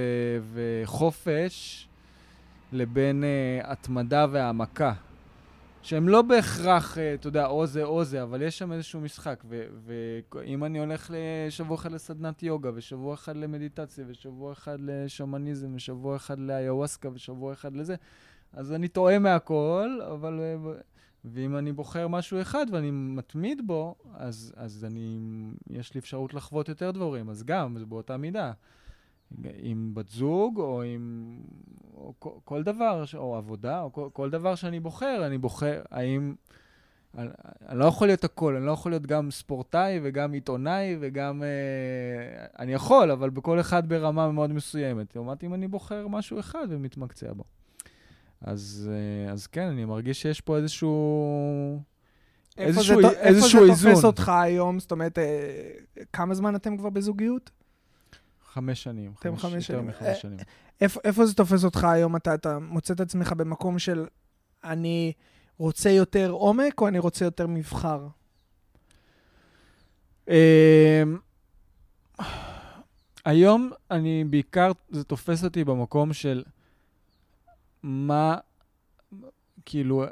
[0.54, 1.88] וחופש
[2.72, 4.94] לבין uh, התמדה והעמקה.
[5.84, 9.44] שהם לא בהכרח, אה, אתה יודע, או זה או זה, אבל יש שם איזשהו משחק.
[9.86, 16.40] ואם אני הולך לשבוע אחד לסדנת יוגה, ושבוע אחד למדיטציה, ושבוע אחד לשמניזם, ושבוע אחד
[16.40, 17.96] לאיוואסקה, ושבוע אחד לזה,
[18.54, 20.40] אז אני טועה מהכל, אבל...
[20.40, 20.74] אה,
[21.26, 25.18] ואם אני בוחר משהו אחד ואני מתמיד בו, אז, אז אני,
[25.70, 28.52] יש לי אפשרות לחוות יותר דברים, אז גם, זה באותה מידה.
[29.58, 31.36] עם בת זוג, או עם...
[31.94, 32.14] או
[32.46, 36.36] כל, דבר, או עבודה, או כל, כל דבר שאני בוחר, אני בוחר, האם...
[37.18, 37.30] אני,
[37.70, 41.44] אני לא יכול להיות הכל, אני לא יכול להיות גם ספורטאי וגם עיתונאי וגם...
[41.44, 45.16] אה, אני יכול, אבל בכל אחד ברמה מאוד מסוימת.
[45.16, 47.44] לעומת אם אני בוחר משהו אחד ומתמקצע בו.
[48.42, 51.80] אז, אה, אז כן, אני מרגיש שיש פה איזשהו...
[52.58, 53.92] איפה איזשהו, זה, איזשהו איפה זה איזון.
[53.92, 54.80] תופס אותך היום?
[54.80, 55.72] זאת אומרת, אה,
[56.14, 57.52] כמה זמן אתם כבר בזוגיות?
[58.54, 59.14] חמש שנים.
[59.20, 59.88] אתם חמש יותר שנים.
[59.88, 60.40] מחמש אה, שנים.
[60.82, 62.16] איפה, איפה זה תופס אותך היום?
[62.16, 64.06] אתה, אתה מוצא את עצמך במקום של
[64.64, 65.14] אני
[65.58, 68.08] רוצה יותר עומק או אני רוצה יותר מבחר?
[70.28, 70.34] אמ,
[73.26, 76.44] היום אני בעיקר, זה תופס אותי במקום של
[77.84, 78.38] מה,
[79.66, 80.04] כאילו,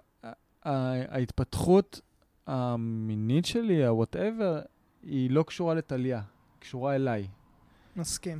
[0.63, 2.01] ההתפתחות
[2.47, 4.67] המינית שלי, ה-whatever,
[5.03, 6.21] היא לא קשורה לטליה,
[6.59, 7.27] קשורה אליי.
[7.99, 8.39] מסכים.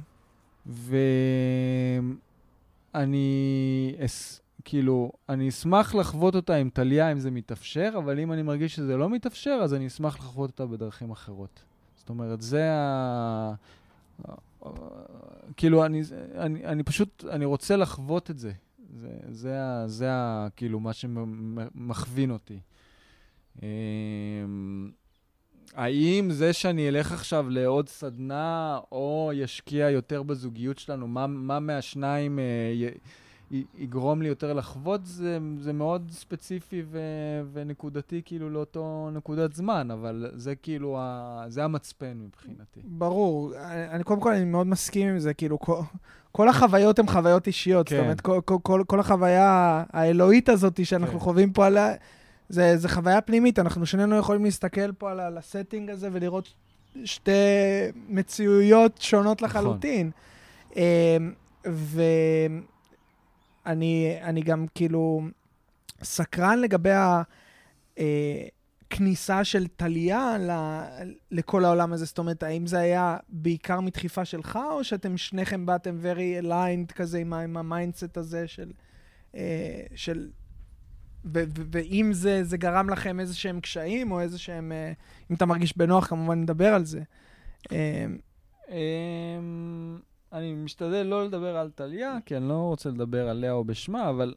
[2.94, 4.42] ואני, אס...
[4.66, 8.98] כאילו, אני אשמח לחוות אותה עם טליה אם זה מתאפשר, אבל אם אני מרגיש שזה
[8.98, 11.64] לא מתאפשר, אז אני אשמח לחוות אותה בדרכים אחרות.
[11.96, 13.54] זאת אומרת, זה ה...
[15.58, 16.02] כאילו, אני,
[16.36, 18.52] אני, אני פשוט, אני רוצה לחוות את זה.
[18.94, 22.60] זה, זה, ה, זה ה, כאילו, מה שמכווין אותי.
[25.76, 32.40] האם זה שאני אלך עכשיו לעוד סדנה, או ישקיע יותר בזוגיות שלנו, מה, מה מהשניים
[32.40, 32.44] אה,
[33.52, 37.00] י, יגרום לי יותר לחוות, זה, זה מאוד ספציפי ו,
[37.54, 42.80] ונקודתי כאילו לאותו נקודת זמן, אבל זה כאילו, ה, זה המצפן מבחינתי.
[42.84, 43.54] ברור.
[43.58, 45.82] אני, אני קודם כל, אני מאוד מסכים עם זה, כאילו, כל,
[46.32, 47.90] כל החוויות הן חוויות אישיות.
[47.90, 47.96] כן.
[47.96, 51.26] זאת אומרת, כל, כל, כל, כל החוויה האלוהית הזאת שאנחנו כן.
[51.26, 51.94] חווים פה עליה,
[52.50, 53.60] זה, זה חוויה פנימית.
[53.60, 56.54] אנחנו שנינו יכולים להסתכל פה על, על ה setting הזה ולראות
[57.06, 57.32] שתי
[58.08, 59.62] מציאויות שונות נכון.
[59.62, 60.12] לחלוטין.
[60.72, 61.34] נכון.
[61.68, 62.02] ו...
[63.66, 65.22] אני, אני גם כאילו
[66.04, 66.92] סקרן לגבי
[67.98, 70.38] הכניסה אה, של טליה
[71.32, 72.06] לכל העולם הזה.
[72.06, 77.18] זאת אומרת, האם זה היה בעיקר מדחיפה שלך, או שאתם שניכם באתם very aligned כזה
[77.18, 78.72] עם, עם ה mindset הזה של...
[79.36, 80.30] אה, של
[81.26, 84.72] ואם זה, זה גרם לכם איזה שהם קשיים, או איזה שהם...
[84.72, 84.92] אה,
[85.32, 87.02] אם אתה מרגיש בנוח, כמובן נדבר על זה.
[88.70, 90.00] אמ,
[90.34, 94.34] אני משתדל לא לדבר על טליה, כי אני לא רוצה לדבר עליה או בשמה, אבל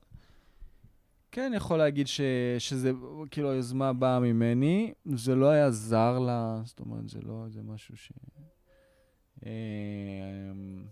[1.33, 2.21] כן יכול להגיד ש,
[2.59, 2.93] שזה,
[3.31, 4.93] כאילו, היוזמה באה ממני.
[5.15, 8.13] זה לא היה זר לה, זאת אומרת, זה לא איזה משהו ש...
[9.47, 10.85] אמ,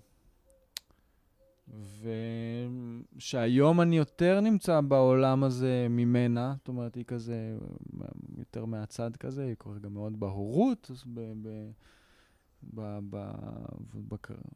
[3.17, 7.57] ושהיום אני יותר נמצא בעולם הזה ממנה, זאת אומרת, היא כזה,
[8.39, 11.21] יותר מהצד כזה, היא קוראת גם מאוד בהורות, אז ב...
[11.43, 11.71] ב
[12.63, 13.27] ב, ב,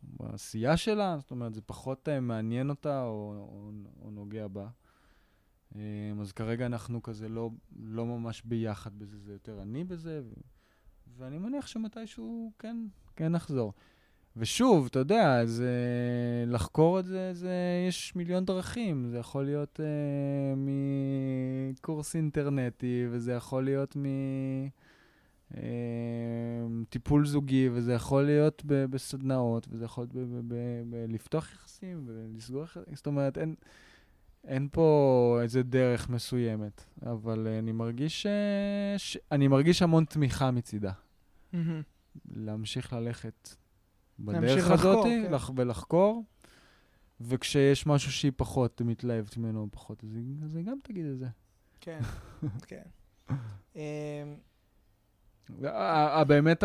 [0.02, 3.70] בעשייה שלה, זאת אומרת, זה פחות uh, מעניין אותה או, או,
[4.02, 4.68] או נוגע בה.
[5.72, 5.76] Um,
[6.20, 10.32] אז כרגע אנחנו כזה לא, לא ממש ביחד בזה, זה יותר אני בזה, ו,
[11.16, 12.76] ואני מניח שמתישהו כן,
[13.16, 13.72] כן נחזור.
[14.36, 15.74] ושוב, אתה יודע, זה,
[16.46, 17.54] לחקור את זה, זה,
[17.88, 19.06] יש מיליון דרכים.
[19.10, 20.58] זה יכול להיות uh,
[21.76, 24.04] מקורס אינטרנטי, וזה יכול להיות מ...
[25.56, 30.54] אמ, טיפול זוגי, וזה יכול להיות ב- בסדנאות, וזה יכול להיות ב- ב-
[30.90, 32.94] ב- לפתוח יחסים ולסגור יחסים.
[32.94, 33.54] זאת אומרת, אין,
[34.44, 38.26] אין פה איזה דרך מסוימת, אבל אני מרגיש,
[38.96, 39.16] ש...
[39.32, 40.92] אני מרגיש המון תמיכה מצידה.
[41.52, 41.56] Mm-hmm.
[42.34, 43.56] להמשיך ללכת
[44.18, 45.32] בדרך הזאת, כן.
[45.32, 45.50] לח...
[45.56, 46.24] ולחקור,
[47.20, 50.04] וכשיש משהו שהיא פחות מתלהבת ממנו, פחות,
[50.44, 51.26] אז היא גם תגיד את זה.
[51.80, 52.00] כן,
[52.68, 52.82] כן.
[53.76, 53.80] אמ,
[56.26, 56.64] באמת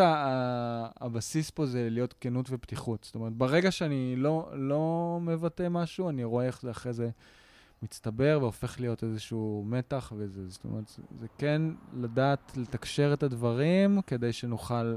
[1.00, 3.04] הבסיס פה זה להיות כנות ופתיחות.
[3.04, 7.10] זאת אומרת, ברגע שאני לא, לא מבטא משהו, אני רואה איך זה אחרי זה
[7.82, 10.48] מצטבר והופך להיות איזשהו מתח וזה.
[10.48, 10.88] זאת אומרת,
[11.20, 11.62] זה כן
[11.94, 14.96] לדעת לתקשר את הדברים כדי שנוכל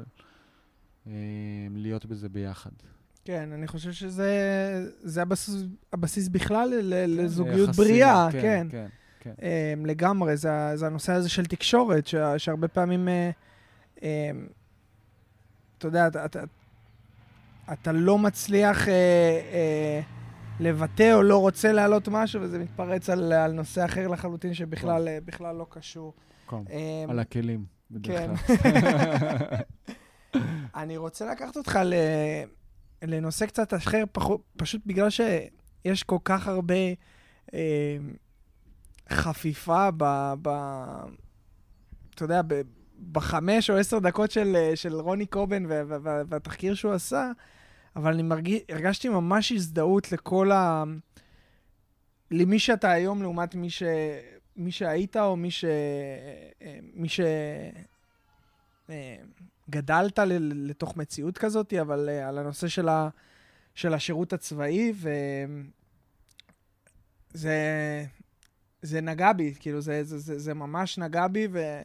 [1.76, 2.72] להיות בזה ביחד.
[3.26, 5.56] כן, אני חושב שזה הבסיס,
[5.94, 8.42] הבסיס בכלל כן, לזוגיות יחסים, בריאה, כן.
[8.42, 8.88] כן, כן,
[9.20, 9.34] כן.
[9.42, 12.08] אה, לגמרי, זה, זה הנושא הזה של תקשורת,
[12.38, 13.08] שהרבה פעמים...
[13.08, 13.32] אה,
[14.02, 14.08] אמ,
[15.78, 16.44] אתה יודע, אתה, אתה,
[17.74, 18.94] אתה לא מצליח אה,
[19.54, 20.02] אה,
[20.60, 25.18] לבטא או לא רוצה להעלות משהו, וזה מתפרץ על, על נושא אחר לחלוטין שבכלל אה,
[25.26, 26.14] בכלל לא קשור.
[26.46, 28.58] קום, אה, על הכלים, בדרך כן.
[28.64, 29.58] כלל.
[30.76, 31.94] אני רוצה לקחת אותך ל,
[33.04, 34.04] לנושא קצת אחר,
[34.58, 36.76] פשוט בגלל שיש כל כך הרבה
[37.54, 37.98] אה,
[39.10, 40.34] חפיפה ב...
[40.42, 40.50] ב
[42.16, 42.62] אתה יודע, ב,
[43.12, 45.64] בחמש או עשר דקות של, אה, של רוני קובן
[46.30, 47.32] והתחקיר שהוא עשה,
[47.96, 50.84] אבל אני מרגיש, הרגשתי ממש הזדהות לכל ה...
[52.32, 53.84] למי שאתה היום לעומת מי, ש...
[54.56, 55.66] מי שהיית או מי ש...
[56.62, 57.20] אה, מי ש...
[59.68, 60.20] אה, גדלת
[60.54, 63.10] לתוך מציאות כזאת, אבל על הנושא של, ה...
[63.76, 64.94] של השירות הצבאי,
[67.34, 68.06] וזה
[68.82, 71.82] זה נגע בי, כאילו, זה, זה, זה, זה ממש נגע בי, ו...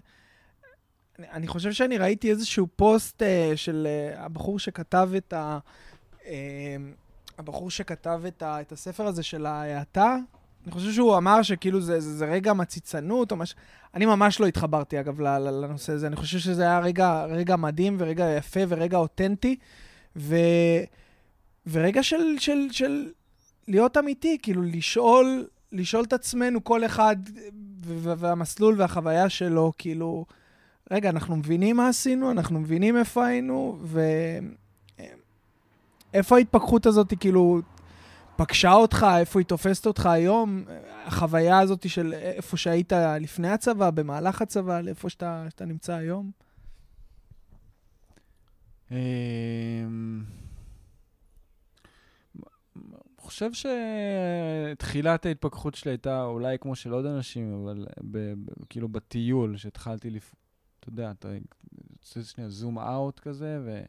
[1.18, 5.58] אני חושב שאני ראיתי איזשהו פוסט uh, של uh, הבחור שכתב את ה...
[6.20, 6.26] Uh,
[7.38, 10.16] הבחור שכתב את, ה, את הספר הזה של ההאטה,
[10.68, 13.58] אני חושב שהוא אמר שכאילו זה, זה, זה רגע מציצנות או משהו.
[13.94, 16.06] אני ממש לא התחברתי, אגב, לנושא הזה.
[16.06, 19.56] אני חושב שזה היה רגע, רגע מדהים ורגע יפה ורגע אותנטי,
[20.16, 20.36] ו,
[21.66, 23.08] ורגע של, של, של
[23.68, 27.16] להיות אמיתי, כאילו לשאול, לשאול את עצמנו, כל אחד
[27.82, 30.26] והמסלול והחוויה שלו, כאילו...
[30.90, 33.78] רגע, אנחנו מבינים מה עשינו, אנחנו מבינים איפה היינו,
[36.12, 37.60] ואיפה ההתפכחות הזאת, כאילו,
[38.38, 40.64] פגשה אותך, איפה היא תופסת אותך היום,
[41.04, 46.30] החוויה הזאת של איפה שהיית לפני הצבא, במהלך הצבא, לאיפה שאתה, שאתה נמצא היום?
[48.90, 48.96] אמ,
[52.76, 58.88] אני חושב שתחילת ההתפכחות שלי הייתה אולי כמו של עוד אנשים, אבל ב, ב, כאילו
[58.88, 60.34] בטיול, שהתחלתי לפ...
[60.80, 61.28] אתה יודע, אתה
[62.02, 63.82] עושה שנייה זום אאוט כזה, ו...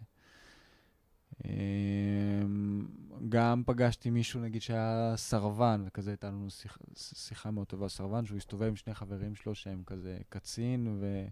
[1.45, 2.85] אמ,
[3.29, 8.37] גם פגשתי מישהו, נגיד, שהיה סרבן, וכזה הייתה לנו שיח, שיחה מאוד טובה, סרבן, שהוא
[8.37, 11.25] הסתובב עם שני חברים שלו שהם כזה קצין ו,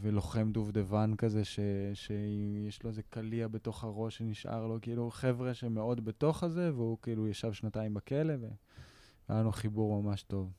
[0.00, 1.60] ולוחם דובדבן כזה, ש,
[1.94, 7.28] שיש לו איזה קליע בתוך הראש שנשאר לו, כאילו חבר'ה שמאוד בתוך הזה, והוא כאילו
[7.28, 10.52] ישב שנתיים בכלא, והיה לנו חיבור ממש טוב.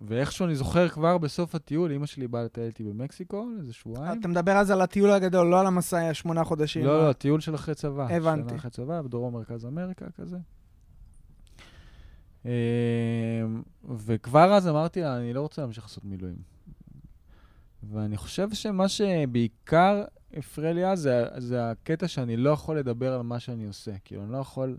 [0.00, 4.20] ואיכשהו אני זוכר כבר בסוף הטיול, אימא שלי באה לטייל איתי במקסיקו איזה שבועיים.
[4.20, 6.84] אתה מדבר אז על הטיול הגדול, לא על המסע שמונה חודשים.
[6.84, 8.06] לא, לא, טיול של אחרי צבא.
[8.10, 8.48] הבנתי.
[8.48, 10.38] שנה אחרי צבא, בדרום מרכז אמריקה כזה.
[12.44, 12.50] אמ,
[13.96, 16.38] וכבר אז אמרתי לה, אני לא רוצה להמשיך לעשות מילואים.
[17.82, 20.04] ואני חושב שמה שבעיקר
[20.34, 23.92] הפריע לי אז, זה, זה הקטע שאני לא יכול לדבר על מה שאני עושה.
[24.04, 24.76] כאילו, אני לא יכול...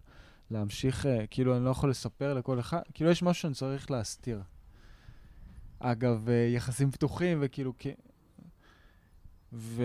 [0.52, 4.42] להמשיך, אה, כאילו, אני לא יכול לספר לכל אחד, כאילו, יש משהו שאני צריך להסתיר.
[5.80, 7.74] אגב, אה, יחסים פתוחים, וכאילו,
[9.54, 9.84] ו...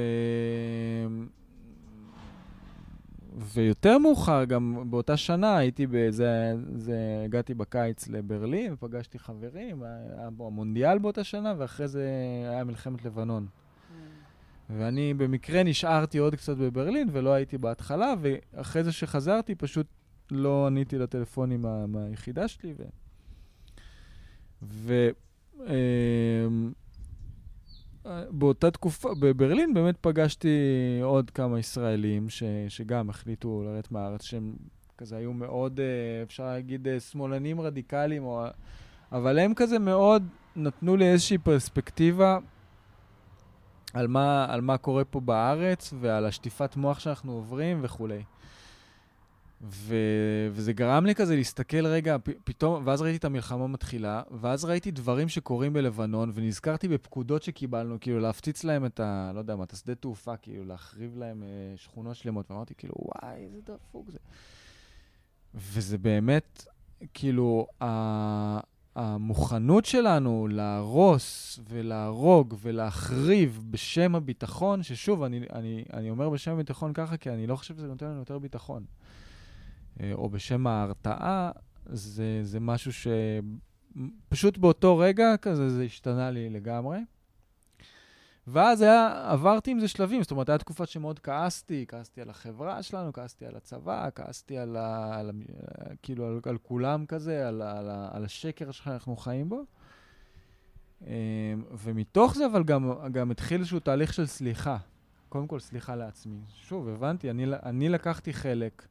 [3.37, 10.47] ויותר מאוחר, גם באותה שנה הייתי באיזה, זה, הגעתי בקיץ לברלין, ופגשתי חברים, היה בו
[10.47, 12.09] המונדיאל באותה שנה, ואחרי זה
[12.51, 13.47] היה מלחמת לבנון.
[13.47, 13.93] Mm.
[14.71, 19.87] ואני במקרה נשארתי עוד קצת בברלין, ולא הייתי בהתחלה, ואחרי זה שחזרתי, פשוט
[20.31, 22.75] לא עניתי לטלפונים מה, מהיחידה שלי.
[24.62, 25.09] ו...
[25.60, 26.72] אמ,
[28.31, 30.59] באותה תקופה, בברלין באמת פגשתי
[31.02, 34.56] עוד כמה ישראלים ש, שגם החליטו לרדת מהארץ, שהם
[34.98, 38.44] כזה היו מאוד, אה, אפשר להגיד, אה, שמאלנים רדיקליים, או,
[39.12, 40.26] אבל הם כזה מאוד
[40.56, 42.39] נתנו לי איזושהי פרספקטיבה
[43.94, 48.22] על מה, על מה קורה פה בארץ ועל השטיפת מוח שאנחנו עוברים וכולי.
[49.70, 49.97] ו...
[50.53, 52.28] וזה גרם לי כזה להסתכל רגע, פ...
[52.45, 58.20] פתאום, ואז ראיתי את המלחמה מתחילה, ואז ראיתי דברים שקורים בלבנון, ונזכרתי בפקודות שקיבלנו, כאילו
[58.20, 59.31] להפציץ להם את ה...
[59.35, 63.36] לא יודע מה, את השדה תעופה, כאילו להחריב להם אה, שכונות שלמות, ואמרתי כאילו, וואי,
[63.36, 64.19] איזה דפוק זה.
[65.55, 66.66] וזה באמת,
[67.15, 68.74] כאילו, ה...
[68.97, 77.16] המוכנות שלנו להרוס ולהרוג ולהחריב בשם הביטחון, ששוב, אני, אני, אני אומר בשם הביטחון ככה,
[77.16, 78.85] כי אני לא חושב שזה נותן לנו יותר ביטחון.
[80.01, 81.51] אה, או בשם ההרתעה,
[81.87, 86.99] זה, זה משהו שפשוט באותו רגע כזה זה השתנה לי לגמרי.
[88.47, 92.83] ואז היה, עברתי עם זה שלבים, זאת אומרת, הייתה תקופה שמאוד כעסתי, כעסתי על החברה
[92.83, 95.31] שלנו, כעסתי על הצבא, כעסתי על, ה, על,
[96.03, 99.65] כאילו, על, על כולם כזה, על, על, על השקר שאנחנו חיים בו.
[101.07, 104.77] אה, ומתוך זה, אבל גם, גם התחיל איזשהו תהליך של סליחה.
[105.29, 106.39] קודם כל, סליחה לעצמי.
[106.55, 108.87] שוב, הבנתי, אני, אני לקחתי חלק.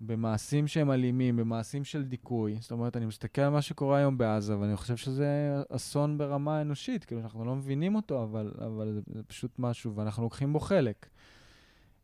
[0.00, 2.56] במעשים שהם אלימים, במעשים של דיכוי.
[2.60, 7.04] זאת אומרת, אני מסתכל על מה שקורה היום בעזה, ואני חושב שזה אסון ברמה האנושית,
[7.04, 11.06] כאילו, אנחנו לא מבינים אותו, אבל, אבל זה, זה פשוט משהו, ואנחנו לוקחים בו חלק.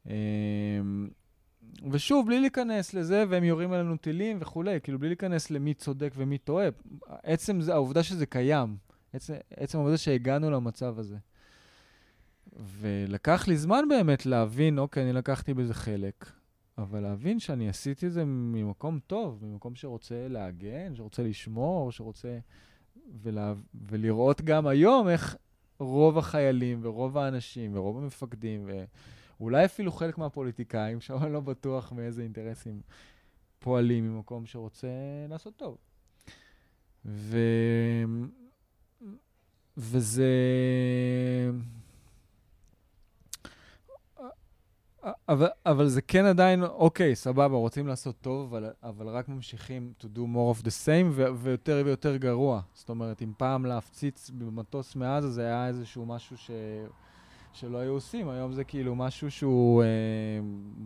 [0.07, 0.13] אמ,
[1.91, 6.39] ושוב, בלי להיכנס לזה, והם יורים עלינו טילים וכולי, כאילו, בלי להיכנס למי צודק ומי
[6.39, 6.69] טועה.
[7.23, 8.77] עצם זה, העובדה שזה קיים,
[9.13, 11.17] עצם, עצם העובדה שהגענו למצב הזה.
[12.81, 16.27] ולקח לי זמן באמת להבין, אוקיי, אני לקחתי בזה חלק.
[16.79, 22.39] אבל להבין שאני עשיתי את זה ממקום טוב, ממקום שרוצה להגן, שרוצה לשמור, שרוצה...
[23.23, 23.55] ולה...
[23.75, 25.37] ולראות גם היום איך
[25.79, 28.71] רוב החיילים ורוב האנשים ורוב המפקדים,
[29.41, 32.81] ואולי אפילו חלק מהפוליטיקאים, שם אני לא בטוח מאיזה אינטרסים
[33.59, 34.89] פועלים ממקום שרוצה
[35.29, 35.77] לעשות טוב.
[37.05, 37.39] ו...
[39.77, 40.31] וזה...
[45.29, 50.05] אבל, אבל זה כן עדיין, אוקיי, סבבה, רוצים לעשות טוב, אבל, אבל רק ממשיכים to
[50.05, 52.61] do more of the same, ו- ויותר ויותר גרוע.
[52.75, 56.51] זאת אומרת, אם פעם להפציץ במטוס מעזה זה היה איזשהו משהו ש...
[57.53, 59.89] שלא היו עושים, היום זה כאילו משהו שהוא אה,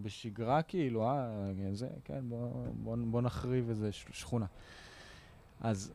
[0.03, 4.47] בשגרה, כאילו, אה, זה, כן, בוא, בוא, בוא נחריב איזה שכונה.
[5.61, 5.93] אז,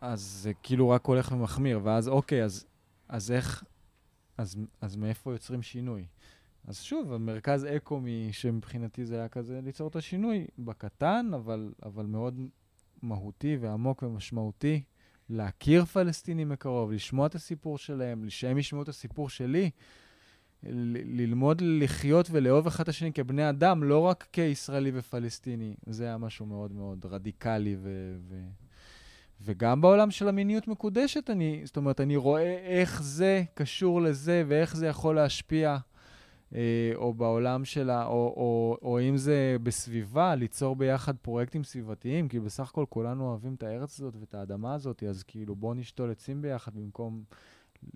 [0.00, 2.66] אז זה כאילו רק הולך ומחמיר, ואז אוקיי, אז,
[3.08, 3.64] אז איך,
[4.38, 6.06] אז, אז מאיפה יוצרים שינוי?
[6.68, 12.40] אז שוב, המרכז אקומי, שמבחינתי זה היה כזה ליצור את השינוי בקטן, אבל, אבל מאוד
[13.02, 14.82] מהותי ועמוק ומשמעותי,
[15.30, 19.70] להכיר פלסטינים מקרוב, לשמוע את הסיפור שלהם, שהם ישמעו את הסיפור שלי,
[20.62, 25.74] ל- ללמוד לחיות ולאהוב אחד את השני כבני אדם, לא רק כישראלי ופלסטיני.
[25.86, 28.16] זה היה משהו מאוד מאוד רדיקלי ו...
[28.28, 28.48] ו-
[29.40, 34.76] וגם בעולם של המיניות מקודשת, אני, זאת אומרת, אני רואה איך זה קשור לזה ואיך
[34.76, 35.78] זה יכול להשפיע
[36.94, 42.70] או בעולם שלה, או, או, או אם זה בסביבה, ליצור ביחד פרויקטים סביבתיים, כי בסך
[42.70, 46.74] הכל כולנו אוהבים את הארץ הזאת ואת האדמה הזאת, אז כאילו בואו נשתול עצים ביחד
[46.74, 47.22] במקום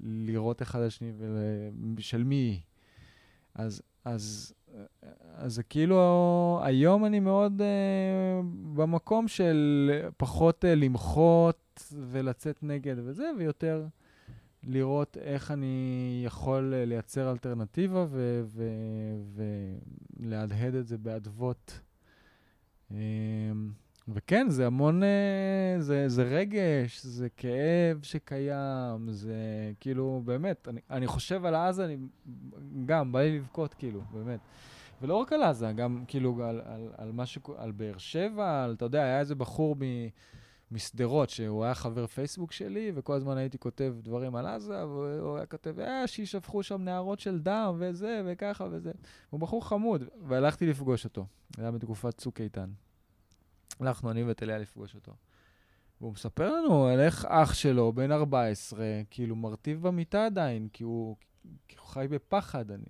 [0.03, 1.37] לראות אחד על שני ול...
[1.99, 2.61] של מי.
[3.55, 4.55] אז, אז,
[5.35, 8.45] אז כאילו, היום אני מאוד uh,
[8.77, 13.87] במקום של פחות uh, למחות ולצאת נגד וזה, ויותר
[14.65, 18.07] לראות איך אני יכול uh, לייצר אלטרנטיבה
[20.21, 21.81] ולהדהד את זה באדוות.
[22.91, 22.95] Um,
[24.09, 25.03] וכן, זה המון,
[25.79, 29.35] זה, זה רגש, זה כאב שקיים, זה
[29.81, 31.97] כאילו, באמת, אני, אני חושב על עזה, אני
[32.87, 34.41] גם, בא לי לבכות, כאילו, באמת.
[35.03, 37.13] ולא רק על עזה, גם כאילו על, על, על
[37.57, 39.83] על באר שבע, על, אתה יודע, היה איזה בחור מ...
[40.73, 45.47] משדרות, שהוא היה חבר פייסבוק שלי, וכל הזמן הייתי כותב דברים על עזה, והוא היה
[45.47, 48.93] כותב, אה, שישפכו שם נערות של דם, וזה, וככה, וזה.
[49.31, 51.27] הוא בחור חמוד, והלכתי לפגוש אותו.
[51.57, 52.70] זה היה בתקופת צוק איתן.
[53.81, 55.12] הלכנו אני וטליה לפגוש אותו.
[56.01, 61.16] והוא מספר לנו על איך אח שלו, בן 14, כאילו מרטיב במיטה עדיין, כי הוא,
[61.69, 62.70] כי הוא חי בפחד.
[62.70, 62.85] אני,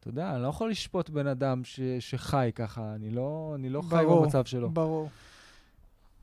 [0.00, 3.80] אתה יודע, אני לא יכול לשפוט בן אדם ש, שחי ככה, אני לא, אני לא
[3.80, 4.70] ברור, חי במצב שלו.
[4.70, 5.08] ברור.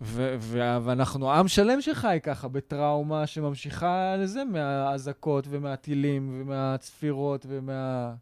[0.01, 0.35] ו-
[0.83, 8.13] ואנחנו עם שלם שחי ככה, בטראומה שממשיכה לזה, מהאזעקות ומהטילים ומהצפירות ומה...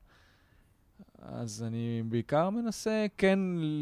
[1.21, 3.39] אז אני בעיקר מנסה כן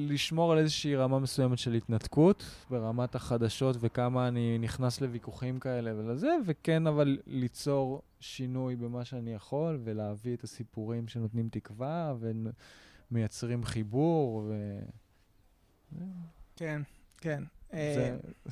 [0.07, 6.35] לשמור על איזושהי רמה מסוימת של התנתקות ברמת החדשות וכמה אני נכנס לוויכוחים כאלה ולזה,
[6.45, 12.13] וכן אבל ליצור שינוי במה שאני יכול ולהביא את הסיפורים שנותנים תקווה
[13.11, 14.80] ומייצרים חיבור ו...
[16.55, 16.81] כן,
[17.17, 17.43] כן.
[17.76, 18.52] זה, אה,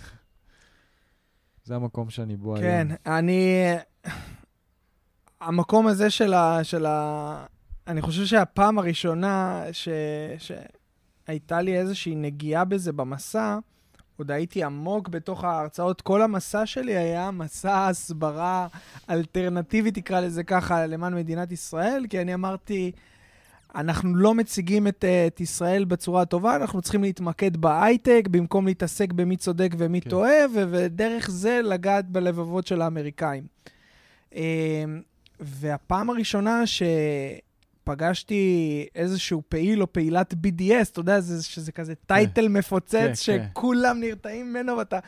[1.64, 2.98] זה המקום שאני בו כן, היום.
[3.06, 3.74] כן, אני...
[5.42, 6.64] המקום הזה של ה...
[6.64, 7.46] של ה...
[7.88, 9.90] אני חושב שהפעם הראשונה ש...
[10.38, 13.58] שהייתה לי איזושהי נגיעה בזה במסע,
[14.18, 16.02] עוד הייתי עמוק בתוך ההרצאות.
[16.02, 18.68] כל המסע שלי היה מסע הסברה
[19.10, 22.92] אלטרנטיבי, תקרא לזה ככה, למען מדינת ישראל, כי אני אמרתי,
[23.76, 29.38] אנחנו לא מציגים את, את ישראל בצורה הטובה, אנחנו צריכים להתמקד בהייטק במקום להתעסק במי
[29.38, 30.10] צודק ומי כן.
[30.10, 33.44] טועה, ו- ודרך זה לגעת בלבבות של האמריקאים.
[34.36, 34.42] אמ,
[35.40, 36.84] והפעם הראשונה ש...
[37.84, 42.54] פגשתי איזשהו פעיל או פעילת BDS, אתה יודע, זה, שזה כזה טייטל כן.
[42.54, 44.02] מפוצץ, כן, שכולם כן.
[44.02, 45.00] נרתעים ממנו, ואתה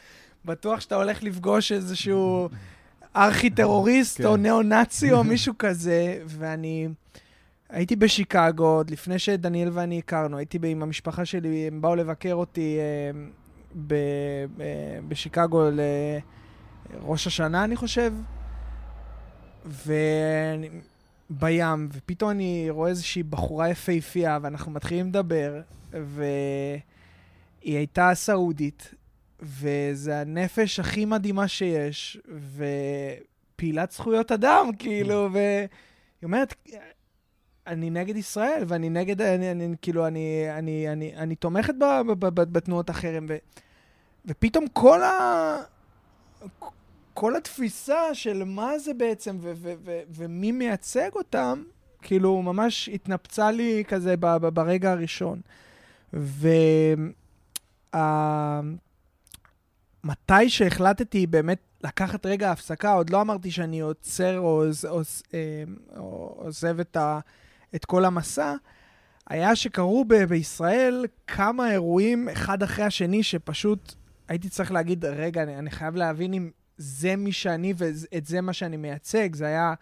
[0.45, 2.49] בטוח שאתה הולך לפגוש איזשהו
[3.15, 4.25] ארכי-טרוריסט כן.
[4.25, 6.87] או ניאו-נאצי או מישהו כזה, ואני...
[7.75, 12.77] הייתי בשיקגו, עוד לפני שדניאל ואני הכרנו, הייתי עם המשפחה שלי, הם באו לבקר אותי
[12.79, 13.11] אה,
[13.87, 15.63] ב, אה, בשיקגו
[16.91, 18.13] לראש השנה, אני חושב.
[19.65, 20.69] ואני
[21.29, 25.61] בים, ופתאום אני רואה איזושהי בחורה יפהפייה, ואנחנו מתחילים לדבר,
[25.91, 26.81] והיא
[27.65, 28.93] הייתה סעודית,
[29.39, 32.17] וזה הנפש הכי מדהימה שיש,
[33.55, 35.67] ופעילת זכויות אדם, כאילו, והיא
[36.23, 36.53] אומרת,
[37.67, 41.73] אני נגד ישראל, ואני נגד, אני, אני, כאילו, אני, אני, אני, אני תומכת
[42.33, 43.35] בתנועות החרם, ו,
[44.25, 45.57] ופתאום כל ה...
[47.13, 51.63] כל התפיסה של מה זה בעצם ו- ו- ו- ומי מייצג אותם,
[52.01, 55.41] כאילו ממש התנפצה לי כזה ב- ב- ברגע הראשון.
[56.13, 56.49] ומתי
[60.47, 65.01] שהחלטתי באמת לקחת רגע הפסקה, עוד לא אמרתי שאני עוצר או, או,
[65.33, 65.63] אה,
[65.97, 67.19] או עוזב את, ה,
[67.75, 68.55] את כל המסע,
[69.29, 73.93] היה שקרו ב- בישראל כמה אירועים אחד אחרי השני שפשוט
[74.27, 78.53] הייתי צריך להגיד, רגע, אני, אני חייב להבין אם זה מי שאני ואת זה מה
[78.53, 79.35] שאני מייצג.
[79.35, 79.73] זה היה...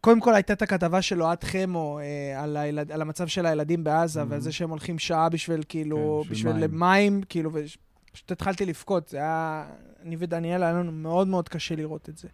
[0.00, 3.84] קודם כל הייתה את הכתבה של אוהד חמו אה, על, הילד, על המצב של הילדים
[3.84, 4.26] בעזה, mm-hmm.
[4.28, 9.08] ועל זה שהם הולכים שעה בשביל, כאילו, כן, בשביל מים, מים כאילו, ופשוט התחלתי לבכות.
[9.08, 9.66] זה היה...
[10.02, 12.28] אני ודניאל, היה לנו מאוד מאוד קשה לראות את זה.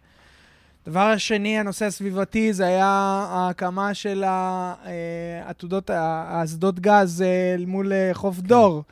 [0.89, 2.87] דבר השני, הנושא הסביבתי, זה היה
[3.29, 8.47] ההקמה של העתודות, אה, האסדות גז אה, מול אה, חוף כן.
[8.47, 8.83] דור.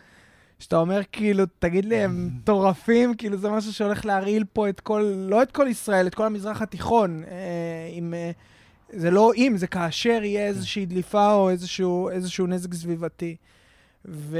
[0.60, 5.14] שאתה אומר, כאילו, תגיד לי, הם מטורפים, כאילו, זה משהו שהולך להרעיל פה את כל,
[5.18, 7.24] לא את כל ישראל, את כל המזרח התיכון.
[7.24, 8.32] אה, עם, אה,
[8.94, 10.48] זה לא אם, זה כאשר יהיה כן.
[10.48, 13.36] איזושהי דליפה או איזשהו, איזשהו נזק סביבתי.
[14.06, 14.40] ו...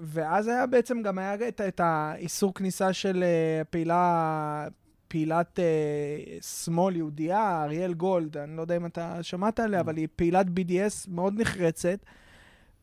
[0.00, 3.24] ואז היה בעצם, גם היה את, את האיסור כניסה של
[3.70, 4.68] פעילה,
[5.12, 9.82] פעילת uh, שמאל יהודייה, אריאל גולד, אני לא יודע אם אתה שמעת עליה, mm.
[9.82, 11.98] אבל היא פעילת BDS מאוד נחרצת,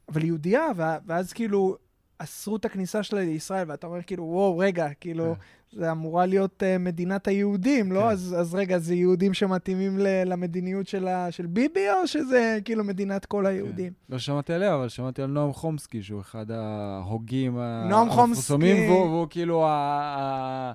[0.10, 0.68] אבל יהודייה,
[1.06, 1.78] ואז כאילו,
[2.18, 5.80] אסרו את הכניסה שלה לישראל, ואתה אומר כאילו, וואו, רגע, כאילו, כן.
[5.80, 8.00] זה אמורה להיות uh, מדינת היהודים, לא?
[8.00, 8.06] כן.
[8.06, 12.84] אז, אז רגע, זה יהודים שמתאימים ל, למדיניות של, ה, של ביבי, או שזה כאילו
[12.84, 13.94] מדינת כל היהודים?
[13.94, 14.14] כן.
[14.14, 19.68] לא שמעתי עליה, אבל שמעתי על נועם חומסקי, שהוא אחד ההוגים המפורסמים, והוא, והוא כאילו
[19.68, 20.72] ה...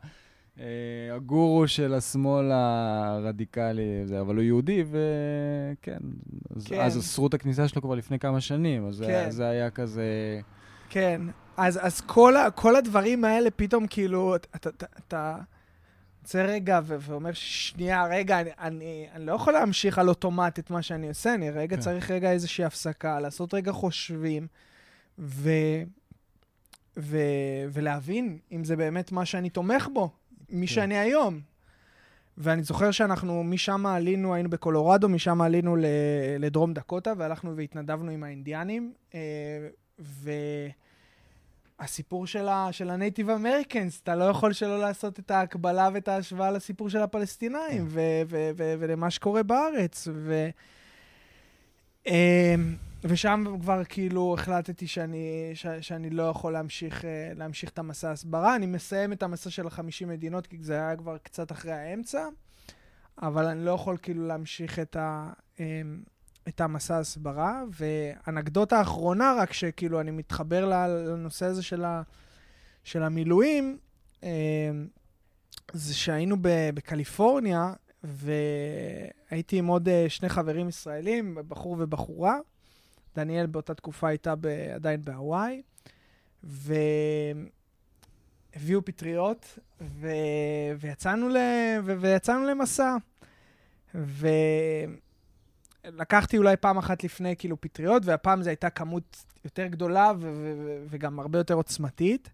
[0.60, 0.64] אה,
[1.14, 5.98] הגורו של השמאל הרדיקלי, זה, אבל הוא יהודי, וכן,
[6.64, 6.80] כן.
[6.80, 9.30] אז אסרו את הכניסה שלו כבר לפני כמה שנים, אז כן.
[9.30, 10.40] זה, היה כזה...
[10.90, 11.20] כן,
[11.56, 15.38] אז, אז כל, ה, כל הדברים האלה פתאום כאילו, אתה- אתה- אתה אתה
[16.22, 20.70] יוצא רגע ו- ואומר, שנייה, רגע, אני, אני, אני לא יכול להמשיך על אוטומט את
[20.70, 21.82] מה שאני עושה, אני רגע כן.
[21.82, 24.46] צריך רגע איזושהי הפסקה, לעשות רגע חושבים,
[25.18, 25.50] ו,
[26.98, 27.18] ו,
[27.72, 30.10] ולהבין אם זה באמת מה שאני תומך בו,
[30.50, 30.72] מי כן.
[30.72, 31.40] שאני היום.
[32.38, 35.76] ואני זוכר שאנחנו משם עלינו, היינו בקולורדו, משם עלינו
[36.38, 39.68] לדרום דקוטה, והלכנו והתנדבנו עם האינדיאנים, אה,
[41.80, 46.50] והסיפור של, ה- של הנייטיב אמריקנס, אתה לא יכול שלא לעשות את ההקבלה ואת ההשוואה
[46.50, 50.08] לסיפור של הפלסטינאים, ו- ו- ו- ולמה שקורה בארץ.
[50.12, 50.48] ו-
[52.06, 52.54] אה,
[53.04, 58.56] ושם כבר כאילו החלטתי שאני, ש, שאני לא יכול להמשיך, אה, להמשיך את המסע ההסברה.
[58.56, 62.28] אני מסיים את המסע של ה-50 מדינות, כי זה היה כבר קצת אחרי האמצע,
[63.22, 65.82] אבל אני לא יכול כאילו להמשיך את, ה, אה,
[66.48, 67.62] את המסע ההסברה.
[67.70, 72.02] ואנקדוטה אחרונה, רק שכאילו אני מתחבר לנושא הזה של, ה,
[72.84, 73.78] של המילואים,
[74.24, 74.70] אה,
[75.72, 77.72] זה שהיינו בקליפורניה,
[78.04, 82.38] והייתי עם עוד אה, שני חברים ישראלים, בחור ובחורה.
[83.16, 85.62] דניאל באותה תקופה הייתה ב, עדיין בהוואי,
[86.42, 87.44] והביאו
[88.84, 90.08] פטריות, ו,
[90.78, 91.36] ויצאנו, ל,
[91.84, 92.96] ו, ויצאנו למסע.
[95.84, 100.54] ולקחתי אולי פעם אחת לפני כאילו פטריות, והפעם זו הייתה כמות יותר גדולה ו, ו,
[100.64, 102.30] ו, וגם הרבה יותר עוצמתית.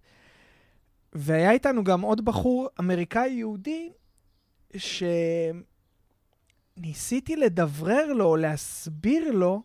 [1.13, 3.93] והיה איתנו גם עוד בחור אמריקאי יהודי,
[6.77, 9.63] שניסיתי לדברר לו, להסביר לו,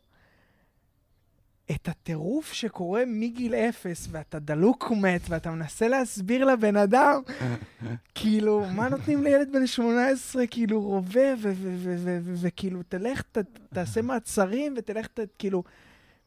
[1.71, 7.21] את הטירוף שקורה מגיל אפס, ואתה דלוק ומת, ואתה מנסה להסביר לבן אדם,
[8.15, 11.33] כאילו, מה נותנים לילד בן 18, כאילו, רובה,
[12.41, 13.37] וכאילו, תלך, ת-
[13.73, 15.63] תעשה מעצרים, ותלך, ת- כאילו,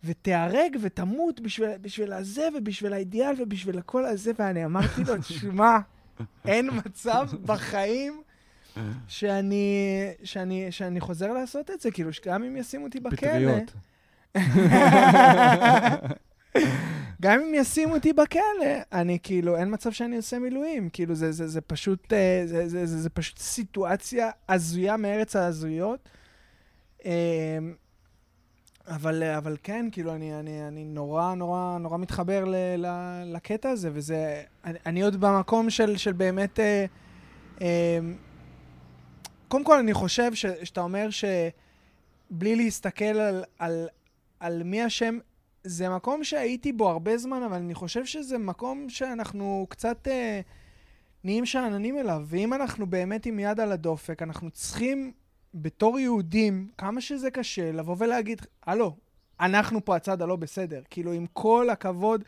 [0.04, 5.78] ותיהרג ותמות בשביל, בשביל הזה, ובשביל האידיאל, ובשביל הכל הזה, ואני אמרתי לו, תשמע,
[6.46, 8.22] אין מצב בחיים
[9.08, 9.84] שאני,
[10.24, 13.16] שאני, שאני חוזר לעשות את זה, כאילו, שגם אם ישימו אותי בכלא...
[13.16, 13.72] פטריות.
[17.22, 18.40] גם אם ישימו אותי בכלא,
[18.92, 20.88] אני כאילו, אין מצב שאני עושה מילואים.
[20.90, 26.08] כאילו, זה, זה, זה פשוט, אה, זה, זה, זה, זה פשוט סיטואציה הזויה מארץ ההזויות.
[27.06, 27.58] אה,
[28.86, 32.86] אבל, אבל כן, כאילו, אני, אני, אני נורא, נורא, נורא מתחבר ל, ל,
[33.36, 34.42] לקטע הזה, וזה...
[34.64, 36.60] אני, אני עוד במקום של, של באמת...
[36.60, 36.84] אה,
[37.60, 37.98] אה,
[39.48, 43.88] קודם כל, אני חושב ש, שאתה אומר שבלי להסתכל על, על,
[44.40, 45.18] על מי השם,
[45.64, 50.40] זה מקום שהייתי בו הרבה זמן, אבל אני חושב שזה מקום שאנחנו קצת אה,
[51.24, 52.22] נהיים שאננים אליו.
[52.26, 55.12] ואם אנחנו באמת עם יד על הדופק, אנחנו צריכים,
[55.54, 58.96] בתור יהודים, כמה שזה קשה, לבוא ולהגיד, הלו,
[59.40, 60.82] אנחנו פה הצד הלא בסדר.
[60.90, 62.24] כאילו, עם כל הכבוד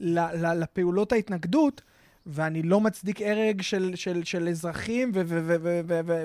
[0.00, 1.82] ל- ל- לפעולות ההתנגדות,
[2.26, 5.12] ואני לא מצדיק הרג של, של, של אזרחים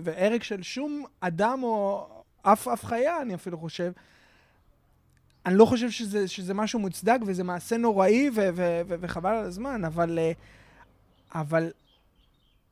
[0.03, 2.07] והרג של שום אדם או
[2.41, 3.91] אף, אף חיה, אני אפילו חושב.
[5.45, 9.45] אני לא חושב שזה, שזה משהו מוצדק וזה מעשה נוראי ו- ו- ו- וחבל על
[9.45, 10.31] הזמן, אבל, אה,
[11.35, 11.71] אבל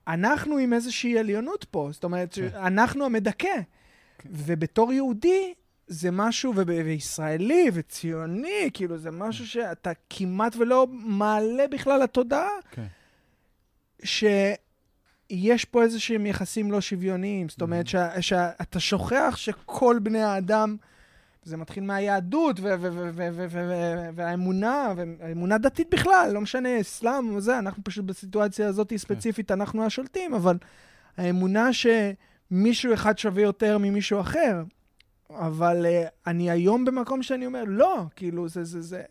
[0.07, 1.89] אנחנו עם איזושהי עליונות פה.
[1.91, 2.48] זאת אומרת, כן.
[2.56, 3.48] אנחנו המדכא.
[4.26, 5.53] ובתור יהודי,
[5.88, 12.85] זה משהו, וב- וישראלי וציוני, כאילו, זה משהו שאתה כמעט ולא מעלה בכלל לתודעה, כן.
[14.03, 17.49] שיש פה איזה שהם יחסים לא שוויוניים.
[17.49, 20.77] זאת אומרת, שה- שאתה שוכח שכל בני האדם,
[21.43, 22.59] זה מתחיל מהיהדות
[24.15, 30.34] והאמונה, והאמונה דתית בכלל, לא משנה, אסלאם וזה, אנחנו פשוט בסיטואציה הזאת ספציפית, אנחנו השולטים,
[30.34, 30.57] אבל
[31.18, 34.63] האמונה שמישהו אחד שווה יותר ממישהו אחר.
[35.30, 39.03] אבל uh, אני היום במקום שאני אומר, לא, כאילו, זה, זה, זה...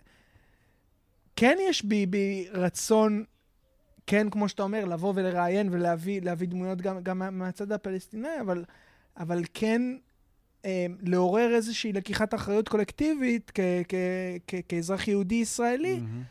[1.37, 3.25] כן יש בי, בי רצון,
[4.07, 8.65] כן, כמו שאתה אומר, לבוא ולראיין ולהביא להביא דמויות גם, גם מה- מהצד הפלסטיני, אבל,
[9.17, 9.83] אבל כן
[11.03, 13.95] לעורר איזושהי לקיחת אחריות קולקטיבית כ, כ,
[14.47, 16.23] כ, כאזרח יהודי ישראלי מהמם.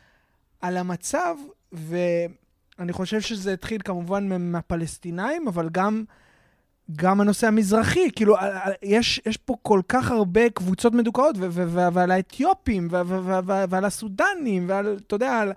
[0.60, 1.36] על המצב,
[1.72, 6.04] ואני חושב שזה התחיל כמובן מה- מהפלסטינאים, אבל גם,
[6.96, 8.10] גם הנושא המזרחי.
[8.16, 8.36] כאילו,
[8.82, 13.24] יש, יש פה כל כך הרבה קבוצות מדוכאות, ו- ו- ו- ועל האתיופים, ו- ו-
[13.24, 15.52] ו- ו- ועל הסודנים, ועל, אתה יודע, על...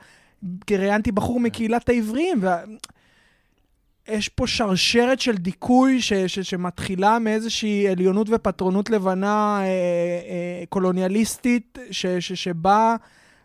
[0.71, 2.47] ראיינתי בחור מקהילת העבריים, ו...
[4.07, 11.77] יש פה שרשרת של דיכוי ש, ש, שמתחילה מאיזושהי עליונות ופטרונות לבנה אה, אה, קולוניאליסטית,
[11.91, 12.95] ש, ש, שבאה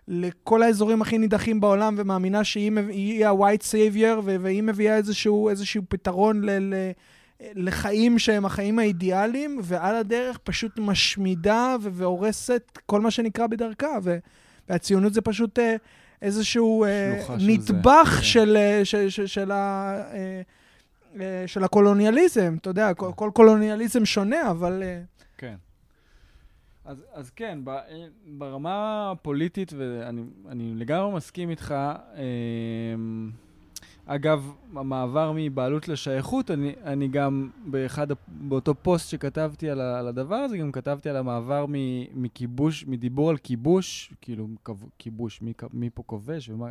[0.09, 6.51] לכל האזורים הכי נידחים בעולם, ומאמינה שהיא ה-white savior, והיא מביאה איזשהו, איזשהו פתרון ל...
[6.51, 6.75] ל
[7.41, 13.99] לחיים שהם החיים האידיאליים, ועל הדרך פשוט משמידה והורסת כל מה שנקרא בדרכה.
[14.69, 15.77] והציונות זה פשוט אה,
[16.23, 18.23] איזשהו אה, נדבך כן.
[18.23, 19.95] של, אה, של, של, של, ה,
[21.47, 22.57] של הקולוניאליזם.
[22.61, 24.83] אתה יודע, כל, כל קולוניאליזם שונה, אבל...
[25.39, 25.55] כן.
[26.85, 27.59] אז, אז כן,
[28.27, 31.75] ברמה הפוליטית, ואני לגמרי מסכים איתך,
[34.11, 40.59] אגב, המעבר מבעלות לשייכות, אני, אני גם באחד, באותו פוסט שכתבתי על, על הדבר הזה,
[40.59, 41.67] גם כתבתי על המעבר
[42.15, 44.49] מכיבוש, מדיבור על כיבוש, כאילו,
[44.99, 46.71] כיבוש, מי, מי פה כובש, ומה,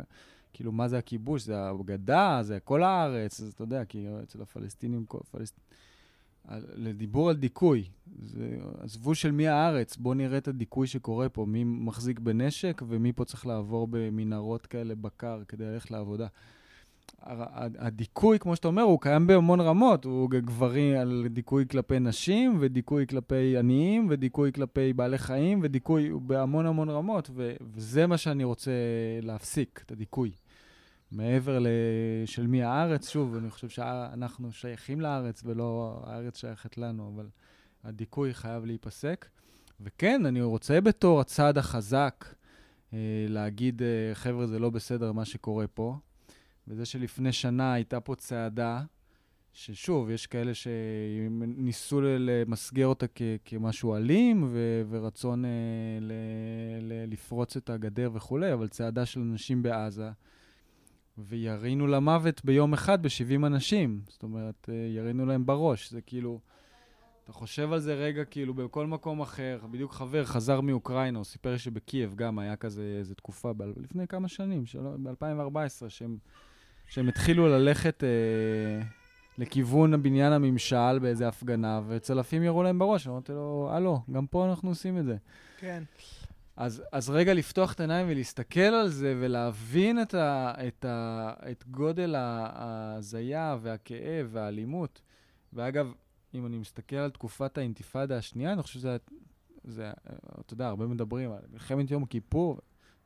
[0.52, 1.42] כאילו, מה זה הכיבוש?
[1.42, 5.60] זה הגדה, זה כל הארץ, אז אתה יודע, כי אצל הפלסטינים, כל פלסט...
[6.74, 7.84] לדיבור על דיכוי.
[8.22, 13.12] זה, עזבו של מי הארץ, בואו נראה את הדיכוי שקורה פה, מי מחזיק בנשק ומי
[13.12, 16.26] פה צריך לעבור במנהרות כאלה בקר כדי ללכת לעבודה.
[17.78, 20.04] הדיכוי, כמו שאתה אומר, הוא קיים בהמון רמות.
[20.04, 26.66] הוא גברים על דיכוי כלפי נשים, ודיכוי כלפי עניים, ודיכוי כלפי בעלי חיים, ודיכוי בהמון
[26.66, 28.70] המון רמות, ו- וזה מה שאני רוצה
[29.22, 30.32] להפסיק, את הדיכוי.
[31.12, 31.58] מעבר
[32.26, 37.28] של מי הארץ, שוב, אני חושב שאנחנו שייכים לארץ ולא הארץ שייכת לנו, אבל
[37.84, 39.26] הדיכוי חייב להיפסק.
[39.80, 42.24] וכן, אני רוצה בתור הצד החזק
[42.92, 42.98] אה,
[43.28, 45.96] להגיד, אה, חבר'ה, זה לא בסדר מה שקורה פה.
[46.68, 48.82] וזה שלפני שנה הייתה פה צעדה,
[49.52, 55.50] ששוב, יש כאלה שניסו למסגר אותה כ- כמשהו אלים ו- ורצון אה,
[56.00, 56.12] ל-
[56.82, 60.10] ל- לפרוץ את הגדר וכולי, אבל צעדה של אנשים בעזה,
[61.18, 64.00] וירינו למוות ביום אחד ב-70 אנשים.
[64.08, 65.90] זאת אומרת, אה, ירינו להם בראש.
[65.90, 66.40] זה כאילו...
[67.24, 71.56] אתה חושב על זה רגע, כאילו, בכל מקום אחר, בדיוק חבר חזר מאוקראינה, הוא סיפר
[71.56, 74.64] שבקייב גם היה כזה איזו תקופה, ב- לפני כמה שנים,
[75.02, 76.18] ב-2014, שהם
[76.88, 78.86] שהם התחילו ללכת אה,
[79.38, 83.06] לכיוון בניין הממשל באיזה הפגנה, וצלפים ירו להם בראש.
[83.08, 85.16] אמרתי לו, הלו, גם פה אנחנו עושים את זה.
[85.58, 85.82] כן.
[86.56, 91.64] אז, אז רגע לפתוח את העיניים ולהסתכל על זה ולהבין את, ה, את, ה, את
[91.70, 95.00] גודל ההזיה והכאב והאלימות.
[95.52, 95.92] ואגב,
[96.34, 98.96] אם אני מסתכל על תקופת האינתיפאדה השנייה, אני חושב שזה,
[99.64, 99.90] זה,
[100.40, 102.60] אתה יודע, הרבה מדברים על מלחמת יום כיפור,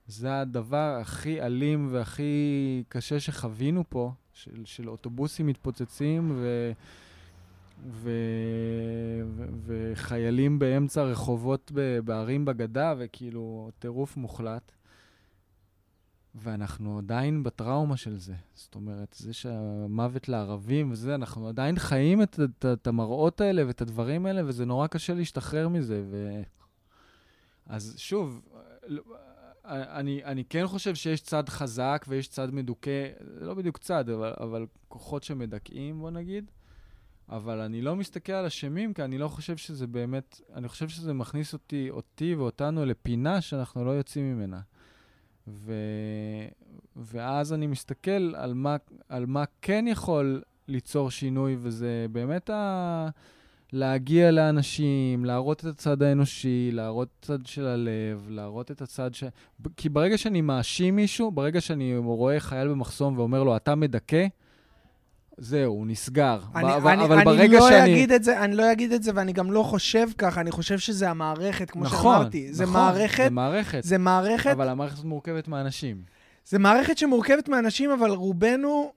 [0.06, 6.72] זה הדבר הכי אלים והכי קשה שחווינו פה, של, של אוטובוסים מתפוצצים ו,
[7.90, 8.10] ו,
[9.36, 11.72] ו, וחיילים באמצע רחובות
[12.04, 14.72] בערים בגדה, וכאילו טירוף מוחלט.
[16.34, 18.34] ואנחנו עדיין בטראומה של זה.
[18.54, 23.82] זאת אומרת, זה שהמוות לערבים וזה, אנחנו עדיין חיים את, את, את המראות האלה ואת
[23.82, 26.02] הדברים האלה, וזה נורא קשה להשתחרר מזה.
[26.10, 26.42] ו...
[27.66, 28.42] אז שוב,
[29.64, 34.66] אני, אני כן חושב שיש צד חזק ויש צד מדוכא, לא בדיוק צד, אבל, אבל
[34.88, 36.50] כוחות שמדכאים, בוא נגיד.
[37.28, 41.12] אבל אני לא מסתכל על אשמים, כי אני לא חושב שזה באמת, אני חושב שזה
[41.12, 44.60] מכניס אותי, אותי ואותנו לפינה שאנחנו לא יוצאים ממנה.
[45.48, 45.74] ו,
[46.96, 48.76] ואז אני מסתכל על מה,
[49.08, 53.08] על מה כן יכול ליצור שינוי, וזה באמת ה...
[53.72, 59.24] להגיע לאנשים, להראות את הצד האנושי, להראות את הצד של הלב, להראות את הצד ש...
[59.76, 64.26] כי ברגע שאני מאשים מישהו, ברגע שאני רואה חייל במחסום ואומר לו, אתה מדכא,
[65.38, 66.40] זהו, הוא נסגר.
[66.54, 67.92] אני, ב- אני, אבל אני ברגע לא שאני...
[67.92, 70.78] אגיד את זה, אני לא אגיד את זה, ואני גם לא חושב ככה, אני חושב
[70.78, 72.52] שזה המערכת, כמו נכון, שאמרתי.
[72.52, 73.24] זה נכון, מערכת...
[73.24, 73.80] זה מערכת.
[73.82, 74.50] זה מערכת...
[74.50, 76.02] אבל המערכת מורכבת מאנשים.
[76.44, 78.92] זה מערכת שמורכבת מאנשים, אבל רובנו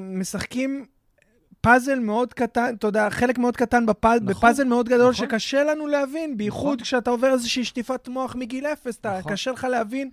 [0.00, 0.86] משחקים
[1.64, 5.26] פאזל מאוד קטן, אתה יודע, חלק מאוד קטן בפאז, נכון, בפאזל מאוד גדול נכון.
[5.26, 6.84] שקשה לנו להבין, בייחוד נכון.
[6.84, 9.32] כשאתה עובר איזושהי שטיפת מוח מגיל אפס, נכון.
[9.32, 10.10] קשה לך להבין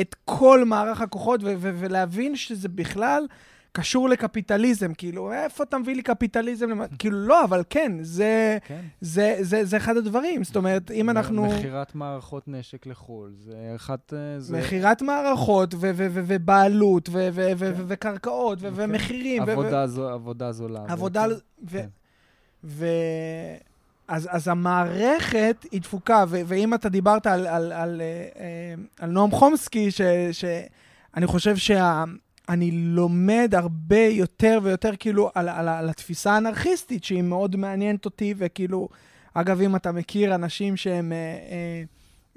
[0.00, 3.26] את כל מערך הכוחות ולהבין שזה בכלל
[3.72, 4.94] קשור לקפיטליזם.
[4.94, 6.68] כאילו, איפה אתה מביא לי קפיטליזם?
[6.98, 8.80] כאילו, לא, אבל כן, זה, כן.
[9.00, 10.44] זה, זה, זה, זה אחד הדברים.
[10.44, 11.46] זאת אומרת, אם אנחנו...
[11.46, 14.14] מכירת מערכות נשק לחו"ל, זה אחת...
[14.14, 14.58] אה, זה...
[14.58, 17.72] מכירת מערכות ובעלות כן.
[17.86, 18.70] וקרקעות כן.
[18.74, 19.42] ומחירים.
[19.42, 20.84] עבודה, זו, עבודה זולה.
[20.88, 21.26] עבודה...
[21.64, 21.78] ו...
[21.78, 21.88] כן.
[22.64, 22.86] ו...
[24.08, 28.00] אז, אז המערכת היא דפוקה, ו- ואם אתה דיברת על, על, על,
[28.38, 29.88] אה, על נועם חומסקי,
[30.32, 32.04] שאני חושב שה...
[32.48, 38.34] אני לומד הרבה יותר ויותר כאילו על, על, על התפיסה האנרכיסטית, שהיא מאוד מעניינת אותי,
[38.36, 38.88] וכאילו,
[39.34, 41.82] אגב, אם אתה מכיר אנשים שהם אה, אה,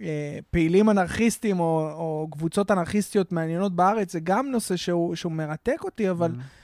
[0.06, 5.84] אה, פעילים אנרכיסטים או, או קבוצות אנרכיסטיות מעניינות בארץ, זה גם נושא שהוא, שהוא מרתק
[5.84, 6.62] אותי, אבל mm-hmm.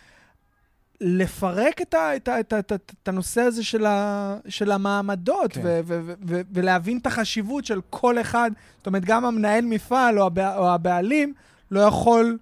[1.02, 4.72] לפרק את, ה, את, ה, את, ה, את, ה, את הנושא הזה של, ה, של
[4.72, 5.62] המעמדות, כן.
[5.64, 8.52] ו, ו, ו, ו, ולהבין את החשיבות של כל אחד.
[8.78, 11.34] זאת אומרת, גם המנהל מפעל או, הבע, או הבעלים
[11.72, 12.38] לא יכול,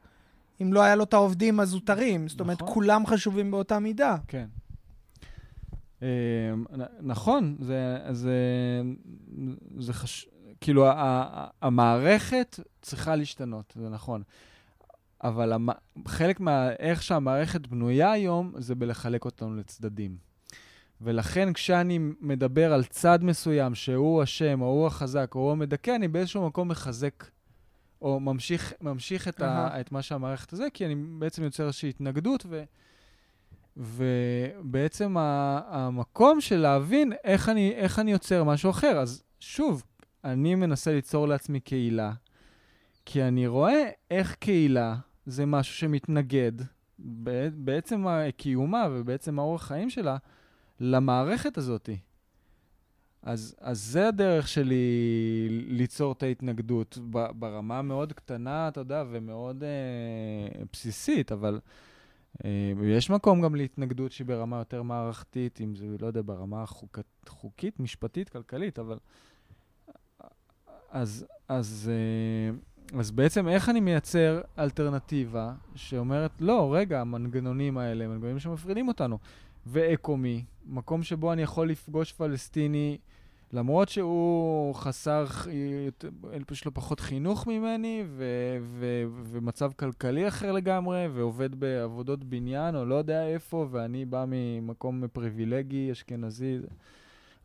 [0.62, 2.28] אם לא היה לו את העובדים הזוטרים.
[2.28, 2.74] זאת אומרת, נכון.
[2.74, 4.18] כולם חשובים באותה מידה.
[4.28, 4.46] כן.
[6.02, 8.34] נ- נכון, זה, זה,
[9.78, 10.28] זה חש...
[10.62, 10.86] כאילו,
[11.62, 14.24] המערכת צריכה להשתנות, זה נכון.
[15.24, 15.68] אבל המ...
[16.08, 16.72] חלק מה...
[16.72, 20.18] איך שהמערכת בנויה היום, זה בלחלק אותנו לצדדים.
[21.02, 26.08] ולכן כשאני מדבר על צד מסוים, שהוא אשם, או הוא החזק, או הוא המדכא, אני
[26.08, 27.24] באיזשהו מקום מחזק,
[28.06, 29.46] או ממשיך, ממשיך את, ה...
[29.46, 29.80] אהה.
[29.82, 32.64] את מה שהמערכת הזה, כי אני בעצם יוצר איזושהי התנגדות, ו...
[33.78, 39.00] ובעצם ה- המקום של להבין איך אני, איך אני יוצר משהו אחר.
[39.00, 39.84] אז שוב,
[40.24, 42.14] אני מנסה ליצור לעצמי קהילה,
[43.06, 44.96] כי אני רואה איך קהילה
[45.26, 46.52] זה משהו שמתנגד
[47.54, 48.06] בעצם
[48.38, 50.18] קיומה ובעצם האורח חיים שלה
[50.80, 51.90] למערכת הזאת.
[53.26, 54.86] אז, אז זה הדרך שלי
[55.50, 56.98] ליצור את ההתנגדות
[57.40, 61.60] ברמה מאוד קטנה, אתה יודע, ומאוד אה, בסיסית, אבל
[62.46, 67.06] אה, יש מקום גם להתנגדות שהיא ברמה יותר מערכתית, אם זה, לא יודע, ברמה החוקת,
[67.28, 68.98] חוקית, משפטית, כלכלית, אבל...
[70.92, 78.12] אז, אז, אה, אז בעצם איך אני מייצר אלטרנטיבה שאומרת, לא, רגע, המנגנונים האלה, הם
[78.12, 79.18] מנגנונים שמפרידים אותנו.
[79.66, 82.98] ואקומי, מקום שבו אני יכול לפגוש פלסטיני,
[83.54, 85.26] למרות שהוא חסר,
[86.52, 92.86] יש לו פחות חינוך ממני, ו- ו- ומצב כלכלי אחר לגמרי, ועובד בעבודות בניין, או
[92.86, 96.58] לא יודע איפה, ואני בא ממקום פריבילגי, אשכנזי.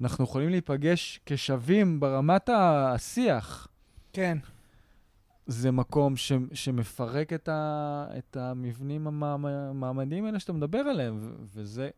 [0.01, 3.69] אנחנו יכולים להיפגש כשווים ברמת השיח.
[4.13, 4.39] כן.
[5.47, 11.91] זה מקום ש, שמפרק את, ה, את המבנים המעמדיים האלה שאתה מדבר עליהם, ו, וזה...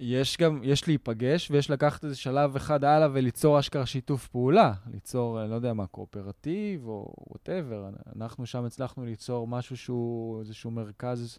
[0.00, 4.72] יש גם, יש להיפגש ויש לקחת איזה שלב אחד הלאה וליצור אשכרה שיתוף פעולה.
[4.92, 7.88] ליצור, אני לא יודע מה, קואופרטיב או whatever.
[8.16, 11.38] אנחנו שם הצלחנו ליצור משהו שהוא איזשהו מרכז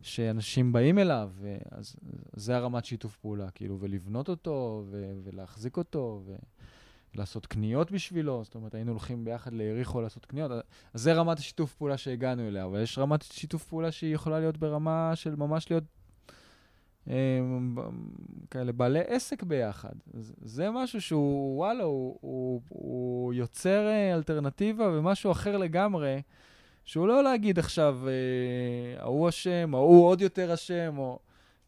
[0.00, 1.30] שאנשים באים אליו,
[1.70, 1.96] אז
[2.32, 6.22] זה הרמת שיתוף פעולה, כאילו, ולבנות אותו ו- ולהחזיק אותו.
[6.26, 6.36] ו-
[7.16, 10.50] לעשות קניות בשבילו, זאת אומרת, היינו הולכים ביחד ליריחו לעשות קניות,
[10.94, 14.56] אז זה רמת השיתוף פעולה שהגענו אליה, אבל יש רמת שיתוף פעולה שהיא יכולה להיות
[14.56, 15.95] ברמה של ממש להיות אה,
[18.50, 19.92] כאלה בעלי עסק ביחד.
[20.42, 26.22] זה משהו שהוא, וואלה, הוא, הוא, הוא יוצר אה, אלטרנטיבה ומשהו אחר לגמרי,
[26.84, 31.18] שהוא לא להגיד עכשיו, אה, ההוא אשם, או הוא עוד יותר אשם, או...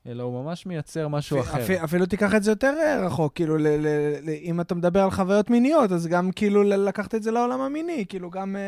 [0.08, 1.62] אלא הוא ממש מייצר משהו אחר.
[1.62, 3.86] אפילו, אפילו תיקח את זה יותר אה, רחוק, כאילו, ל, ל,
[4.22, 8.04] ל, אם אתה מדבר על חוויות מיניות, אז גם כאילו לקחת את זה לעולם המיני,
[8.08, 8.56] כאילו גם...
[8.56, 8.60] אה,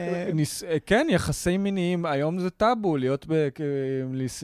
[0.00, 0.64] אה, אה, ניס...
[0.86, 3.48] כן, יחסי מיניים, היום זה טאבו, להיות ב...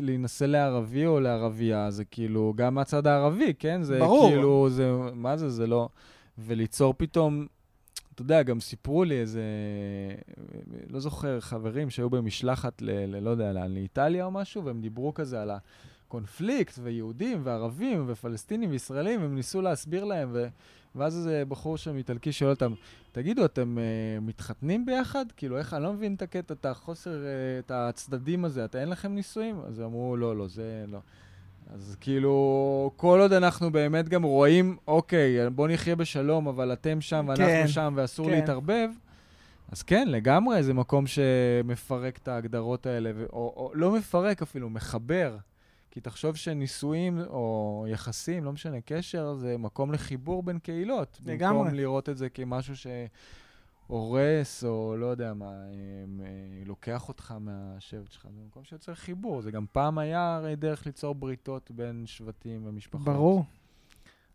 [0.02, 3.82] להינשא לערבי או לערבייה, זה כאילו, גם מהצד הערבי, כן?
[3.82, 4.28] זה ברור.
[4.28, 5.88] כאילו, זה, מה זה, זה לא...
[6.38, 7.46] וליצור פתאום,
[8.14, 9.42] אתה יודע, גם סיפרו לי איזה,
[10.90, 12.90] לא זוכר, חברים שהיו במשלחת ל...
[12.90, 18.70] ל לא יודע, לאן, לאיטליה או משהו, והם דיברו כזה על הקונפליקט, ויהודים, וערבים, ופלסטינים,
[18.70, 20.46] וישראלים, הם ניסו להסביר להם, ו...
[20.94, 22.72] ואז איזה בחור שם איטלקי שואל אותם,
[23.12, 25.24] תגידו, אתם uh, מתחתנים ביחד?
[25.36, 28.88] כאילו, איך, אני לא מבין את הקטע, את החוסר, uh, את הצדדים הזה, אתה אין
[28.88, 29.60] לכם נישואים?
[29.66, 30.98] אז אמרו, לא, לא, זה לא.
[31.72, 37.24] אז כאילו, כל עוד אנחנו באמת גם רואים, אוקיי, בואו נחיה בשלום, אבל אתם שם
[37.28, 38.32] ואנחנו כן, שם ואסור כן.
[38.32, 38.88] להתערבב,
[39.72, 44.70] אז כן, לגמרי, זה מקום שמפרק את ההגדרות האלה, ו- או, או לא מפרק אפילו,
[44.70, 45.36] מחבר.
[45.90, 51.20] כי תחשוב שנישואים או יחסים, לא משנה, קשר, זה מקום לחיבור בין קהילות.
[51.26, 51.58] לגמרי.
[51.58, 52.76] במקום לראות את זה כמשהו
[53.86, 56.26] שהורס, או לא יודע מה, אמ, אה,
[56.66, 58.26] לוקח אותך מהשבט שלך.
[58.34, 59.42] זה מקום שיוצר חיבור.
[59.42, 63.04] זה גם פעם היה הרי דרך ליצור בריתות בין שבטים ומשפחות.
[63.04, 63.44] ברור.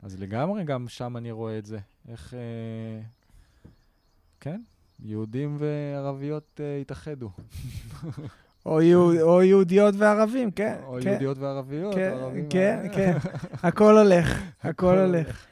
[0.04, 1.80] אז לגמרי, גם שם אני רואה את זה.
[2.10, 2.34] איך...
[2.34, 3.02] אה,
[4.40, 4.62] כן,
[5.04, 7.30] יהודים וערביות אה, התאחדו.
[8.66, 10.76] או, יהוד, או יהודיות וערבים, כן.
[10.84, 12.50] או כן, יהודיות וערביות, כן, ערבים...
[12.50, 13.18] כן, כן.
[13.64, 15.46] הכל הולך, הכל הולך.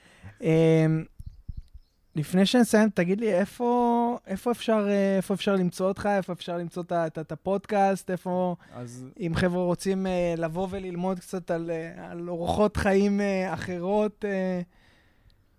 [2.18, 6.10] לפני שנסיים, תגיד לי, איפה, איפה, אפשר, אה, איפה אפשר למצוא אותך?
[6.18, 8.12] איפה אפשר למצוא את הפודקאסט?
[8.12, 13.54] איפה, אז אם חבר'ה רוצים אה, לבוא וללמוד קצת על, אה, על אורחות חיים אה,
[13.54, 14.26] אחרות?
[14.26, 14.62] אה,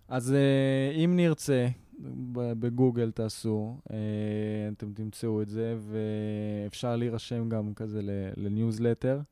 [0.08, 1.68] אז אה, אם נרצה,
[2.32, 3.96] בגוגל תעשו, אה,
[4.76, 9.16] אתם תמצאו את זה, ואפשר להירשם גם כזה ל- לניוזלטר.
[9.16, 9.22] אה,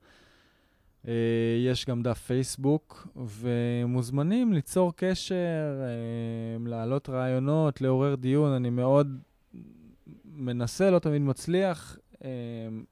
[1.66, 8.52] יש גם דף פייסבוק, ומוזמנים ליצור קשר, אה, להעלות רעיונות, לעורר דיון.
[8.52, 9.18] אני מאוד
[10.24, 12.28] מנסה, לא תמיד מצליח, אה,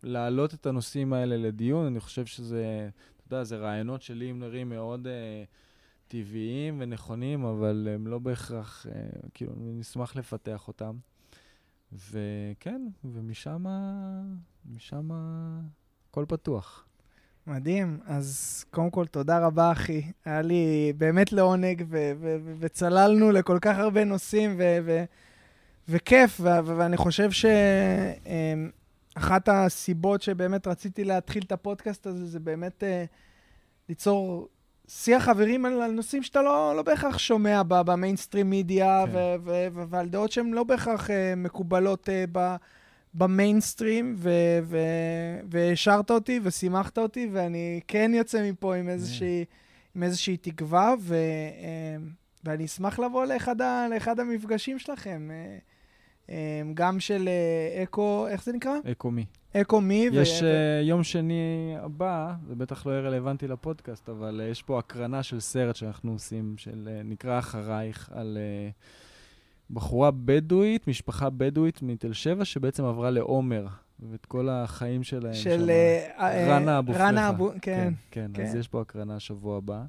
[0.03, 1.87] להעלות את הנושאים האלה לדיון.
[1.87, 5.45] אני חושב שזה, אתה יודע, זה רעיונות שלי הם נראים מאוד אה,
[6.09, 8.93] טבעיים ונכונים, אבל הם לא בהכרח, אה,
[9.35, 10.97] כאילו, אני אשמח לפתח אותם.
[11.93, 13.65] וכן, ומשם,
[14.67, 16.87] משם הכל פתוח.
[17.47, 17.99] מדהים.
[18.07, 20.03] אז קודם כל, תודה רבה, אחי.
[20.25, 21.85] היה לי באמת לעונג,
[22.59, 24.61] וצללנו לכל כך הרבה נושאים,
[25.89, 27.31] וכיף, ואני חושב
[29.17, 32.87] שאחת הסיבות שבאמת רציתי להתחיל את הפודקאסט הזה, זה באמת uh,
[33.89, 34.49] ליצור
[34.89, 39.13] שיח חברים על, על נושאים שאתה לא, לא בהכרח שומע במיינסטרים מידיה, כן.
[39.91, 42.57] ועל דעות שהן לא בהכרח uh, מקובלות uh, ב...
[43.15, 44.17] במיינסטרים,
[45.51, 49.45] והשארת אותי ושימחת אותי, ואני כן יוצא מפה עם איזושהי,
[49.95, 51.97] עם איזושהי תקווה, ו, אה,
[52.45, 55.31] ואני אשמח לבוא לאחד, ה, לאחד המפגשים שלכם.
[55.31, 55.59] אה,
[56.31, 57.29] אה, גם של
[57.83, 58.73] אקו, איך זה נקרא?
[58.93, 59.25] אקו מי.
[59.57, 60.09] אקו מי.
[60.13, 60.81] יש ו...
[60.83, 65.77] יום שני הבא, זה בטח לא יהיה רלוונטי לפודקאסט, אבל יש פה הקרנה של סרט
[65.77, 68.39] שאנחנו עושים, של נקרא אחרייך, על...
[69.71, 73.67] בחורה בדואית, משפחה בדואית מתל שבע, שבעצם עברה לעומר,
[74.11, 75.71] ואת כל החיים שלהם של
[76.19, 77.09] uh, רנה אבו פלחה.
[77.09, 77.93] רנה אבו, כן.
[78.11, 78.31] כן.
[78.43, 79.83] אז יש פה הקרנה שבוע הבא.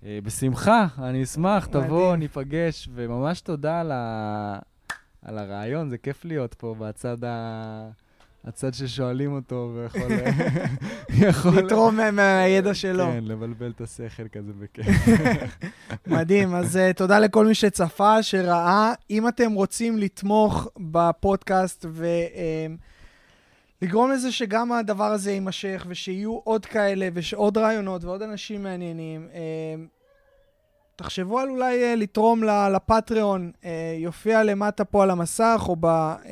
[0.00, 3.80] Uh, בשמחה, אני אשמח, תבוא, ניפגש, וממש תודה.
[5.22, 7.90] על הרעיון, זה כיף להיות פה בצד ה...
[8.44, 10.12] הצד ששואלים אותו ויכול...
[11.28, 11.58] יכול...
[11.58, 13.04] לתרום מהידע שלו.
[13.04, 14.86] כן, לבלבל את השכל כזה בכיף.
[16.06, 18.92] מדהים, אז uh, תודה לכל מי שצפה, שראה.
[19.10, 22.06] אם אתם רוצים לתמוך בפודקאסט ו...
[22.06, 22.38] Uh,
[23.82, 29.28] לגרום לזה שגם הדבר הזה יימשך, ושיהיו עוד כאלה, ועוד רעיונות, ועוד אנשים מעניינים.
[29.32, 29.36] Uh,
[30.96, 33.52] תחשבו על אולי לתרום לפטריון,
[33.98, 35.86] יופיע למטה פה על המסך, או ב...
[35.86, 36.28] Uh,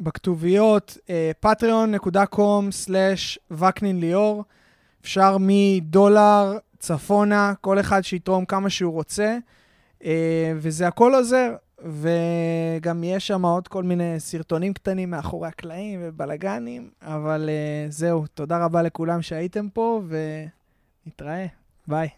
[0.00, 1.10] בכתוביות, uh,
[1.46, 4.44] patreon.com/וקנין ליאור.
[5.00, 9.38] אפשר מדולר צפונה, כל אחד שיתרום כמה שהוא רוצה,
[10.00, 10.04] uh,
[10.56, 11.54] וזה הכל עוזר.
[11.84, 18.64] וגם יש שם עוד כל מיני סרטונים קטנים מאחורי הקלעים ובלאגנים, אבל uh, זהו, תודה
[18.64, 20.02] רבה לכולם שהייתם פה,
[21.06, 21.46] ונתראה.
[21.88, 22.08] ביי.